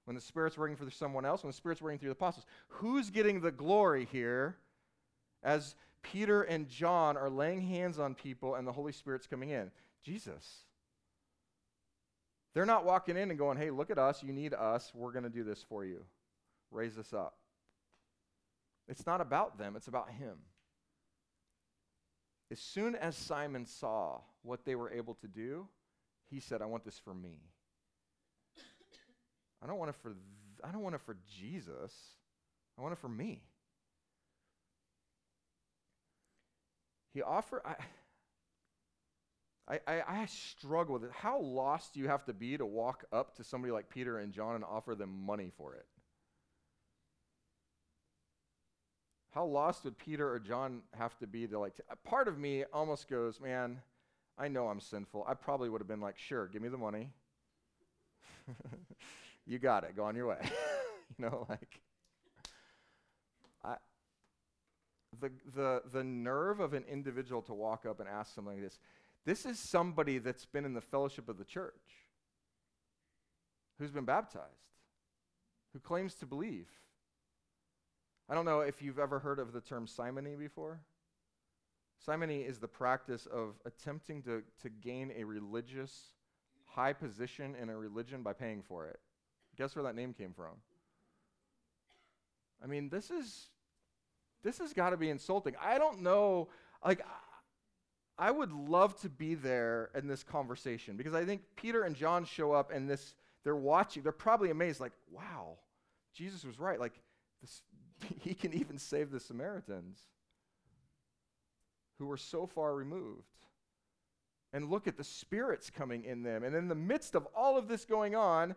When 0.08 0.15
the 0.15 0.22
Spirit's 0.22 0.58
working 0.58 0.78
for 0.78 0.89
someone 0.89 1.26
else, 1.26 1.43
when 1.43 1.50
the 1.50 1.58
Spirit's 1.58 1.82
working 1.82 2.00
through 2.00 2.08
the 2.08 2.13
apostles. 2.13 2.46
Who's 2.70 3.10
getting 3.10 3.41
the 3.41 3.52
glory 3.52 4.08
here 4.10 4.56
as 5.43 5.76
Peter 6.02 6.43
and 6.43 6.70
John 6.70 7.17
are 7.17 7.30
laying 7.30 7.60
hands 7.60 8.00
on 8.00 8.15
people 8.15 8.56
and 8.56 8.65
the 8.65 8.72
Holy 8.72 8.93
Spirit's 8.93 9.28
coming 9.28 9.50
in? 9.50 9.70
Jesus. 10.02 10.60
They're 12.54 12.65
not 12.65 12.86
walking 12.86 13.17
in 13.17 13.32
and 13.32 13.38
going, 13.38 13.58
hey, 13.58 13.70
look 13.70 13.89
at 13.89 14.00
us. 14.00 14.24
You 14.24 14.32
need 14.32 14.54
us. 14.54 14.93
We're 14.96 15.12
going 15.12 15.26
to 15.26 15.30
do 15.30 15.43
this 15.43 15.62
for 15.67 15.84
you. 15.84 16.06
Raise 16.72 16.98
us 16.98 17.12
up. 17.12 17.36
It's 18.88 19.06
not 19.06 19.20
about 19.20 19.58
them, 19.58 19.76
it's 19.76 19.89
about 19.89 20.10
Him. 20.10 20.38
As 22.50 22.60
soon 22.60 22.96
as 22.96 23.17
Simon 23.17 23.65
saw 23.65 24.22
what 24.41 24.63
they 24.63 24.76
were 24.76 24.89
able 24.89 25.15
to 25.15 25.28
do, 25.28 25.67
he 26.30 26.39
said, 26.39 26.62
I 26.62 26.65
want 26.65 26.86
this 26.86 26.98
for 26.98 27.13
me. 27.13 27.41
I 29.63 29.67
don't 29.67 29.78
want 29.78 29.89
it 29.89 29.96
for 30.02 30.10
th- 30.10 30.22
I 30.63 30.72
don't 30.72 30.82
want 30.82 30.96
it 30.96 31.02
for 31.02 31.17
Jesus. 31.39 31.93
I 32.78 32.82
want 32.82 32.93
it 32.93 33.00
for 33.00 33.10
me. 33.10 33.41
He 37.13 37.22
offered 37.22 37.62
I 37.65 37.76
I, 39.67 39.80
I, 39.86 40.22
I 40.22 40.26
struggle 40.28 40.93
with 40.93 41.04
it. 41.04 41.12
How 41.12 41.39
lost 41.39 41.93
do 41.93 42.00
you 42.00 42.08
have 42.08 42.24
to 42.26 42.34
be 42.34 42.58
to 42.58 42.65
walk 42.65 43.04
up 43.12 43.36
to 43.36 43.43
somebody 43.43 43.72
like 43.72 43.89
Peter 43.89 44.20
and 44.20 44.32
John 44.32 44.56
and 44.56 44.63
offer 44.63 44.96
them 44.96 45.26
money 45.26 45.52
for 45.58 45.74
it? 45.74 45.86
How 49.32 49.46
lost 49.46 49.84
would 49.84 49.98
Peter 49.98 50.32
or 50.32 50.39
John 50.39 50.82
have 50.93 51.17
to 51.20 51.28
be 51.28 51.48
to 51.48 51.60
like? 51.60 51.76
T- 51.76 51.84
part 52.06 52.28
of 52.28 52.38
me 52.38 52.63
almost 52.72 53.10
goes, 53.10 53.41
man, 53.41 53.82
I 54.38 54.48
know 54.48 54.67
I'm 54.67 54.80
sinful. 54.80 55.26
I 55.28 55.34
probably 55.34 55.70
would 55.70 55.82
have 55.82 55.88
been 55.88 56.02
like, 56.02 56.17
sure, 56.17 56.48
give 56.48 56.62
me 56.62 56.70
the 56.70 56.78
money. 56.78 57.12
you 59.47 59.60
got 59.60 59.83
it. 59.83 59.95
Go 59.95 60.03
on 60.03 60.15
your 60.15 60.27
way. 60.27 60.39
you 61.17 61.25
know, 61.25 61.47
like 61.49 61.81
I 63.63 63.75
the 65.19 65.31
the 65.55 65.81
the 65.91 66.03
nerve 66.03 66.60
of 66.60 66.73
an 66.73 66.83
individual 66.89 67.41
to 67.43 67.53
walk 67.53 67.86
up 67.86 67.99
and 67.99 68.10
ask 68.10 68.36
something 68.36 68.55
like 68.55 68.63
this. 68.63 68.79
This 69.25 69.45
is 69.45 69.60
somebody 69.60 70.19
that's 70.19 70.45
been 70.45 70.65
in 70.65 70.73
the 70.73 70.81
fellowship 70.81 71.27
of 71.27 71.38
the 71.38 71.43
church, 71.43 71.73
who's 73.79 73.91
been 73.91 74.05
baptized, 74.05 74.45
who 75.73 75.79
claims 75.79 76.15
to 76.15 76.25
believe. 76.25 76.67
I 78.29 78.36
don't 78.36 78.45
know 78.45 78.60
if 78.60 78.81
you've 78.81 78.99
ever 78.99 79.19
heard 79.19 79.39
of 79.39 79.53
the 79.53 79.62
term 79.62 79.88
simony 79.88 80.36
before. 80.36 80.81
Simony 82.05 82.41
is 82.41 82.60
the 82.60 82.67
practice 82.67 83.25
of 83.25 83.55
attempting 83.65 84.21
to, 84.23 84.43
to 84.62 84.69
gain 84.69 85.12
a 85.17 85.23
religious 85.23 86.13
high 86.65 86.93
position 86.93 87.55
in 87.60 87.69
a 87.69 87.77
religion 87.77 88.21
by 88.21 88.33
paying 88.33 88.62
for 88.62 88.88
it. 88.88 88.99
Guess 89.58 89.76
where 89.76 89.84
that 89.84 89.96
name 89.96 90.13
came 90.13 90.34
from? 90.34 90.56
I 92.63 92.67
mean, 92.67 92.89
this 92.89 93.10
is 93.10 93.50
this 94.43 94.60
has 94.60 94.74
got 94.74 94.91
to 94.91 94.98
be 94.98 95.10
insulting. 95.10 95.56
I 95.62 95.78
don't 95.78 96.02
know 96.02 96.50
like 96.86 97.02
I 98.17 98.32
would 98.32 98.52
love 98.52 99.00
to 99.02 99.10
be 99.10 99.36
there 99.36 99.89
in 99.96 100.08
this 100.08 100.24
conversation 100.24 100.98
because 100.98 101.13
I 101.13 101.24
think 101.24 101.41
Peter 101.56 101.84
and 101.84 101.96
John 101.96 102.26
show 102.26 102.52
up 102.52 102.72
and 102.72 102.89
this 102.89 103.13
they're 103.43 103.56
watching. 103.56 104.04
They're 104.04 104.12
probably 104.12 104.50
amazed 104.50 104.80
like, 104.80 104.93
"Wow, 105.12 105.58
Jesus 106.13 106.43
was 106.43 106.60
right. 106.60 106.80
Like 106.80 107.00
this, 107.41 107.62
he 108.20 108.34
can 108.34 108.54
even 108.54 108.78
save 108.78 109.12
the 109.12 109.20
Samaritans 109.20 110.00
who 112.00 112.08
were 112.08 112.17
so 112.17 112.46
far 112.46 112.76
removed." 112.76 113.24
And 114.54 114.70
look 114.70 114.88
at 114.88 114.98
the 114.98 115.04
spirits 115.04 115.70
coming 115.70 116.06
in 116.06 116.24
them. 116.24 116.43
And 116.43 116.56
in 116.56 116.70
the 116.70 116.76
midst 116.76 117.15
of 117.15 117.28
all 117.36 117.58
of 117.58 117.67
this 117.67 117.84
going 117.84 118.15
on, 118.15 118.56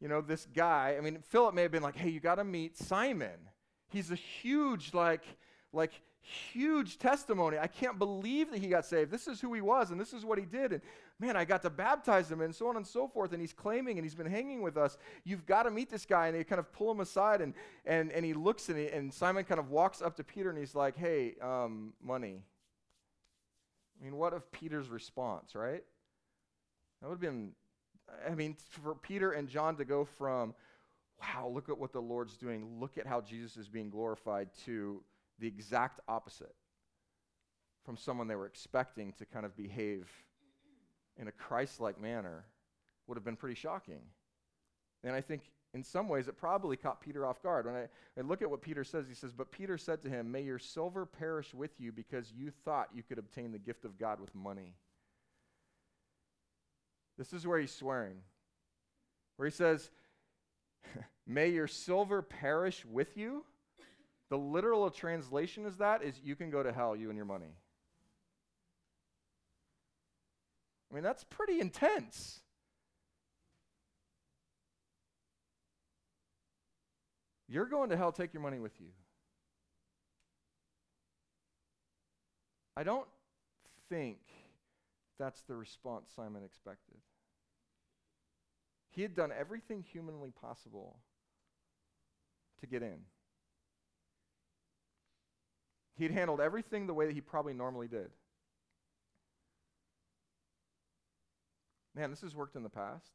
you 0.00 0.08
know, 0.08 0.20
this 0.20 0.46
guy, 0.54 0.96
I 0.96 1.00
mean, 1.00 1.18
Philip 1.28 1.54
may 1.54 1.62
have 1.62 1.72
been 1.72 1.82
like, 1.82 1.96
hey, 1.96 2.08
you 2.08 2.20
got 2.20 2.36
to 2.36 2.44
meet 2.44 2.76
Simon. 2.76 3.48
He's 3.88 4.10
a 4.10 4.14
huge, 4.14 4.94
like, 4.94 5.24
like, 5.72 5.92
huge 6.22 6.98
testimony. 6.98 7.58
I 7.58 7.66
can't 7.66 7.98
believe 7.98 8.50
that 8.50 8.58
he 8.58 8.68
got 8.68 8.84
saved. 8.84 9.10
This 9.10 9.26
is 9.26 9.40
who 9.40 9.52
he 9.54 9.60
was, 9.60 9.90
and 9.90 10.00
this 10.00 10.12
is 10.12 10.24
what 10.24 10.38
he 10.38 10.44
did. 10.44 10.72
And 10.72 10.82
man, 11.18 11.36
I 11.36 11.44
got 11.44 11.62
to 11.62 11.70
baptize 11.70 12.30
him, 12.30 12.40
and 12.40 12.54
so 12.54 12.68
on 12.68 12.76
and 12.76 12.86
so 12.86 13.08
forth. 13.08 13.32
And 13.32 13.40
he's 13.40 13.52
claiming, 13.52 13.98
and 13.98 14.04
he's 14.04 14.14
been 14.14 14.30
hanging 14.30 14.62
with 14.62 14.76
us. 14.76 14.96
You've 15.24 15.46
got 15.46 15.64
to 15.64 15.70
meet 15.70 15.90
this 15.90 16.06
guy. 16.06 16.28
And 16.28 16.36
they 16.36 16.44
kind 16.44 16.58
of 16.58 16.72
pull 16.72 16.90
him 16.90 17.00
aside, 17.00 17.40
and, 17.40 17.54
and, 17.84 18.12
and 18.12 18.24
he 18.24 18.32
looks, 18.32 18.68
and, 18.68 18.78
he, 18.78 18.88
and 18.88 19.12
Simon 19.12 19.44
kind 19.44 19.58
of 19.58 19.70
walks 19.70 20.02
up 20.02 20.16
to 20.16 20.24
Peter, 20.24 20.50
and 20.50 20.58
he's 20.58 20.74
like, 20.74 20.96
hey, 20.96 21.34
um, 21.42 21.94
money. 22.02 22.42
I 24.00 24.04
mean, 24.04 24.16
what 24.16 24.32
of 24.32 24.50
Peter's 24.52 24.88
response, 24.88 25.54
right? 25.54 25.84
That 27.00 27.08
would 27.08 27.14
have 27.14 27.20
been, 27.20 27.52
I 28.28 28.34
mean, 28.34 28.56
for 28.68 28.94
Peter 28.94 29.32
and 29.32 29.48
John 29.48 29.76
to 29.76 29.84
go 29.84 30.04
from, 30.04 30.54
wow, 31.20 31.48
look 31.48 31.68
at 31.68 31.78
what 31.78 31.92
the 31.92 32.00
Lord's 32.00 32.36
doing, 32.36 32.80
look 32.80 32.98
at 32.98 33.06
how 33.06 33.20
Jesus 33.20 33.56
is 33.56 33.68
being 33.68 33.90
glorified, 33.90 34.48
to 34.64 35.02
the 35.38 35.46
exact 35.46 36.00
opposite 36.08 36.54
from 37.84 37.96
someone 37.96 38.28
they 38.28 38.36
were 38.36 38.46
expecting 38.46 39.12
to 39.14 39.24
kind 39.24 39.46
of 39.46 39.56
behave 39.56 40.08
in 41.16 41.28
a 41.28 41.32
Christ 41.32 41.80
like 41.80 42.00
manner 42.00 42.44
would 43.06 43.16
have 43.16 43.24
been 43.24 43.36
pretty 43.36 43.54
shocking. 43.54 44.00
And 45.02 45.14
I 45.14 45.20
think 45.20 45.42
in 45.74 45.82
some 45.82 46.08
ways 46.08 46.28
it 46.28 46.36
probably 46.36 46.76
caught 46.76 47.00
Peter 47.00 47.24
off 47.24 47.42
guard. 47.42 47.66
When 47.66 47.74
I, 47.74 47.88
I 48.18 48.22
look 48.22 48.42
at 48.42 48.50
what 48.50 48.60
Peter 48.60 48.84
says, 48.84 49.06
he 49.08 49.14
says, 49.14 49.32
But 49.32 49.50
Peter 49.50 49.78
said 49.78 50.02
to 50.02 50.08
him, 50.08 50.30
May 50.30 50.42
your 50.42 50.58
silver 50.58 51.06
perish 51.06 51.54
with 51.54 51.72
you 51.78 51.92
because 51.92 52.32
you 52.32 52.50
thought 52.64 52.88
you 52.94 53.02
could 53.02 53.18
obtain 53.18 53.52
the 53.52 53.58
gift 53.58 53.84
of 53.84 53.98
God 53.98 54.20
with 54.20 54.34
money. 54.34 54.74
This 57.20 57.34
is 57.34 57.46
where 57.46 57.58
he's 57.58 57.70
swearing, 57.70 58.16
where 59.36 59.46
he 59.46 59.54
says, 59.54 59.90
May 61.26 61.50
your 61.50 61.66
silver 61.66 62.22
perish 62.22 62.82
with 62.86 63.14
you. 63.14 63.44
The 64.30 64.38
literal 64.38 64.88
translation 64.90 65.66
is 65.66 65.76
that 65.76 66.02
is 66.02 66.18
you 66.24 66.34
can 66.34 66.48
go 66.48 66.62
to 66.62 66.72
hell, 66.72 66.96
you 66.96 67.10
and 67.10 67.16
your 67.18 67.26
money. 67.26 67.52
I 70.90 70.94
mean, 70.94 71.04
that's 71.04 71.22
pretty 71.24 71.60
intense. 71.60 72.40
You're 77.50 77.66
going 77.66 77.90
to 77.90 77.98
hell, 77.98 78.12
take 78.12 78.32
your 78.32 78.42
money 78.42 78.60
with 78.60 78.80
you. 78.80 78.86
I 82.78 82.82
don't 82.82 83.06
think 83.90 84.20
that's 85.18 85.42
the 85.42 85.54
response 85.54 86.10
Simon 86.16 86.42
expected. 86.42 86.96
He 88.90 89.02
had 89.02 89.14
done 89.14 89.30
everything 89.36 89.84
humanly 89.92 90.32
possible 90.32 90.98
to 92.60 92.66
get 92.66 92.82
in. 92.82 92.98
He 95.96 96.04
had 96.04 96.12
handled 96.12 96.40
everything 96.40 96.86
the 96.86 96.94
way 96.94 97.06
that 97.06 97.14
he 97.14 97.20
probably 97.20 97.52
normally 97.52 97.88
did. 97.88 98.10
Man, 101.94 102.10
this 102.10 102.20
has 102.22 102.34
worked 102.34 102.56
in 102.56 102.62
the 102.62 102.70
past. 102.70 103.12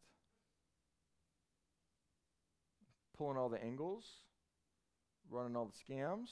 Pulling 3.17 3.37
all 3.37 3.49
the 3.49 3.63
angles, 3.63 4.05
running 5.29 5.55
all 5.55 5.65
the 5.65 5.93
scams, 5.93 6.29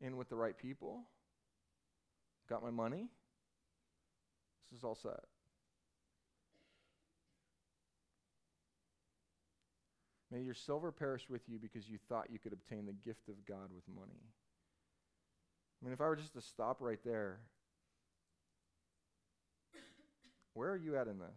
in 0.00 0.16
with 0.16 0.28
the 0.28 0.36
right 0.36 0.56
people, 0.56 1.02
got 2.48 2.62
my 2.62 2.70
money. 2.70 3.08
This 4.70 4.78
is 4.78 4.84
all 4.84 4.94
set. 4.94 5.20
May 10.34 10.40
your 10.40 10.54
silver 10.54 10.90
perish 10.90 11.28
with 11.30 11.42
you 11.46 11.60
because 11.60 11.88
you 11.88 11.96
thought 12.08 12.26
you 12.28 12.40
could 12.40 12.52
obtain 12.52 12.86
the 12.86 12.92
gift 12.92 13.28
of 13.28 13.46
God 13.46 13.70
with 13.72 13.84
money. 13.94 14.18
I 15.80 15.84
mean, 15.84 15.92
if 15.92 16.00
I 16.00 16.06
were 16.06 16.16
just 16.16 16.34
to 16.34 16.40
stop 16.40 16.78
right 16.80 16.98
there, 17.04 17.38
where 20.54 20.72
are 20.72 20.76
you 20.76 20.96
at 20.96 21.06
in 21.06 21.20
this? 21.20 21.28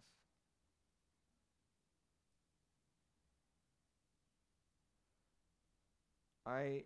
I 6.48 6.86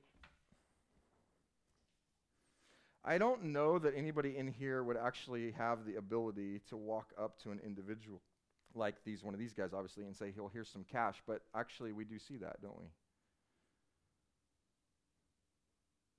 I 3.06 3.18
don't 3.18 3.46
know 3.46 3.80
that 3.80 3.94
anybody 3.96 4.36
in 4.36 4.48
here 4.48 4.84
would 4.84 4.98
actually 4.98 5.52
have 5.52 5.86
the 5.86 5.96
ability 5.96 6.60
to 6.68 6.76
walk 6.76 7.14
up 7.18 7.42
to 7.44 7.52
an 7.52 7.62
individual 7.66 8.22
like 8.76 8.96
these 9.04 9.24
one 9.24 9.34
of 9.34 9.40
these 9.40 9.54
guys 9.54 9.74
obviously 9.74 10.06
and 10.06 10.16
say, 10.16 10.32
"He'll 10.32 10.48
here's 10.48 10.70
some 10.70 10.86
cash," 10.92 11.22
but 11.28 11.42
actually 11.56 11.92
we 11.92 12.06
do 12.06 12.20
see 12.20 12.38
that, 12.38 12.62
don't 12.62 12.78
we? 12.78 12.86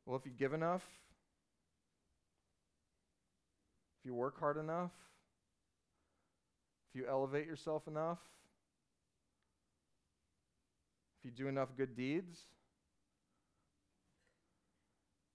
Well, 0.07 0.17
if 0.17 0.27
you 0.27 0.33
give 0.33 0.53
enough, 0.53 0.83
if 4.01 4.07
you 4.07 4.15
work 4.15 4.38
hard 4.38 4.57
enough, 4.57 4.91
if 6.91 7.01
you 7.01 7.07
elevate 7.09 7.47
yourself 7.47 7.87
enough, 7.87 8.19
if 11.19 11.25
you 11.25 11.31
do 11.31 11.49
enough 11.49 11.69
good 11.77 11.97
deeds, 11.97 12.41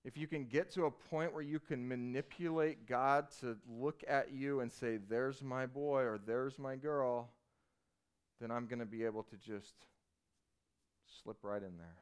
if 0.08 0.16
you 0.16 0.26
can 0.26 0.46
get 0.46 0.72
to 0.72 0.86
a 0.86 0.92
point 0.92 1.34
where 1.34 1.44
you 1.44 1.60
can 1.60 1.86
manipulate 1.86 2.88
God 2.88 3.28
to 3.42 3.58
look 3.70 4.06
at 4.08 4.32
you 4.32 4.62
and 4.62 4.72
say, 4.72 5.00
There's 5.10 5.44
my 5.44 5.66
boy 5.66 6.04
or 6.04 6.18
there's 6.18 6.58
my 6.58 6.78
girl, 6.78 7.30
then 8.40 8.50
I'm 8.50 8.68
going 8.68 8.80
to 8.80 8.86
be 8.86 9.04
able 9.04 9.24
to 9.24 9.36
just 9.36 9.74
slip 11.22 11.40
right 11.44 11.62
in 11.62 11.78
there. 11.78 11.98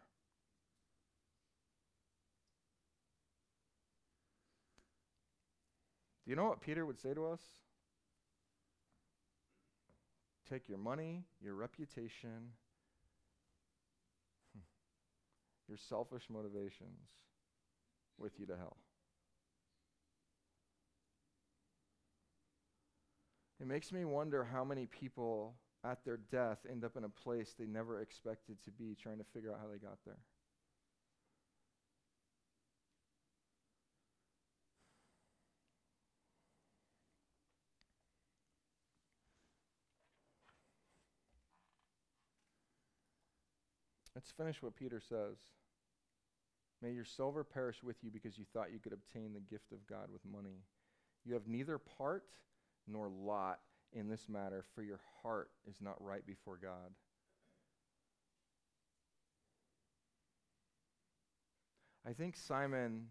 Do 6.23 6.29
you 6.29 6.35
know 6.35 6.45
what 6.45 6.61
Peter 6.61 6.85
would 6.85 6.99
say 6.99 7.15
to 7.15 7.25
us? 7.25 7.41
Take 10.47 10.69
your 10.69 10.77
money, 10.77 11.23
your 11.43 11.55
reputation, 11.55 12.51
your 15.67 15.79
selfish 15.79 16.25
motivations 16.29 17.09
with 18.17 18.39
you 18.39 18.45
to 18.47 18.55
hell. 18.55 18.77
It 23.59 23.67
makes 23.67 23.91
me 23.91 24.05
wonder 24.05 24.43
how 24.43 24.63
many 24.63 24.85
people 24.85 25.55
at 25.83 26.03
their 26.03 26.17
death 26.17 26.59
end 26.69 26.83
up 26.83 26.97
in 26.97 27.03
a 27.03 27.09
place 27.09 27.55
they 27.57 27.65
never 27.65 28.01
expected 28.01 28.57
to 28.65 28.71
be, 28.71 28.95
trying 29.01 29.17
to 29.17 29.23
figure 29.33 29.51
out 29.51 29.59
how 29.61 29.67
they 29.71 29.77
got 29.77 29.97
there. 30.05 30.17
Let's 44.15 44.31
finish 44.31 44.61
what 44.61 44.75
Peter 44.75 44.99
says. 44.99 45.37
May 46.81 46.91
your 46.91 47.05
silver 47.05 47.43
perish 47.43 47.83
with 47.83 47.97
you 48.03 48.11
because 48.11 48.37
you 48.37 48.45
thought 48.53 48.71
you 48.71 48.79
could 48.79 48.93
obtain 48.93 49.33
the 49.33 49.39
gift 49.39 49.71
of 49.71 49.85
God 49.87 50.09
with 50.11 50.21
money. 50.25 50.63
You 51.23 51.33
have 51.33 51.47
neither 51.47 51.77
part 51.77 52.25
nor 52.87 53.09
lot 53.09 53.59
in 53.93 54.09
this 54.09 54.27
matter, 54.27 54.65
for 54.75 54.83
your 54.83 54.99
heart 55.23 55.49
is 55.67 55.77
not 55.81 55.95
right 55.99 56.25
before 56.25 56.57
God. 56.61 56.91
I 62.07 62.13
think 62.13 62.35
Simon 62.35 63.07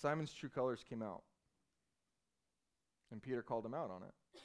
Simon's 0.00 0.32
true 0.32 0.50
colors 0.50 0.84
came 0.86 1.02
out. 1.02 1.22
And 3.10 3.22
Peter 3.22 3.42
called 3.42 3.64
him 3.64 3.74
out 3.74 3.90
on 3.90 4.02
it. 4.02 4.40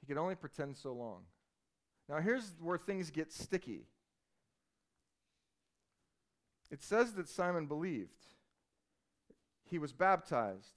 He 0.00 0.06
could 0.06 0.18
only 0.18 0.34
pretend 0.34 0.76
so 0.76 0.92
long. 0.92 1.22
Now, 2.08 2.20
here's 2.20 2.52
where 2.60 2.78
things 2.78 3.10
get 3.10 3.32
sticky. 3.32 3.86
It 6.70 6.82
says 6.82 7.14
that 7.14 7.28
Simon 7.28 7.66
believed, 7.66 8.26
he 9.64 9.78
was 9.78 9.92
baptized. 9.92 10.74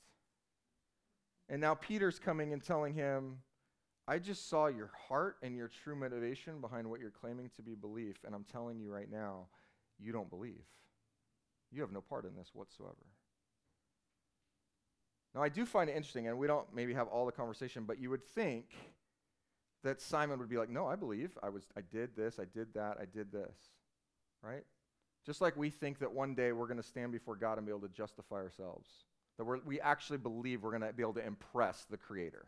And 1.50 1.62
now 1.62 1.76
Peter's 1.76 2.20
coming 2.20 2.54
and 2.54 2.64
telling 2.64 2.94
him, 2.94 3.40
I 4.08 4.20
just 4.20 4.50
saw 4.50 4.68
your 4.68 4.92
heart 5.08 5.38
and 5.42 5.56
your 5.56 5.68
true 5.68 5.96
motivation 5.96 6.60
behind 6.62 6.90
what 6.90 7.00
you're 7.00 7.12
claiming 7.12 7.50
to 7.56 7.62
be 7.62 7.76
belief, 7.76 8.18
and 8.26 8.36
I'm 8.36 8.44
telling 8.44 8.80
you 8.80 8.92
right 8.92 9.10
now, 9.10 9.48
you 10.00 10.12
don't 10.12 10.30
believe. 10.30 10.64
You 11.72 11.82
have 11.82 11.92
no 11.92 12.02
part 12.02 12.26
in 12.26 12.36
this 12.36 12.52
whatsoever. 12.54 12.96
Now, 15.34 15.42
I 15.42 15.50
do 15.50 15.66
find 15.66 15.90
it 15.90 15.96
interesting, 15.96 16.28
and 16.28 16.38
we 16.38 16.48
don't 16.48 16.68
maybe 16.74 16.94
have 16.94 17.08
all 17.08 17.26
the 17.26 17.32
conversation, 17.32 17.86
but 17.86 18.00
you 18.00 18.10
would 18.10 18.24
think 18.24 18.66
that 19.84 20.02
Simon 20.02 20.40
would 20.40 20.50
be 20.50 20.58
like, 20.58 20.70
"No, 20.70 20.86
I 20.86 20.96
believe. 20.96 21.38
I 21.42 21.50
was 21.50 21.68
I 21.76 21.82
did 21.82 22.16
this, 22.16 22.40
I 22.40 22.46
did 22.46 22.74
that, 22.74 22.98
I 23.00 23.06
did 23.06 23.32
this." 23.32 23.56
Right? 24.42 24.66
Just 25.26 25.42
like 25.42 25.56
we 25.56 25.70
think 25.70 26.00
that 26.00 26.12
one 26.12 26.36
day 26.36 26.52
we're 26.52 26.68
going 26.68 26.82
to 26.82 26.84
stand 26.84 27.12
before 27.12 27.36
God 27.36 27.58
and 27.58 27.66
be 27.66 27.72
able 27.72 27.88
to 27.88 27.94
justify 27.94 28.36
ourselves. 28.36 28.90
That 29.38 29.46
we 29.46 29.60
we 29.66 29.82
actually 29.82 30.18
believe 30.18 30.64
we're 30.64 30.78
going 30.78 30.82
to 30.82 30.94
be 30.94 31.02
able 31.02 31.14
to 31.14 31.26
impress 31.26 31.86
the 31.90 31.98
creator. 31.98 32.46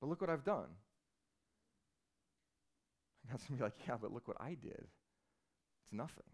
But 0.00 0.08
look 0.08 0.20
what 0.20 0.30
I've 0.30 0.44
done. 0.44 0.68
God's 3.30 3.44
going 3.44 3.58
to 3.58 3.62
be 3.62 3.64
like, 3.64 3.86
"Yeah, 3.86 3.96
but 4.00 4.12
look 4.12 4.28
what 4.28 4.40
I 4.40 4.54
did." 4.54 4.86
It's 5.84 5.92
nothing. 5.92 6.24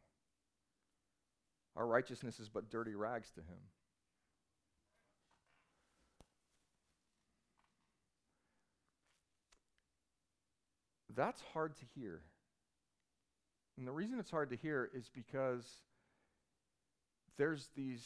Our 1.77 1.87
righteousness 1.87 2.41
is 2.41 2.49
but 2.49 2.71
dirty 2.71 2.95
rags 2.95 3.31
to 3.33 3.41
him. 3.41 3.59
That's 11.15 11.43
hard 11.53 11.77
to 11.77 11.85
hear. 11.95 12.21
And 13.79 13.87
the 13.87 13.93
reason 13.93 14.19
it's 14.19 14.31
hard 14.31 14.51
to 14.51 14.57
hear 14.57 14.91
is 14.93 15.09
because 15.09 15.65
there's 17.39 17.69
these. 17.77 18.05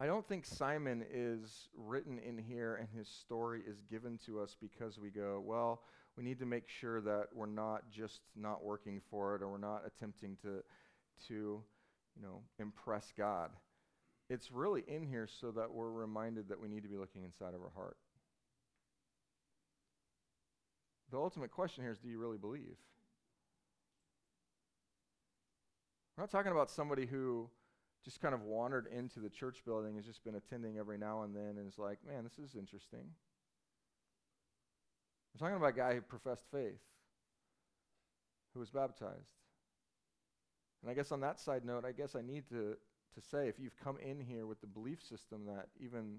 I 0.00 0.06
don't 0.06 0.26
think 0.26 0.46
Simon 0.46 1.04
is 1.12 1.68
written 1.76 2.18
in 2.18 2.38
here 2.38 2.76
and 2.76 2.88
his 2.96 3.06
story 3.08 3.62
is 3.66 3.82
given 3.90 4.18
to 4.24 4.40
us 4.40 4.56
because 4.58 4.98
we 4.98 5.10
go, 5.10 5.42
well, 5.44 5.82
we 6.16 6.24
need 6.24 6.38
to 6.38 6.46
make 6.46 6.68
sure 6.68 7.00
that 7.02 7.26
we're 7.34 7.46
not 7.46 7.90
just 7.90 8.20
not 8.34 8.64
working 8.64 9.02
for 9.10 9.34
it 9.34 9.42
or 9.42 9.48
we're 9.48 9.58
not 9.58 9.82
attempting 9.84 10.36
to, 10.42 10.62
to 11.26 11.34
you 11.34 12.22
know, 12.22 12.40
impress 12.58 13.12
God. 13.18 13.50
It's 14.30 14.52
really 14.52 14.84
in 14.86 15.02
here 15.02 15.28
so 15.40 15.50
that 15.50 15.72
we're 15.72 15.90
reminded 15.90 16.48
that 16.48 16.60
we 16.60 16.68
need 16.68 16.84
to 16.84 16.88
be 16.88 16.96
looking 16.96 17.24
inside 17.24 17.54
of 17.54 17.60
our 17.60 17.72
heart. 17.74 17.96
The 21.10 21.18
ultimate 21.18 21.50
question 21.50 21.82
here 21.82 21.92
is 21.92 21.98
do 21.98 22.08
you 22.08 22.20
really 22.20 22.38
believe? 22.38 22.76
We're 26.18 26.22
not 26.22 26.32
talking 26.32 26.50
about 26.50 26.68
somebody 26.68 27.06
who 27.06 27.48
just 28.04 28.20
kind 28.20 28.34
of 28.34 28.42
wandered 28.42 28.88
into 28.92 29.20
the 29.20 29.28
church 29.28 29.62
building, 29.64 29.94
has 29.94 30.04
just 30.04 30.24
been 30.24 30.34
attending 30.34 30.76
every 30.76 30.98
now 30.98 31.22
and 31.22 31.32
then, 31.32 31.58
and 31.58 31.68
is 31.68 31.78
like, 31.78 31.98
man, 32.04 32.24
this 32.24 32.40
is 32.44 32.56
interesting. 32.56 33.04
We're 35.32 35.46
talking 35.46 35.56
about 35.56 35.68
a 35.68 35.78
guy 35.78 35.94
who 35.94 36.00
professed 36.00 36.46
faith, 36.50 36.80
who 38.52 38.58
was 38.58 38.68
baptized. 38.68 39.30
And 40.82 40.90
I 40.90 40.94
guess 40.94 41.12
on 41.12 41.20
that 41.20 41.38
side 41.38 41.64
note, 41.64 41.84
I 41.84 41.92
guess 41.92 42.16
I 42.16 42.22
need 42.22 42.48
to, 42.48 42.76
to 43.14 43.20
say 43.30 43.46
if 43.46 43.60
you've 43.60 43.78
come 43.78 43.98
in 44.04 44.18
here 44.18 44.44
with 44.44 44.60
the 44.60 44.66
belief 44.66 45.00
system 45.00 45.46
that 45.46 45.68
even 45.78 46.16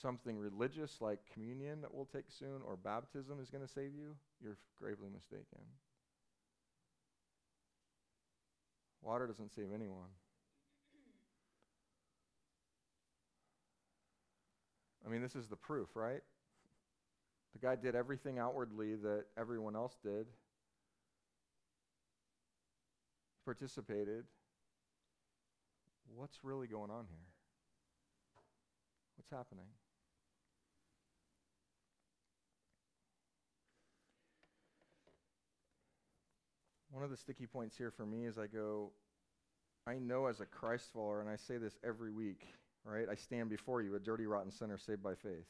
something 0.00 0.38
religious 0.38 0.98
like 1.00 1.18
communion 1.34 1.80
that 1.80 1.92
we'll 1.92 2.04
take 2.04 2.30
soon 2.30 2.60
or 2.64 2.76
baptism 2.76 3.40
is 3.42 3.50
going 3.50 3.66
to 3.66 3.72
save 3.72 3.96
you, 3.96 4.14
you're 4.40 4.58
gravely 4.80 5.08
mistaken. 5.12 5.64
Water 9.02 9.26
doesn't 9.26 9.54
save 9.54 9.68
anyone. 9.74 10.10
I 15.06 15.10
mean, 15.10 15.22
this 15.22 15.34
is 15.34 15.48
the 15.48 15.56
proof, 15.56 15.88
right? 15.94 16.20
The 17.54 17.58
guy 17.58 17.76
did 17.76 17.94
everything 17.94 18.38
outwardly 18.38 18.94
that 18.96 19.24
everyone 19.38 19.74
else 19.74 19.96
did, 20.02 20.26
participated. 23.44 24.24
What's 26.14 26.40
really 26.42 26.66
going 26.66 26.90
on 26.90 27.06
here? 27.08 27.26
What's 29.16 29.30
happening? 29.30 29.66
One 36.90 37.04
of 37.04 37.10
the 37.10 37.16
sticky 37.16 37.46
points 37.46 37.76
here 37.76 37.90
for 37.90 38.06
me 38.06 38.24
is 38.24 38.38
I 38.38 38.46
go, 38.46 38.92
I 39.86 39.98
know 39.98 40.26
as 40.26 40.40
a 40.40 40.46
Christ 40.46 40.90
follower, 40.92 41.20
and 41.20 41.28
I 41.28 41.36
say 41.36 41.58
this 41.58 41.76
every 41.84 42.10
week, 42.10 42.46
right? 42.84 43.06
I 43.10 43.14
stand 43.14 43.50
before 43.50 43.82
you, 43.82 43.94
a 43.94 44.00
dirty, 44.00 44.26
rotten 44.26 44.50
sinner 44.50 44.78
saved 44.78 45.02
by 45.02 45.14
faith. 45.14 45.46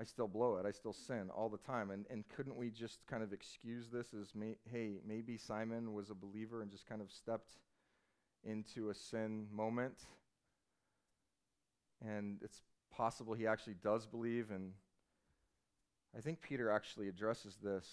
I 0.00 0.04
still 0.04 0.26
blow 0.26 0.56
it. 0.56 0.66
I 0.66 0.72
still 0.72 0.92
sin 0.92 1.30
all 1.34 1.48
the 1.48 1.58
time. 1.58 1.90
And, 1.90 2.06
and 2.10 2.24
couldn't 2.28 2.56
we 2.56 2.70
just 2.70 3.06
kind 3.06 3.22
of 3.22 3.32
excuse 3.32 3.88
this 3.88 4.14
as, 4.20 4.34
may, 4.34 4.56
hey, 4.70 5.00
maybe 5.06 5.36
Simon 5.36 5.92
was 5.92 6.10
a 6.10 6.14
believer 6.14 6.62
and 6.62 6.70
just 6.70 6.86
kind 6.86 7.02
of 7.02 7.12
stepped 7.12 7.52
into 8.42 8.90
a 8.90 8.94
sin 8.94 9.46
moment? 9.52 9.98
And 12.04 12.38
it's 12.42 12.62
possible 12.90 13.34
he 13.34 13.46
actually 13.46 13.76
does 13.82 14.06
believe. 14.06 14.50
And 14.50 14.72
I 16.16 16.20
think 16.20 16.40
Peter 16.40 16.70
actually 16.70 17.08
addresses 17.08 17.58
this 17.62 17.86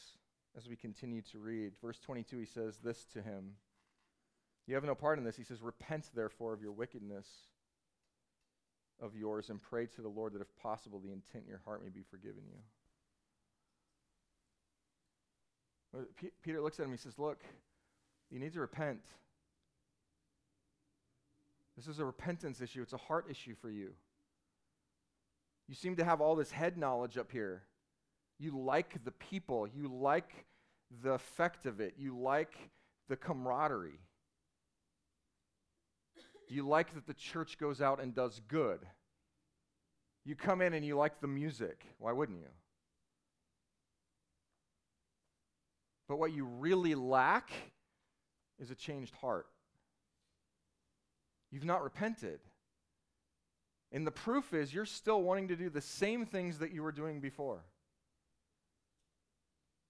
as 0.58 0.68
we 0.68 0.76
continue 0.76 1.22
to 1.32 1.40
read. 1.40 1.74
Verse 1.82 2.00
22, 2.00 2.38
he 2.40 2.46
says 2.46 2.78
this 2.84 3.06
to 3.14 3.22
him 3.22 3.56
You 4.68 4.76
have 4.76 4.84
no 4.84 4.96
part 4.96 5.18
in 5.18 5.24
this. 5.24 5.36
He 5.36 5.44
says, 5.44 5.62
Repent, 5.62 6.10
therefore, 6.14 6.54
of 6.54 6.62
your 6.62 6.72
wickedness 6.72 7.28
of 9.02 9.16
yours 9.16 9.50
and 9.50 9.62
pray 9.62 9.86
to 9.86 10.02
the 10.02 10.10
Lord 10.10 10.34
that 10.34 10.42
if 10.42 10.56
possible, 10.58 11.00
the 11.00 11.12
intent 11.12 11.46
in 11.46 11.50
your 11.50 11.62
heart 11.66 11.84
may 11.84 11.90
be 11.90 12.04
forgiven 12.10 12.44
you. 15.94 16.00
Uh, 16.00 16.04
P- 16.20 16.32
Peter 16.44 16.62
looks 16.62 16.80
at 16.80 16.86
him. 16.86 16.92
He 16.92 16.98
says, 16.98 17.18
Look, 17.18 17.42
you 18.30 18.40
need 18.40 18.54
to 18.54 18.60
repent. 18.60 19.02
This 21.76 21.88
is 21.88 22.00
a 22.00 22.06
repentance 22.06 22.60
issue, 22.62 22.82
it's 22.82 22.94
a 22.94 22.98
heart 22.98 23.28
issue 23.30 23.56
for 23.56 23.70
you. 23.70 23.92
You 25.68 25.76
seem 25.76 25.96
to 25.98 26.04
have 26.04 26.20
all 26.20 26.36
this 26.36 26.52
head 26.52 26.78
knowledge 26.78 27.18
up 27.18 27.32
here. 27.32 27.64
You 28.40 28.58
like 28.58 29.04
the 29.04 29.12
people, 29.12 29.68
you 29.68 29.92
like 29.94 30.46
the 31.04 31.12
effect 31.12 31.66
of 31.66 31.82
it, 31.82 31.96
you 31.98 32.18
like 32.18 32.56
the 33.10 33.18
camaraderie. 33.18 34.00
You 36.48 36.68
like 36.68 36.94
that 36.96 37.06
the 37.06 37.14
church 37.14 37.58
goes 37.60 37.82
out 37.82 38.02
and 38.02 38.16
does 38.16 38.42
good. 38.48 38.80
You 40.26 40.36
come 40.36 40.62
in 40.62 40.74
and 40.74 40.86
you 40.86 40.96
like 40.96 41.22
the 41.22 41.28
music. 41.28 41.86
Why 42.00 42.12
wouldn't 42.12 42.40
you? 42.40 42.50
But 46.08 46.18
what 46.18 46.34
you 46.34 46.46
really 46.46 46.96
lack 46.96 47.52
is 48.58 48.72
a 48.72 48.76
changed 48.76 49.14
heart. 49.16 49.46
You've 51.52 51.66
not 51.66 51.84
repented. 51.84 52.40
And 53.92 54.06
the 54.06 54.12
proof 54.12 54.54
is 54.54 54.74
you're 54.74 54.86
still 54.86 55.22
wanting 55.22 55.48
to 55.50 55.56
do 55.56 55.70
the 55.70 55.82
same 55.82 56.26
things 56.26 56.60
that 56.60 56.72
you 56.72 56.84
were 56.84 56.92
doing 56.92 57.20
before. 57.20 57.62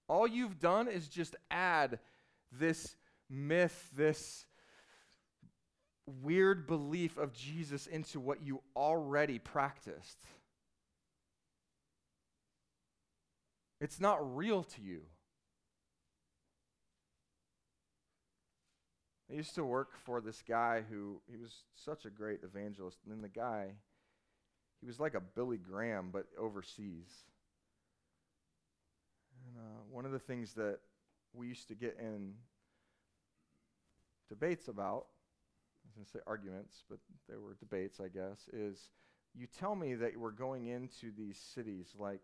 All 0.09 0.27
you've 0.27 0.59
done 0.59 0.87
is 0.87 1.07
just 1.07 1.35
add 1.51 1.99
this 2.51 2.95
myth, 3.29 3.89
this 3.95 4.47
weird 6.23 6.65
belief 6.65 7.17
of 7.17 7.31
Jesus 7.31 7.85
into 7.85 8.19
what 8.19 8.41
you 8.41 8.61
already 8.75 9.37
practiced. 9.37 10.17
It's 13.79 14.01
not 14.01 14.35
real 14.35 14.63
to 14.63 14.81
you. 14.81 15.01
I 19.31 19.35
used 19.35 19.53
to 19.55 19.63
work 19.63 19.95
for 20.05 20.21
this 20.21 20.41
guy 20.41 20.83
who 20.89 21.21
he 21.29 21.37
was 21.37 21.53
such 21.75 22.05
a 22.05 22.09
great 22.09 22.39
evangelist, 22.43 22.97
and 23.05 23.13
then 23.13 23.21
the 23.21 23.29
guy 23.29 23.73
he 24.81 24.87
was 24.87 24.99
like 24.99 25.13
a 25.13 25.19
Billy 25.19 25.57
Graham, 25.57 26.09
but 26.11 26.25
overseas. 26.37 27.25
And 29.49 29.63
uh, 29.63 29.81
one 29.91 30.05
of 30.05 30.11
the 30.11 30.19
things 30.19 30.53
that 30.53 30.79
we 31.33 31.47
used 31.47 31.67
to 31.69 31.75
get 31.75 31.97
in 31.99 32.33
debates 34.27 34.67
about, 34.67 35.05
I 35.83 35.87
was 35.87 35.95
going 35.95 36.05
to 36.05 36.11
say 36.11 36.19
arguments, 36.27 36.83
but 36.89 36.99
they 37.27 37.37
were 37.37 37.55
debates, 37.59 37.99
I 37.99 38.07
guess, 38.07 38.47
is 38.53 38.89
you 39.35 39.47
tell 39.47 39.75
me 39.75 39.95
that 39.95 40.17
we're 40.17 40.31
going 40.31 40.67
into 40.67 41.11
these 41.17 41.37
cities 41.37 41.93
like 41.97 42.21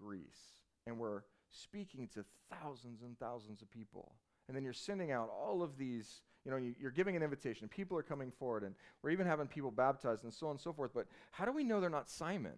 Greece 0.00 0.60
and 0.86 0.98
we're 0.98 1.22
speaking 1.50 2.08
to 2.14 2.24
thousands 2.50 3.02
and 3.02 3.18
thousands 3.18 3.62
of 3.62 3.70
people. 3.70 4.12
And 4.48 4.56
then 4.56 4.64
you're 4.64 4.72
sending 4.72 5.12
out 5.12 5.30
all 5.30 5.62
of 5.62 5.78
these, 5.78 6.22
you 6.44 6.50
know, 6.50 6.56
you, 6.56 6.74
you're 6.78 6.90
giving 6.90 7.16
an 7.16 7.22
invitation. 7.22 7.68
People 7.68 7.96
are 7.96 8.02
coming 8.02 8.30
forward, 8.30 8.62
and 8.62 8.74
we're 9.02 9.10
even 9.10 9.26
having 9.26 9.46
people 9.46 9.70
baptized 9.70 10.24
and 10.24 10.34
so 10.34 10.48
on 10.48 10.52
and 10.52 10.60
so 10.60 10.72
forth. 10.72 10.90
But 10.92 11.06
how 11.30 11.46
do 11.46 11.52
we 11.52 11.64
know 11.64 11.80
they're 11.80 11.88
not 11.88 12.10
Simon? 12.10 12.52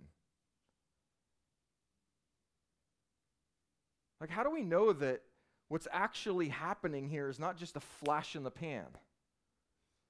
Like, 4.21 4.31
how 4.31 4.43
do 4.43 4.51
we 4.51 4.63
know 4.63 4.93
that 4.93 5.23
what's 5.69 5.89
actually 5.93 6.49
happening 6.49 7.09
here 7.09 7.29
is 7.29 7.39
not 7.39 7.57
just 7.57 7.77
a 7.77 7.81
flash 7.81 8.37
in 8.37 8.43
the 8.45 8.51
pan? 8.51 8.87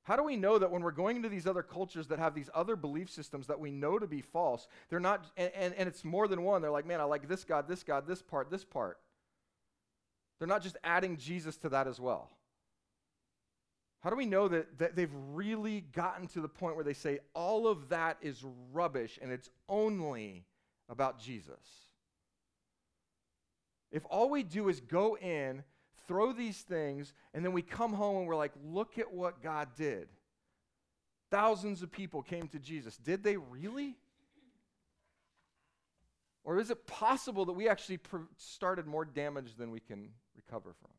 How 0.05 0.15
do 0.15 0.23
we 0.23 0.37
know 0.37 0.57
that 0.59 0.71
when 0.71 0.83
we're 0.83 0.93
going 0.93 1.17
into 1.17 1.29
these 1.29 1.49
other 1.49 1.65
cultures 1.65 2.07
that 2.09 2.21
have 2.21 2.33
these 2.33 2.49
other 2.55 2.77
belief 2.77 3.11
systems 3.11 3.49
that 3.49 3.59
we 3.59 3.73
know 3.73 3.99
to 3.99 4.07
be 4.07 4.21
false, 4.21 4.69
they're 4.89 5.01
not, 5.01 5.25
and, 5.37 5.51
and, 5.57 5.75
and, 5.75 5.89
it's 5.89 6.05
more 6.05 6.29
than 6.29 6.43
one. 6.43 6.63
They're 6.63 6.71
like, 6.71 6.87
man, 6.87 7.01
I 7.01 7.05
like 7.05 7.27
this 7.27 7.43
God, 7.43 7.67
this 7.67 7.83
God, 7.83 8.07
this 8.07 8.23
part, 8.23 8.49
this 8.49 8.65
part. 8.65 9.01
They're 10.39 10.47
not 10.47 10.63
just 10.63 10.77
adding 10.85 11.17
Jesus 11.17 11.57
to 11.57 11.69
that 11.71 11.89
as 11.89 11.99
well. 11.99 12.31
How 14.01 14.11
do 14.11 14.17
we 14.17 14.27
know 14.27 14.47
that, 14.47 14.79
that 14.79 14.95
they've 14.95 15.11
really 15.33 15.81
gotten 15.81 16.29
to 16.29 16.41
the 16.41 16.49
point 16.49 16.77
where 16.77 16.85
they 16.85 16.93
say 16.93 17.19
all 17.35 17.67
of 17.67 17.89
that 17.89 18.19
is 18.23 18.45
rubbish 18.73 19.19
and 19.21 19.33
it's 19.33 19.51
only 19.69 20.45
about 20.89 21.19
Jesus? 21.19 21.86
If 23.93 24.05
all 24.11 24.31
we 24.31 24.43
do 24.43 24.69
is 24.69 24.81
go 24.81 25.17
in, 25.17 25.63
throw 26.09 26.33
these 26.33 26.59
things, 26.59 27.15
and 27.35 27.45
then 27.45 27.53
we 27.53 27.63
come 27.63 27.93
home 27.93 28.19
and 28.19 28.27
we're 28.27 28.37
like, 28.37 28.53
look 28.65 28.99
at 28.99 29.13
what 29.13 29.43
God 29.43 29.69
did. 29.77 30.09
Thousands 31.31 31.83
of 31.83 31.91
people 31.91 32.23
came 32.23 32.49
to 32.49 32.59
Jesus. 32.59 32.97
Did 32.97 33.23
they 33.23 33.37
really? 33.37 33.97
Or 36.45 36.59
is 36.59 36.71
it 36.71 36.87
possible 36.87 37.45
that 37.47 37.53
we 37.53 37.69
actually 37.69 37.97
pr- 37.99 38.19
started 38.37 38.87
more 38.87 39.05
damage 39.05 39.57
than 39.57 39.71
we 39.71 39.81
can 39.81 40.11
recover 40.37 40.75
from? 40.81 40.91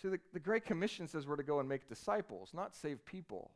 See, 0.00 0.08
the, 0.08 0.20
the 0.32 0.40
Great 0.40 0.64
Commission 0.64 1.06
says 1.06 1.26
we're 1.26 1.36
to 1.36 1.42
go 1.42 1.60
and 1.60 1.68
make 1.68 1.86
disciples, 1.86 2.52
not 2.54 2.74
save 2.74 3.04
people. 3.04 3.50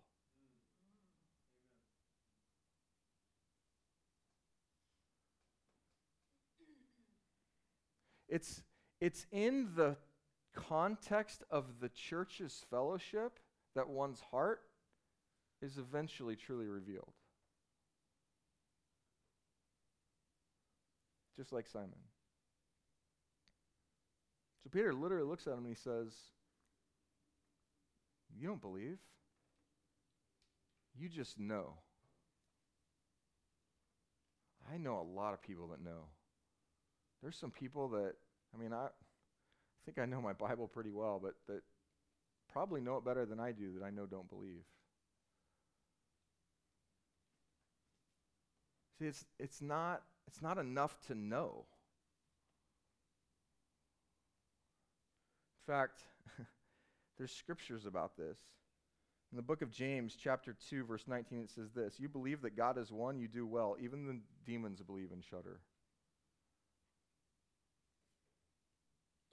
It's, 8.34 8.64
it's 9.00 9.26
in 9.30 9.68
the 9.76 9.96
context 10.56 11.44
of 11.52 11.66
the 11.80 11.88
church's 11.88 12.64
fellowship 12.68 13.38
that 13.76 13.88
one's 13.88 14.20
heart 14.32 14.62
is 15.62 15.78
eventually 15.78 16.34
truly 16.34 16.66
revealed. 16.66 17.12
Just 21.36 21.52
like 21.52 21.68
Simon. 21.68 21.90
So 24.64 24.70
Peter 24.72 24.92
literally 24.92 25.28
looks 25.28 25.46
at 25.46 25.52
him 25.52 25.60
and 25.60 25.68
he 25.68 25.74
says, 25.80 26.12
You 28.36 28.48
don't 28.48 28.60
believe? 28.60 28.98
You 30.98 31.08
just 31.08 31.38
know. 31.38 31.74
I 34.72 34.76
know 34.76 34.98
a 34.98 35.06
lot 35.16 35.34
of 35.34 35.40
people 35.40 35.68
that 35.68 35.84
know. 35.84 36.08
There's 37.22 37.36
some 37.36 37.50
people 37.50 37.88
that 37.90 38.16
I 38.54 38.62
mean, 38.62 38.72
I 38.72 38.88
think 39.84 39.98
I 39.98 40.06
know 40.06 40.20
my 40.20 40.32
Bible 40.32 40.68
pretty 40.68 40.90
well, 40.90 41.20
but 41.22 41.34
that 41.48 41.62
probably 42.52 42.80
know 42.80 42.96
it 42.96 43.04
better 43.04 43.26
than 43.26 43.40
I 43.40 43.52
do 43.52 43.72
that 43.78 43.84
I 43.84 43.90
know 43.90 44.06
don't 44.06 44.28
believe. 44.28 44.62
See, 48.98 49.06
it's, 49.06 49.24
it's, 49.40 49.60
not, 49.60 50.02
it's 50.28 50.40
not 50.40 50.58
enough 50.58 50.96
to 51.08 51.14
know. 51.14 51.64
In 55.66 55.72
fact, 55.72 56.02
there's 57.18 57.32
scriptures 57.32 57.86
about 57.86 58.16
this. 58.16 58.38
In 59.32 59.36
the 59.36 59.42
book 59.42 59.62
of 59.62 59.72
James, 59.72 60.16
chapter 60.22 60.54
2, 60.70 60.84
verse 60.84 61.04
19, 61.08 61.40
it 61.40 61.50
says 61.50 61.72
this 61.74 61.98
You 61.98 62.08
believe 62.08 62.42
that 62.42 62.56
God 62.56 62.78
is 62.78 62.92
one, 62.92 63.18
you 63.18 63.26
do 63.26 63.44
well. 63.46 63.76
Even 63.80 64.06
the 64.06 64.20
demons 64.46 64.80
believe 64.80 65.10
and 65.10 65.24
shudder. 65.24 65.58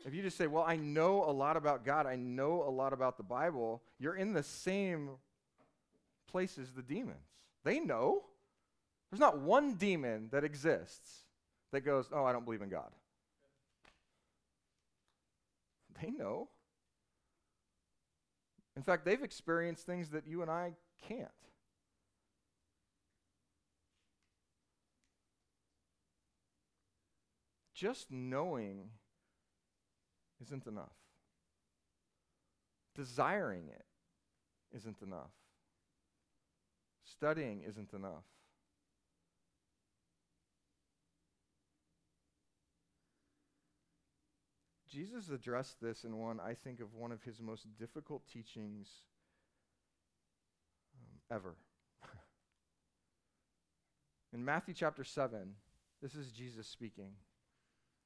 If 0.06 0.14
you 0.16 0.22
just 0.22 0.38
say, 0.38 0.48
Well, 0.48 0.64
I 0.66 0.76
know 0.76 1.24
a 1.24 1.32
lot 1.32 1.58
about 1.58 1.86
God, 1.86 2.06
I 2.06 2.16
know 2.16 2.64
a 2.64 2.72
lot 2.72 2.94
about 2.94 3.18
the 3.18 3.24
Bible, 3.24 3.82
you're 4.00 4.16
in 4.16 4.34
the 4.34 4.44
same 4.44 5.12
place 6.28 6.58
as 6.58 6.72
the 6.72 6.82
demons. 6.82 7.18
They 7.64 7.80
know. 7.80 8.24
There's 9.12 9.20
not 9.20 9.40
one 9.40 9.76
demon 9.76 10.30
that 10.32 10.44
exists 10.44 11.26
that 11.72 11.82
goes, 11.82 12.10
Oh, 12.12 12.24
I 12.24 12.32
don't 12.32 12.46
believe 12.46 12.62
in 12.62 12.70
God. 12.70 12.92
They 16.02 16.10
know. 16.10 16.50
In 18.76 18.84
fact, 18.84 19.06
they've 19.06 19.22
experienced 19.22 19.86
things 19.86 20.10
that 20.10 20.26
you 20.26 20.42
and 20.42 20.50
I 20.50 20.74
can't. 21.08 21.30
Just 27.76 28.12
knowing 28.12 28.90
isn't 30.42 30.68
enough. 30.68 30.96
Desiring 32.96 33.68
it 33.70 33.86
isn't 34.76 35.02
enough. 35.02 35.32
Studying 37.04 37.62
isn't 37.68 37.94
enough. 37.94 38.24
Jesus 44.92 45.30
addressed 45.30 45.80
this 45.82 46.04
in 46.04 46.18
one, 46.18 46.42
I 46.42 46.54
think, 46.54 46.82
of 46.82 46.94
one 46.94 47.14
of 47.14 47.24
his 47.24 47.40
most 47.40 47.66
difficult 47.80 48.28
teachings 48.28 48.90
um, 50.94 51.36
ever. 51.38 51.56
in 54.34 54.44
Matthew 54.44 54.74
chapter 54.74 55.06
7, 55.06 55.54
this 56.02 56.14
is 56.14 56.32
Jesus 56.32 56.68
speaking. 56.68 57.12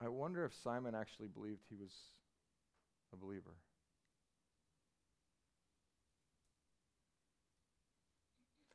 I 0.00 0.08
wonder 0.08 0.44
if 0.44 0.52
Simon 0.62 0.94
actually 0.94 1.28
believed 1.28 1.62
he 1.68 1.74
was 1.74 1.92
a 3.12 3.16
believer. 3.16 3.56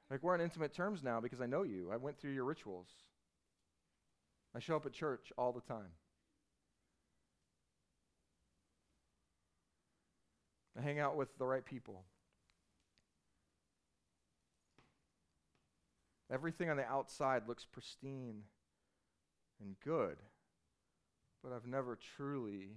Like, 0.10 0.22
we're 0.22 0.34
on 0.34 0.42
intimate 0.42 0.74
terms 0.74 1.02
now 1.02 1.22
because 1.22 1.42
I 1.42 1.46
know 1.46 1.64
you. 1.64 1.90
I 1.92 1.98
went 1.98 2.20
through 2.20 2.34
your 2.34 2.44
rituals. 2.44 2.88
I 4.56 4.60
show 4.60 4.76
up 4.76 4.86
at 4.86 4.94
church 4.94 5.32
all 5.38 5.52
the 5.54 5.62
time. 5.62 5.92
I 10.78 10.82
hang 10.82 11.00
out 11.00 11.16
with 11.16 11.36
the 11.38 11.46
right 11.46 11.66
people. 11.66 12.04
Everything 16.32 16.70
on 16.70 16.78
the 16.78 16.86
outside 16.86 17.48
looks 17.48 17.66
pristine 17.66 18.42
and 19.60 19.76
good 19.84 20.18
but 21.44 21.52
I've 21.52 21.68
never 21.68 21.98
truly 22.16 22.70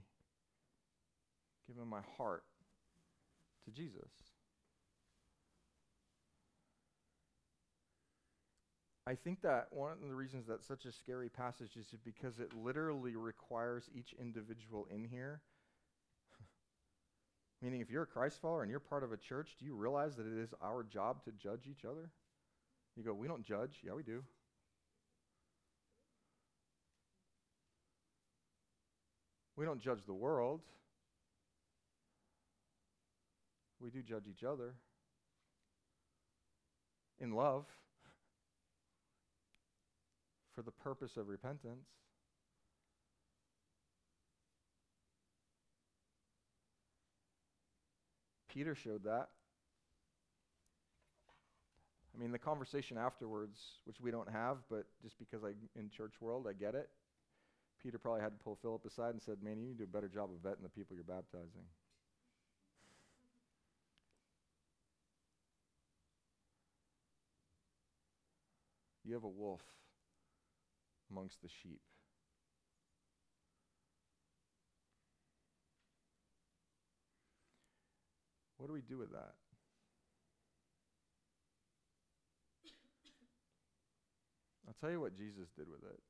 given 1.68 1.88
my 1.88 2.00
heart 2.16 2.44
to 3.64 3.70
Jesus. 3.70 4.10
I 9.08 9.14
think 9.14 9.42
that 9.42 9.68
one 9.70 9.92
of 9.92 10.08
the 10.08 10.14
reasons 10.14 10.46
that's 10.48 10.66
such 10.66 10.84
a 10.84 10.90
scary 10.90 11.28
passage 11.28 11.76
is 11.76 11.86
because 12.04 12.40
it 12.40 12.52
literally 12.56 13.14
requires 13.14 13.88
each 13.94 14.14
individual 14.20 14.88
in 14.92 15.04
here. 15.04 15.42
Meaning, 17.62 17.80
if 17.80 17.88
you're 17.88 18.02
a 18.02 18.06
Christ 18.06 18.40
follower 18.42 18.62
and 18.62 18.70
you're 18.70 18.80
part 18.80 19.04
of 19.04 19.12
a 19.12 19.16
church, 19.16 19.54
do 19.60 19.64
you 19.64 19.76
realize 19.76 20.16
that 20.16 20.26
it 20.26 20.36
is 20.36 20.52
our 20.60 20.82
job 20.82 21.22
to 21.24 21.30
judge 21.30 21.68
each 21.70 21.84
other? 21.84 22.10
You 22.96 23.04
go, 23.04 23.14
we 23.14 23.28
don't 23.28 23.44
judge. 23.44 23.78
Yeah, 23.84 23.92
we 23.92 24.02
do. 24.02 24.24
We 29.56 29.64
don't 29.64 29.80
judge 29.80 30.00
the 30.06 30.14
world. 30.14 30.60
We 33.80 33.90
do 33.90 34.02
judge 34.02 34.24
each 34.30 34.44
other 34.44 34.74
in 37.20 37.32
love. 37.32 37.64
for 40.56 40.62
the 40.62 40.70
purpose 40.70 41.18
of 41.18 41.28
repentance. 41.28 41.86
Peter 48.48 48.74
showed 48.74 49.04
that. 49.04 49.28
I 52.14 52.18
mean, 52.18 52.32
the 52.32 52.38
conversation 52.38 52.96
afterwards, 52.96 53.60
which 53.84 54.00
we 54.00 54.10
don't 54.10 54.30
have, 54.30 54.56
but 54.70 54.86
just 55.02 55.18
because 55.18 55.44
I'm 55.44 55.68
in 55.78 55.90
church 55.90 56.14
world, 56.22 56.46
I 56.48 56.54
get 56.54 56.74
it. 56.74 56.88
Peter 57.86 58.00
probably 58.00 58.20
had 58.20 58.32
to 58.32 58.42
pull 58.42 58.56
Philip 58.56 58.84
aside 58.84 59.10
and 59.10 59.22
said, 59.22 59.40
"Man, 59.44 59.60
you 59.60 59.68
need 59.68 59.78
to 59.78 59.84
do 59.84 59.84
a 59.84 59.86
better 59.86 60.08
job 60.08 60.28
of 60.32 60.42
vetting 60.42 60.64
the 60.64 60.68
people 60.68 60.96
you're 60.96 61.04
baptizing." 61.04 61.68
You 69.04 69.14
have 69.14 69.22
a 69.22 69.28
wolf 69.28 69.62
amongst 71.08 71.40
the 71.42 71.48
sheep. 71.48 71.80
What 78.56 78.66
do 78.66 78.72
we 78.72 78.80
do 78.80 78.98
with 78.98 79.12
that? 79.12 79.36
I'll 84.66 84.74
tell 84.74 84.90
you 84.90 85.00
what 85.00 85.16
Jesus 85.16 85.48
did 85.56 85.68
with 85.68 85.84
it. 85.84 86.00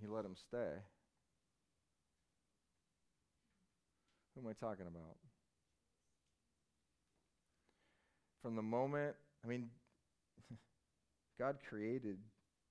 He 0.00 0.06
let 0.06 0.24
him 0.24 0.34
stay. 0.36 0.82
Who 4.34 4.40
am 4.40 4.48
I 4.48 4.52
talking 4.52 4.86
about? 4.86 5.16
From 8.42 8.56
the 8.56 8.62
moment, 8.62 9.14
I 9.44 9.48
mean, 9.48 9.70
God 11.38 11.56
created 11.68 12.18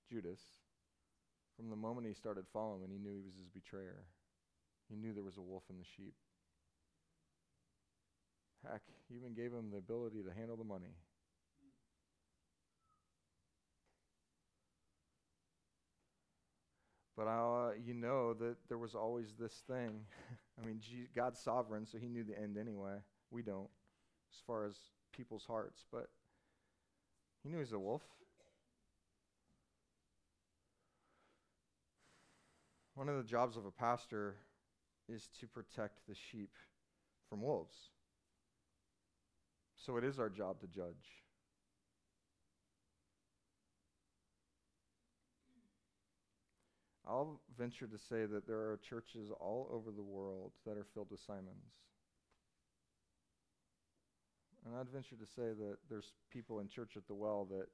Judas. 0.10 0.42
From 1.56 1.70
the 1.70 1.76
moment 1.76 2.08
he 2.08 2.14
started 2.14 2.46
following, 2.52 2.90
he 2.92 3.00
knew 3.00 3.14
he 3.14 3.22
was 3.22 3.36
his 3.36 3.48
betrayer. 3.48 4.06
He 4.90 4.96
knew 4.96 5.14
there 5.14 5.24
was 5.24 5.38
a 5.38 5.42
wolf 5.42 5.64
in 5.70 5.78
the 5.78 5.86
sheep. 5.96 6.14
Heck, 8.70 8.82
he 9.10 9.16
even 9.16 9.34
gave 9.34 9.52
him 9.52 9.72
the 9.72 9.78
ability 9.78 10.24
to 10.24 10.34
handle 10.34 10.58
the 10.58 10.64
money. 10.64 10.96
But 17.16 17.28
uh, 17.28 17.72
you 17.86 17.94
know 17.94 18.34
that 18.34 18.56
there 18.70 18.78
was 18.78 18.96
always 18.96 19.36
this 19.40 19.62
thing. 19.68 20.02
I 20.62 20.66
mean, 20.66 20.80
G- 20.80 21.10
God's 21.16 21.40
sovereign, 21.40 21.86
so 21.86 21.98
he 21.98 22.08
knew 22.08 22.24
the 22.24 22.40
end 22.40 22.58
anyway. 22.58 22.96
We 23.32 23.42
don't, 23.44 23.70
as 24.32 24.42
far 24.48 24.66
as 24.66 24.76
people's 25.16 25.46
hearts. 25.46 25.86
But 25.92 26.10
he 27.44 27.50
knew 27.50 27.60
He's 27.60 27.74
a 27.74 27.80
wolf. 27.80 28.02
One 32.96 33.10
of 33.10 33.18
the 33.18 33.24
jobs 33.24 33.58
of 33.58 33.66
a 33.66 33.72
pastor 33.72 34.36
is 35.10 35.28
to 35.40 35.48
protect 35.48 36.08
the 36.08 36.16
sheep 36.16 36.52
from 37.30 37.42
wolves. 37.42 37.76
So 39.76 39.98
it 39.98 40.04
is 40.04 40.20
our 40.20 40.30
job 40.30 40.62
to 40.62 40.68
judge. 40.68 41.23
I'll 47.14 47.40
venture 47.60 47.86
to 47.86 47.98
say 48.10 48.26
that 48.26 48.48
there 48.48 48.58
are 48.58 48.80
churches 48.90 49.30
all 49.40 49.70
over 49.72 49.92
the 49.92 50.02
world 50.02 50.52
that 50.66 50.78
are 50.78 50.88
filled 50.96 51.12
with 51.12 51.20
Simons. 51.20 51.78
And 54.66 54.76
I'd 54.76 54.90
venture 54.90 55.18
to 55.18 55.26
say 55.28 55.54
that 55.54 55.78
there's 55.92 56.12
people 56.32 56.60
in 56.60 56.68
church 56.68 56.98
at 56.98 57.06
the 57.08 57.14
well 57.14 57.46
that 57.52 57.68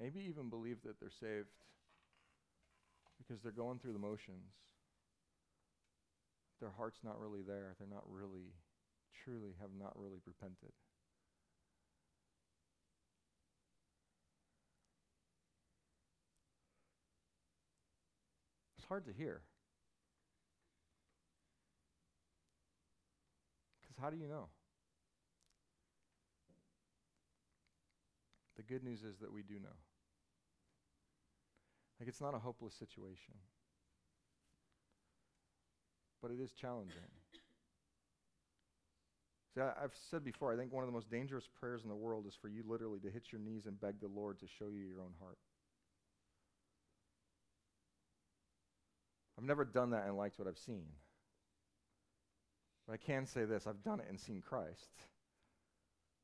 maybe 0.00 0.26
even 0.28 0.50
believe 0.50 0.78
that 0.84 0.98
they're 0.98 1.20
saved 1.20 1.54
because 3.18 3.40
they're 3.42 3.52
going 3.52 3.78
through 3.78 3.92
the 3.92 4.00
motions. 4.00 4.50
Their 6.60 6.72
heart's 6.76 7.04
not 7.04 7.20
really 7.20 7.42
there. 7.46 7.76
They're 7.78 7.86
not 7.86 8.10
really, 8.10 8.50
truly 9.22 9.54
have 9.60 9.70
not 9.78 9.92
really 9.94 10.18
repented. 10.26 10.74
Hard 18.88 19.06
to 19.06 19.12
hear. 19.12 19.42
Because 23.82 23.96
how 24.02 24.10
do 24.10 24.16
you 24.16 24.28
know? 24.28 24.48
The 28.56 28.62
good 28.62 28.82
news 28.82 29.04
is 29.04 29.18
that 29.20 29.32
we 29.32 29.42
do 29.42 29.54
know. 29.54 29.76
Like, 32.00 32.08
it's 32.08 32.20
not 32.20 32.34
a 32.34 32.38
hopeless 32.38 32.74
situation, 32.74 33.34
but 36.22 36.30
it 36.30 36.40
is 36.40 36.52
challenging. 36.52 36.94
See, 39.54 39.60
I, 39.60 39.72
I've 39.82 39.94
said 40.10 40.24
before, 40.24 40.52
I 40.52 40.56
think 40.56 40.72
one 40.72 40.84
of 40.84 40.88
the 40.88 40.92
most 40.92 41.10
dangerous 41.10 41.48
prayers 41.58 41.82
in 41.82 41.88
the 41.88 41.96
world 41.96 42.26
is 42.28 42.36
for 42.40 42.48
you 42.48 42.62
literally 42.66 43.00
to 43.00 43.10
hit 43.10 43.32
your 43.32 43.40
knees 43.40 43.66
and 43.66 43.80
beg 43.80 44.00
the 44.00 44.08
Lord 44.08 44.38
to 44.40 44.46
show 44.46 44.66
you 44.68 44.84
your 44.84 45.00
own 45.00 45.14
heart. 45.20 45.38
I've 49.38 49.44
never 49.44 49.64
done 49.64 49.90
that 49.90 50.04
and 50.06 50.16
liked 50.16 50.40
what 50.40 50.48
I've 50.48 50.58
seen. 50.58 50.86
But 52.86 52.94
I 52.94 52.96
can 52.96 53.24
say 53.24 53.44
this 53.44 53.66
I've 53.68 53.84
done 53.84 54.00
it 54.00 54.06
and 54.08 54.18
seen 54.18 54.42
Christ. 54.42 54.90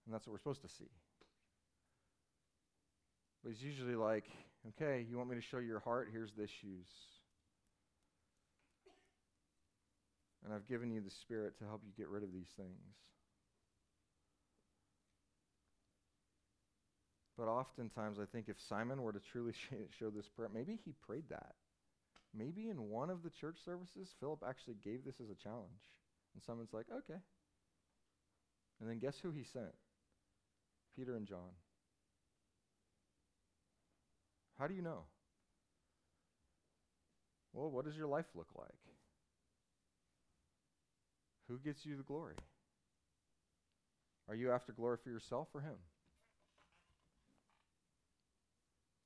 And 0.04 0.14
that's 0.14 0.26
what 0.26 0.32
we're 0.32 0.38
supposed 0.38 0.62
to 0.62 0.68
see. 0.68 0.90
But 3.42 3.52
he's 3.52 3.62
usually 3.62 3.94
like, 3.94 4.24
okay, 4.68 5.06
you 5.08 5.16
want 5.16 5.30
me 5.30 5.36
to 5.36 5.42
show 5.42 5.58
your 5.58 5.80
heart? 5.80 6.08
Here's 6.12 6.32
the 6.32 6.42
issues. 6.42 6.88
And 10.44 10.52
I've 10.52 10.66
given 10.66 10.90
you 10.90 11.00
the 11.00 11.10
Spirit 11.10 11.58
to 11.58 11.64
help 11.64 11.82
you 11.86 11.92
get 11.96 12.08
rid 12.08 12.22
of 12.22 12.32
these 12.32 12.48
things. 12.56 12.96
But 17.38 17.48
oftentimes, 17.48 18.18
I 18.20 18.24
think 18.26 18.48
if 18.48 18.56
Simon 18.68 19.02
were 19.02 19.12
to 19.12 19.20
truly 19.32 19.52
show 19.98 20.10
this 20.10 20.28
prayer, 20.28 20.50
maybe 20.52 20.78
he 20.84 20.92
prayed 21.06 21.24
that. 21.30 21.54
Maybe 22.37 22.68
in 22.68 22.89
one 22.91 23.11
of 23.11 23.22
the 23.22 23.30
church 23.30 23.57
services, 23.64 24.14
Philip 24.18 24.43
actually 24.47 24.76
gave 24.82 25.05
this 25.05 25.20
as 25.20 25.30
a 25.30 25.35
challenge. 25.35 25.93
And 26.35 26.43
someone's 26.43 26.72
like, 26.72 26.87
okay. 26.91 27.20
And 28.80 28.91
then 28.91 28.99
guess 28.99 29.18
who 29.22 29.30
he 29.30 29.45
sent? 29.45 29.74
Peter 30.97 31.16
and 31.16 31.26
John. 31.26 31.55
How 34.59 34.66
do 34.66 34.74
you 34.74 34.82
know? 34.82 35.05
Well, 37.53 37.70
what 37.70 37.85
does 37.85 37.97
your 37.97 38.09
life 38.09 38.26
look 38.35 38.49
like? 38.57 38.68
Who 41.49 41.59
gets 41.59 41.85
you 41.87 41.97
the 41.97 42.03
glory? 42.03 42.35
Are 44.28 44.35
you 44.35 44.51
after 44.51 44.72
glory 44.72 44.97
for 45.03 45.11
yourself 45.11 45.49
or 45.55 45.61
Him? 45.61 45.76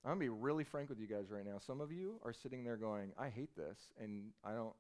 I'm 0.09 0.15
going 0.19 0.27
to 0.27 0.35
be 0.35 0.41
really 0.41 0.65
frank 0.65 0.89
with 0.89 0.99
you 0.99 1.07
guys 1.07 1.31
right 1.31 1.45
now. 1.45 1.59
Some 1.59 1.83
of 1.83 1.93
you 1.93 2.19
are 2.25 2.33
sitting 2.33 2.65
there 2.65 2.79
going, 2.79 3.13
I 3.19 3.29
hate 3.29 3.55
this, 3.55 3.77
and 4.01 4.31
I 4.43 4.53
don't, 4.53 4.73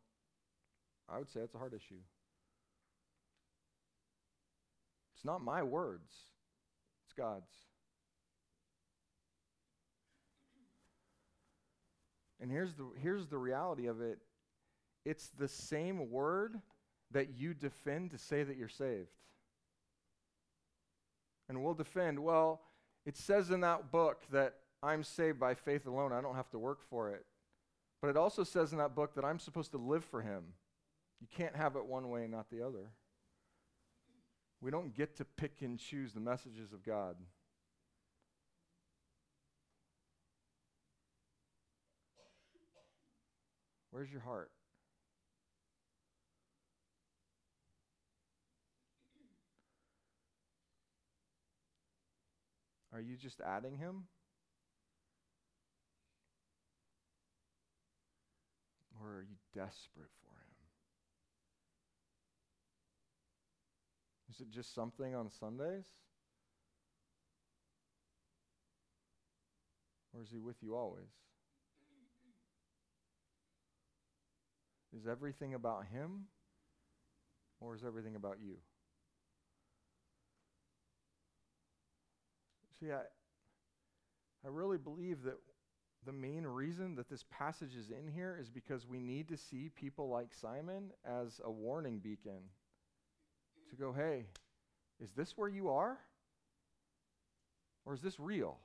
I 1.06 1.18
would 1.18 1.28
say 1.28 1.40
it's 1.40 1.54
a 1.54 1.58
hard 1.58 1.74
issue. 1.74 2.00
It's 5.14 5.26
not 5.26 5.44
my 5.44 5.62
words, 5.62 6.10
it's 7.04 7.12
God's. 7.12 7.52
And 12.40 12.50
here's 12.50 12.72
the, 12.72 12.86
here's 13.02 13.26
the 13.26 13.36
reality 13.36 13.86
of 13.86 14.00
it 14.00 14.20
it's 15.04 15.28
the 15.38 15.48
same 15.48 16.10
word 16.10 16.58
that 17.10 17.36
you 17.36 17.52
defend 17.52 18.12
to 18.12 18.18
say 18.18 18.44
that 18.44 18.56
you're 18.56 18.68
saved. 18.70 19.08
And 21.50 21.62
we'll 21.62 21.74
defend, 21.74 22.18
well, 22.18 22.62
it 23.04 23.18
says 23.18 23.50
in 23.50 23.60
that 23.60 23.90
book 23.92 24.22
that 24.32 24.54
I'm 24.82 25.02
saved 25.02 25.40
by 25.40 25.54
faith 25.54 25.86
alone. 25.86 26.12
I 26.12 26.20
don't 26.20 26.36
have 26.36 26.50
to 26.50 26.58
work 26.58 26.80
for 26.88 27.10
it. 27.10 27.24
But 28.00 28.08
it 28.08 28.16
also 28.16 28.44
says 28.44 28.72
in 28.72 28.78
that 28.78 28.94
book 28.94 29.14
that 29.14 29.24
I'm 29.24 29.38
supposed 29.38 29.72
to 29.72 29.78
live 29.78 30.04
for 30.04 30.22
Him. 30.22 30.44
You 31.20 31.26
can't 31.36 31.56
have 31.56 31.74
it 31.76 31.84
one 31.84 32.10
way 32.10 32.22
and 32.22 32.30
not 32.30 32.50
the 32.50 32.62
other. 32.62 32.90
We 34.60 34.70
don't 34.70 34.94
get 34.94 35.16
to 35.16 35.24
pick 35.24 35.62
and 35.62 35.78
choose 35.78 36.12
the 36.12 36.20
messages 36.20 36.72
of 36.72 36.84
God. 36.84 37.16
Where's 43.90 44.10
your 44.12 44.20
heart? 44.20 44.50
Are 52.92 53.00
you 53.00 53.16
just 53.16 53.40
adding 53.40 53.76
him? 53.76 54.04
Or 59.00 59.18
are 59.18 59.22
you 59.22 59.36
desperate 59.54 60.10
for 60.22 60.34
him? 60.34 60.58
Is 64.30 64.40
it 64.40 64.50
just 64.50 64.74
something 64.74 65.14
on 65.14 65.30
Sundays? 65.30 65.84
Or 70.14 70.22
is 70.22 70.30
he 70.30 70.38
with 70.38 70.56
you 70.62 70.74
always? 70.74 71.10
Is 74.96 75.06
everything 75.06 75.54
about 75.54 75.86
him 75.86 76.24
or 77.60 77.74
is 77.74 77.84
everything 77.84 78.16
about 78.16 78.38
you? 78.42 78.54
See, 82.80 82.90
I, 82.90 83.02
I 84.44 84.48
really 84.48 84.78
believe 84.78 85.22
that 85.24 85.36
the 86.06 86.12
main 86.12 86.46
reason 86.46 86.94
that 86.94 87.08
this 87.08 87.24
passage 87.30 87.74
is 87.74 87.90
in 87.90 88.10
here 88.12 88.38
is 88.40 88.48
because 88.48 88.86
we 88.86 89.00
need 89.00 89.28
to 89.28 89.36
see 89.36 89.70
people 89.74 90.08
like 90.08 90.32
Simon 90.32 90.90
as 91.04 91.40
a 91.44 91.50
warning 91.50 91.98
beacon 91.98 92.40
to 93.70 93.76
go, 93.76 93.92
hey, 93.92 94.26
is 95.00 95.10
this 95.12 95.36
where 95.36 95.48
you 95.48 95.68
are? 95.70 95.98
Or 97.84 97.94
is 97.94 98.00
this 98.00 98.18
real? 98.18 98.58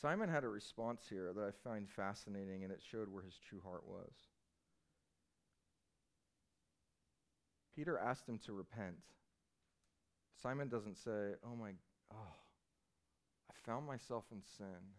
Simon 0.00 0.28
had 0.28 0.44
a 0.44 0.48
response 0.48 1.06
here 1.08 1.32
that 1.34 1.42
I 1.42 1.50
find 1.68 1.88
fascinating, 1.88 2.62
and 2.62 2.72
it 2.72 2.80
showed 2.90 3.08
where 3.08 3.22
his 3.22 3.38
true 3.38 3.60
heart 3.64 3.82
was. 3.86 4.12
Peter 7.76 7.98
asked 7.98 8.26
him 8.26 8.38
to 8.46 8.52
repent. 8.54 8.96
Simon 10.42 10.68
doesn't 10.68 10.96
say, 10.96 11.34
Oh 11.44 11.54
my, 11.54 11.72
oh, 12.12 12.36
I 13.50 13.54
found 13.66 13.86
myself 13.86 14.24
in 14.32 14.40
sin. 14.56 14.94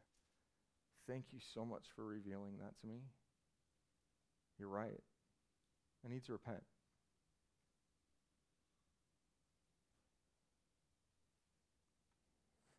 Thank 1.08 1.26
you 1.32 1.40
so 1.54 1.66
much 1.66 1.86
for 1.96 2.06
revealing 2.06 2.60
that 2.60 2.80
to 2.82 2.88
me. 2.88 3.00
You're 4.60 4.70
right. 4.70 5.02
I 6.06 6.10
need 6.10 6.24
to 6.26 6.34
repent. 6.34 6.62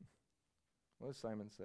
what 0.99 1.09
does 1.09 1.17
Simon 1.17 1.51
say? 1.51 1.65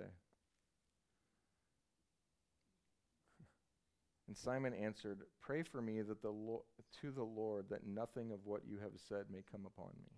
And 4.28 4.38
Simon 4.38 4.74
answered, 4.74 5.20
Pray 5.42 5.64
for 5.64 5.82
me 5.82 6.02
that 6.02 6.22
the 6.22 6.30
Lo- 6.30 6.66
to 7.02 7.12
the 7.12 7.24
Lord 7.24 7.66
that 7.70 7.86
nothing 7.86 8.32
of 8.32 8.46
what 8.46 8.62
you 8.68 8.78
have 8.80 8.94
said 9.10 9.26
may 9.30 9.44
come 9.52 9.66
upon 9.66 9.92
me. 9.98 10.12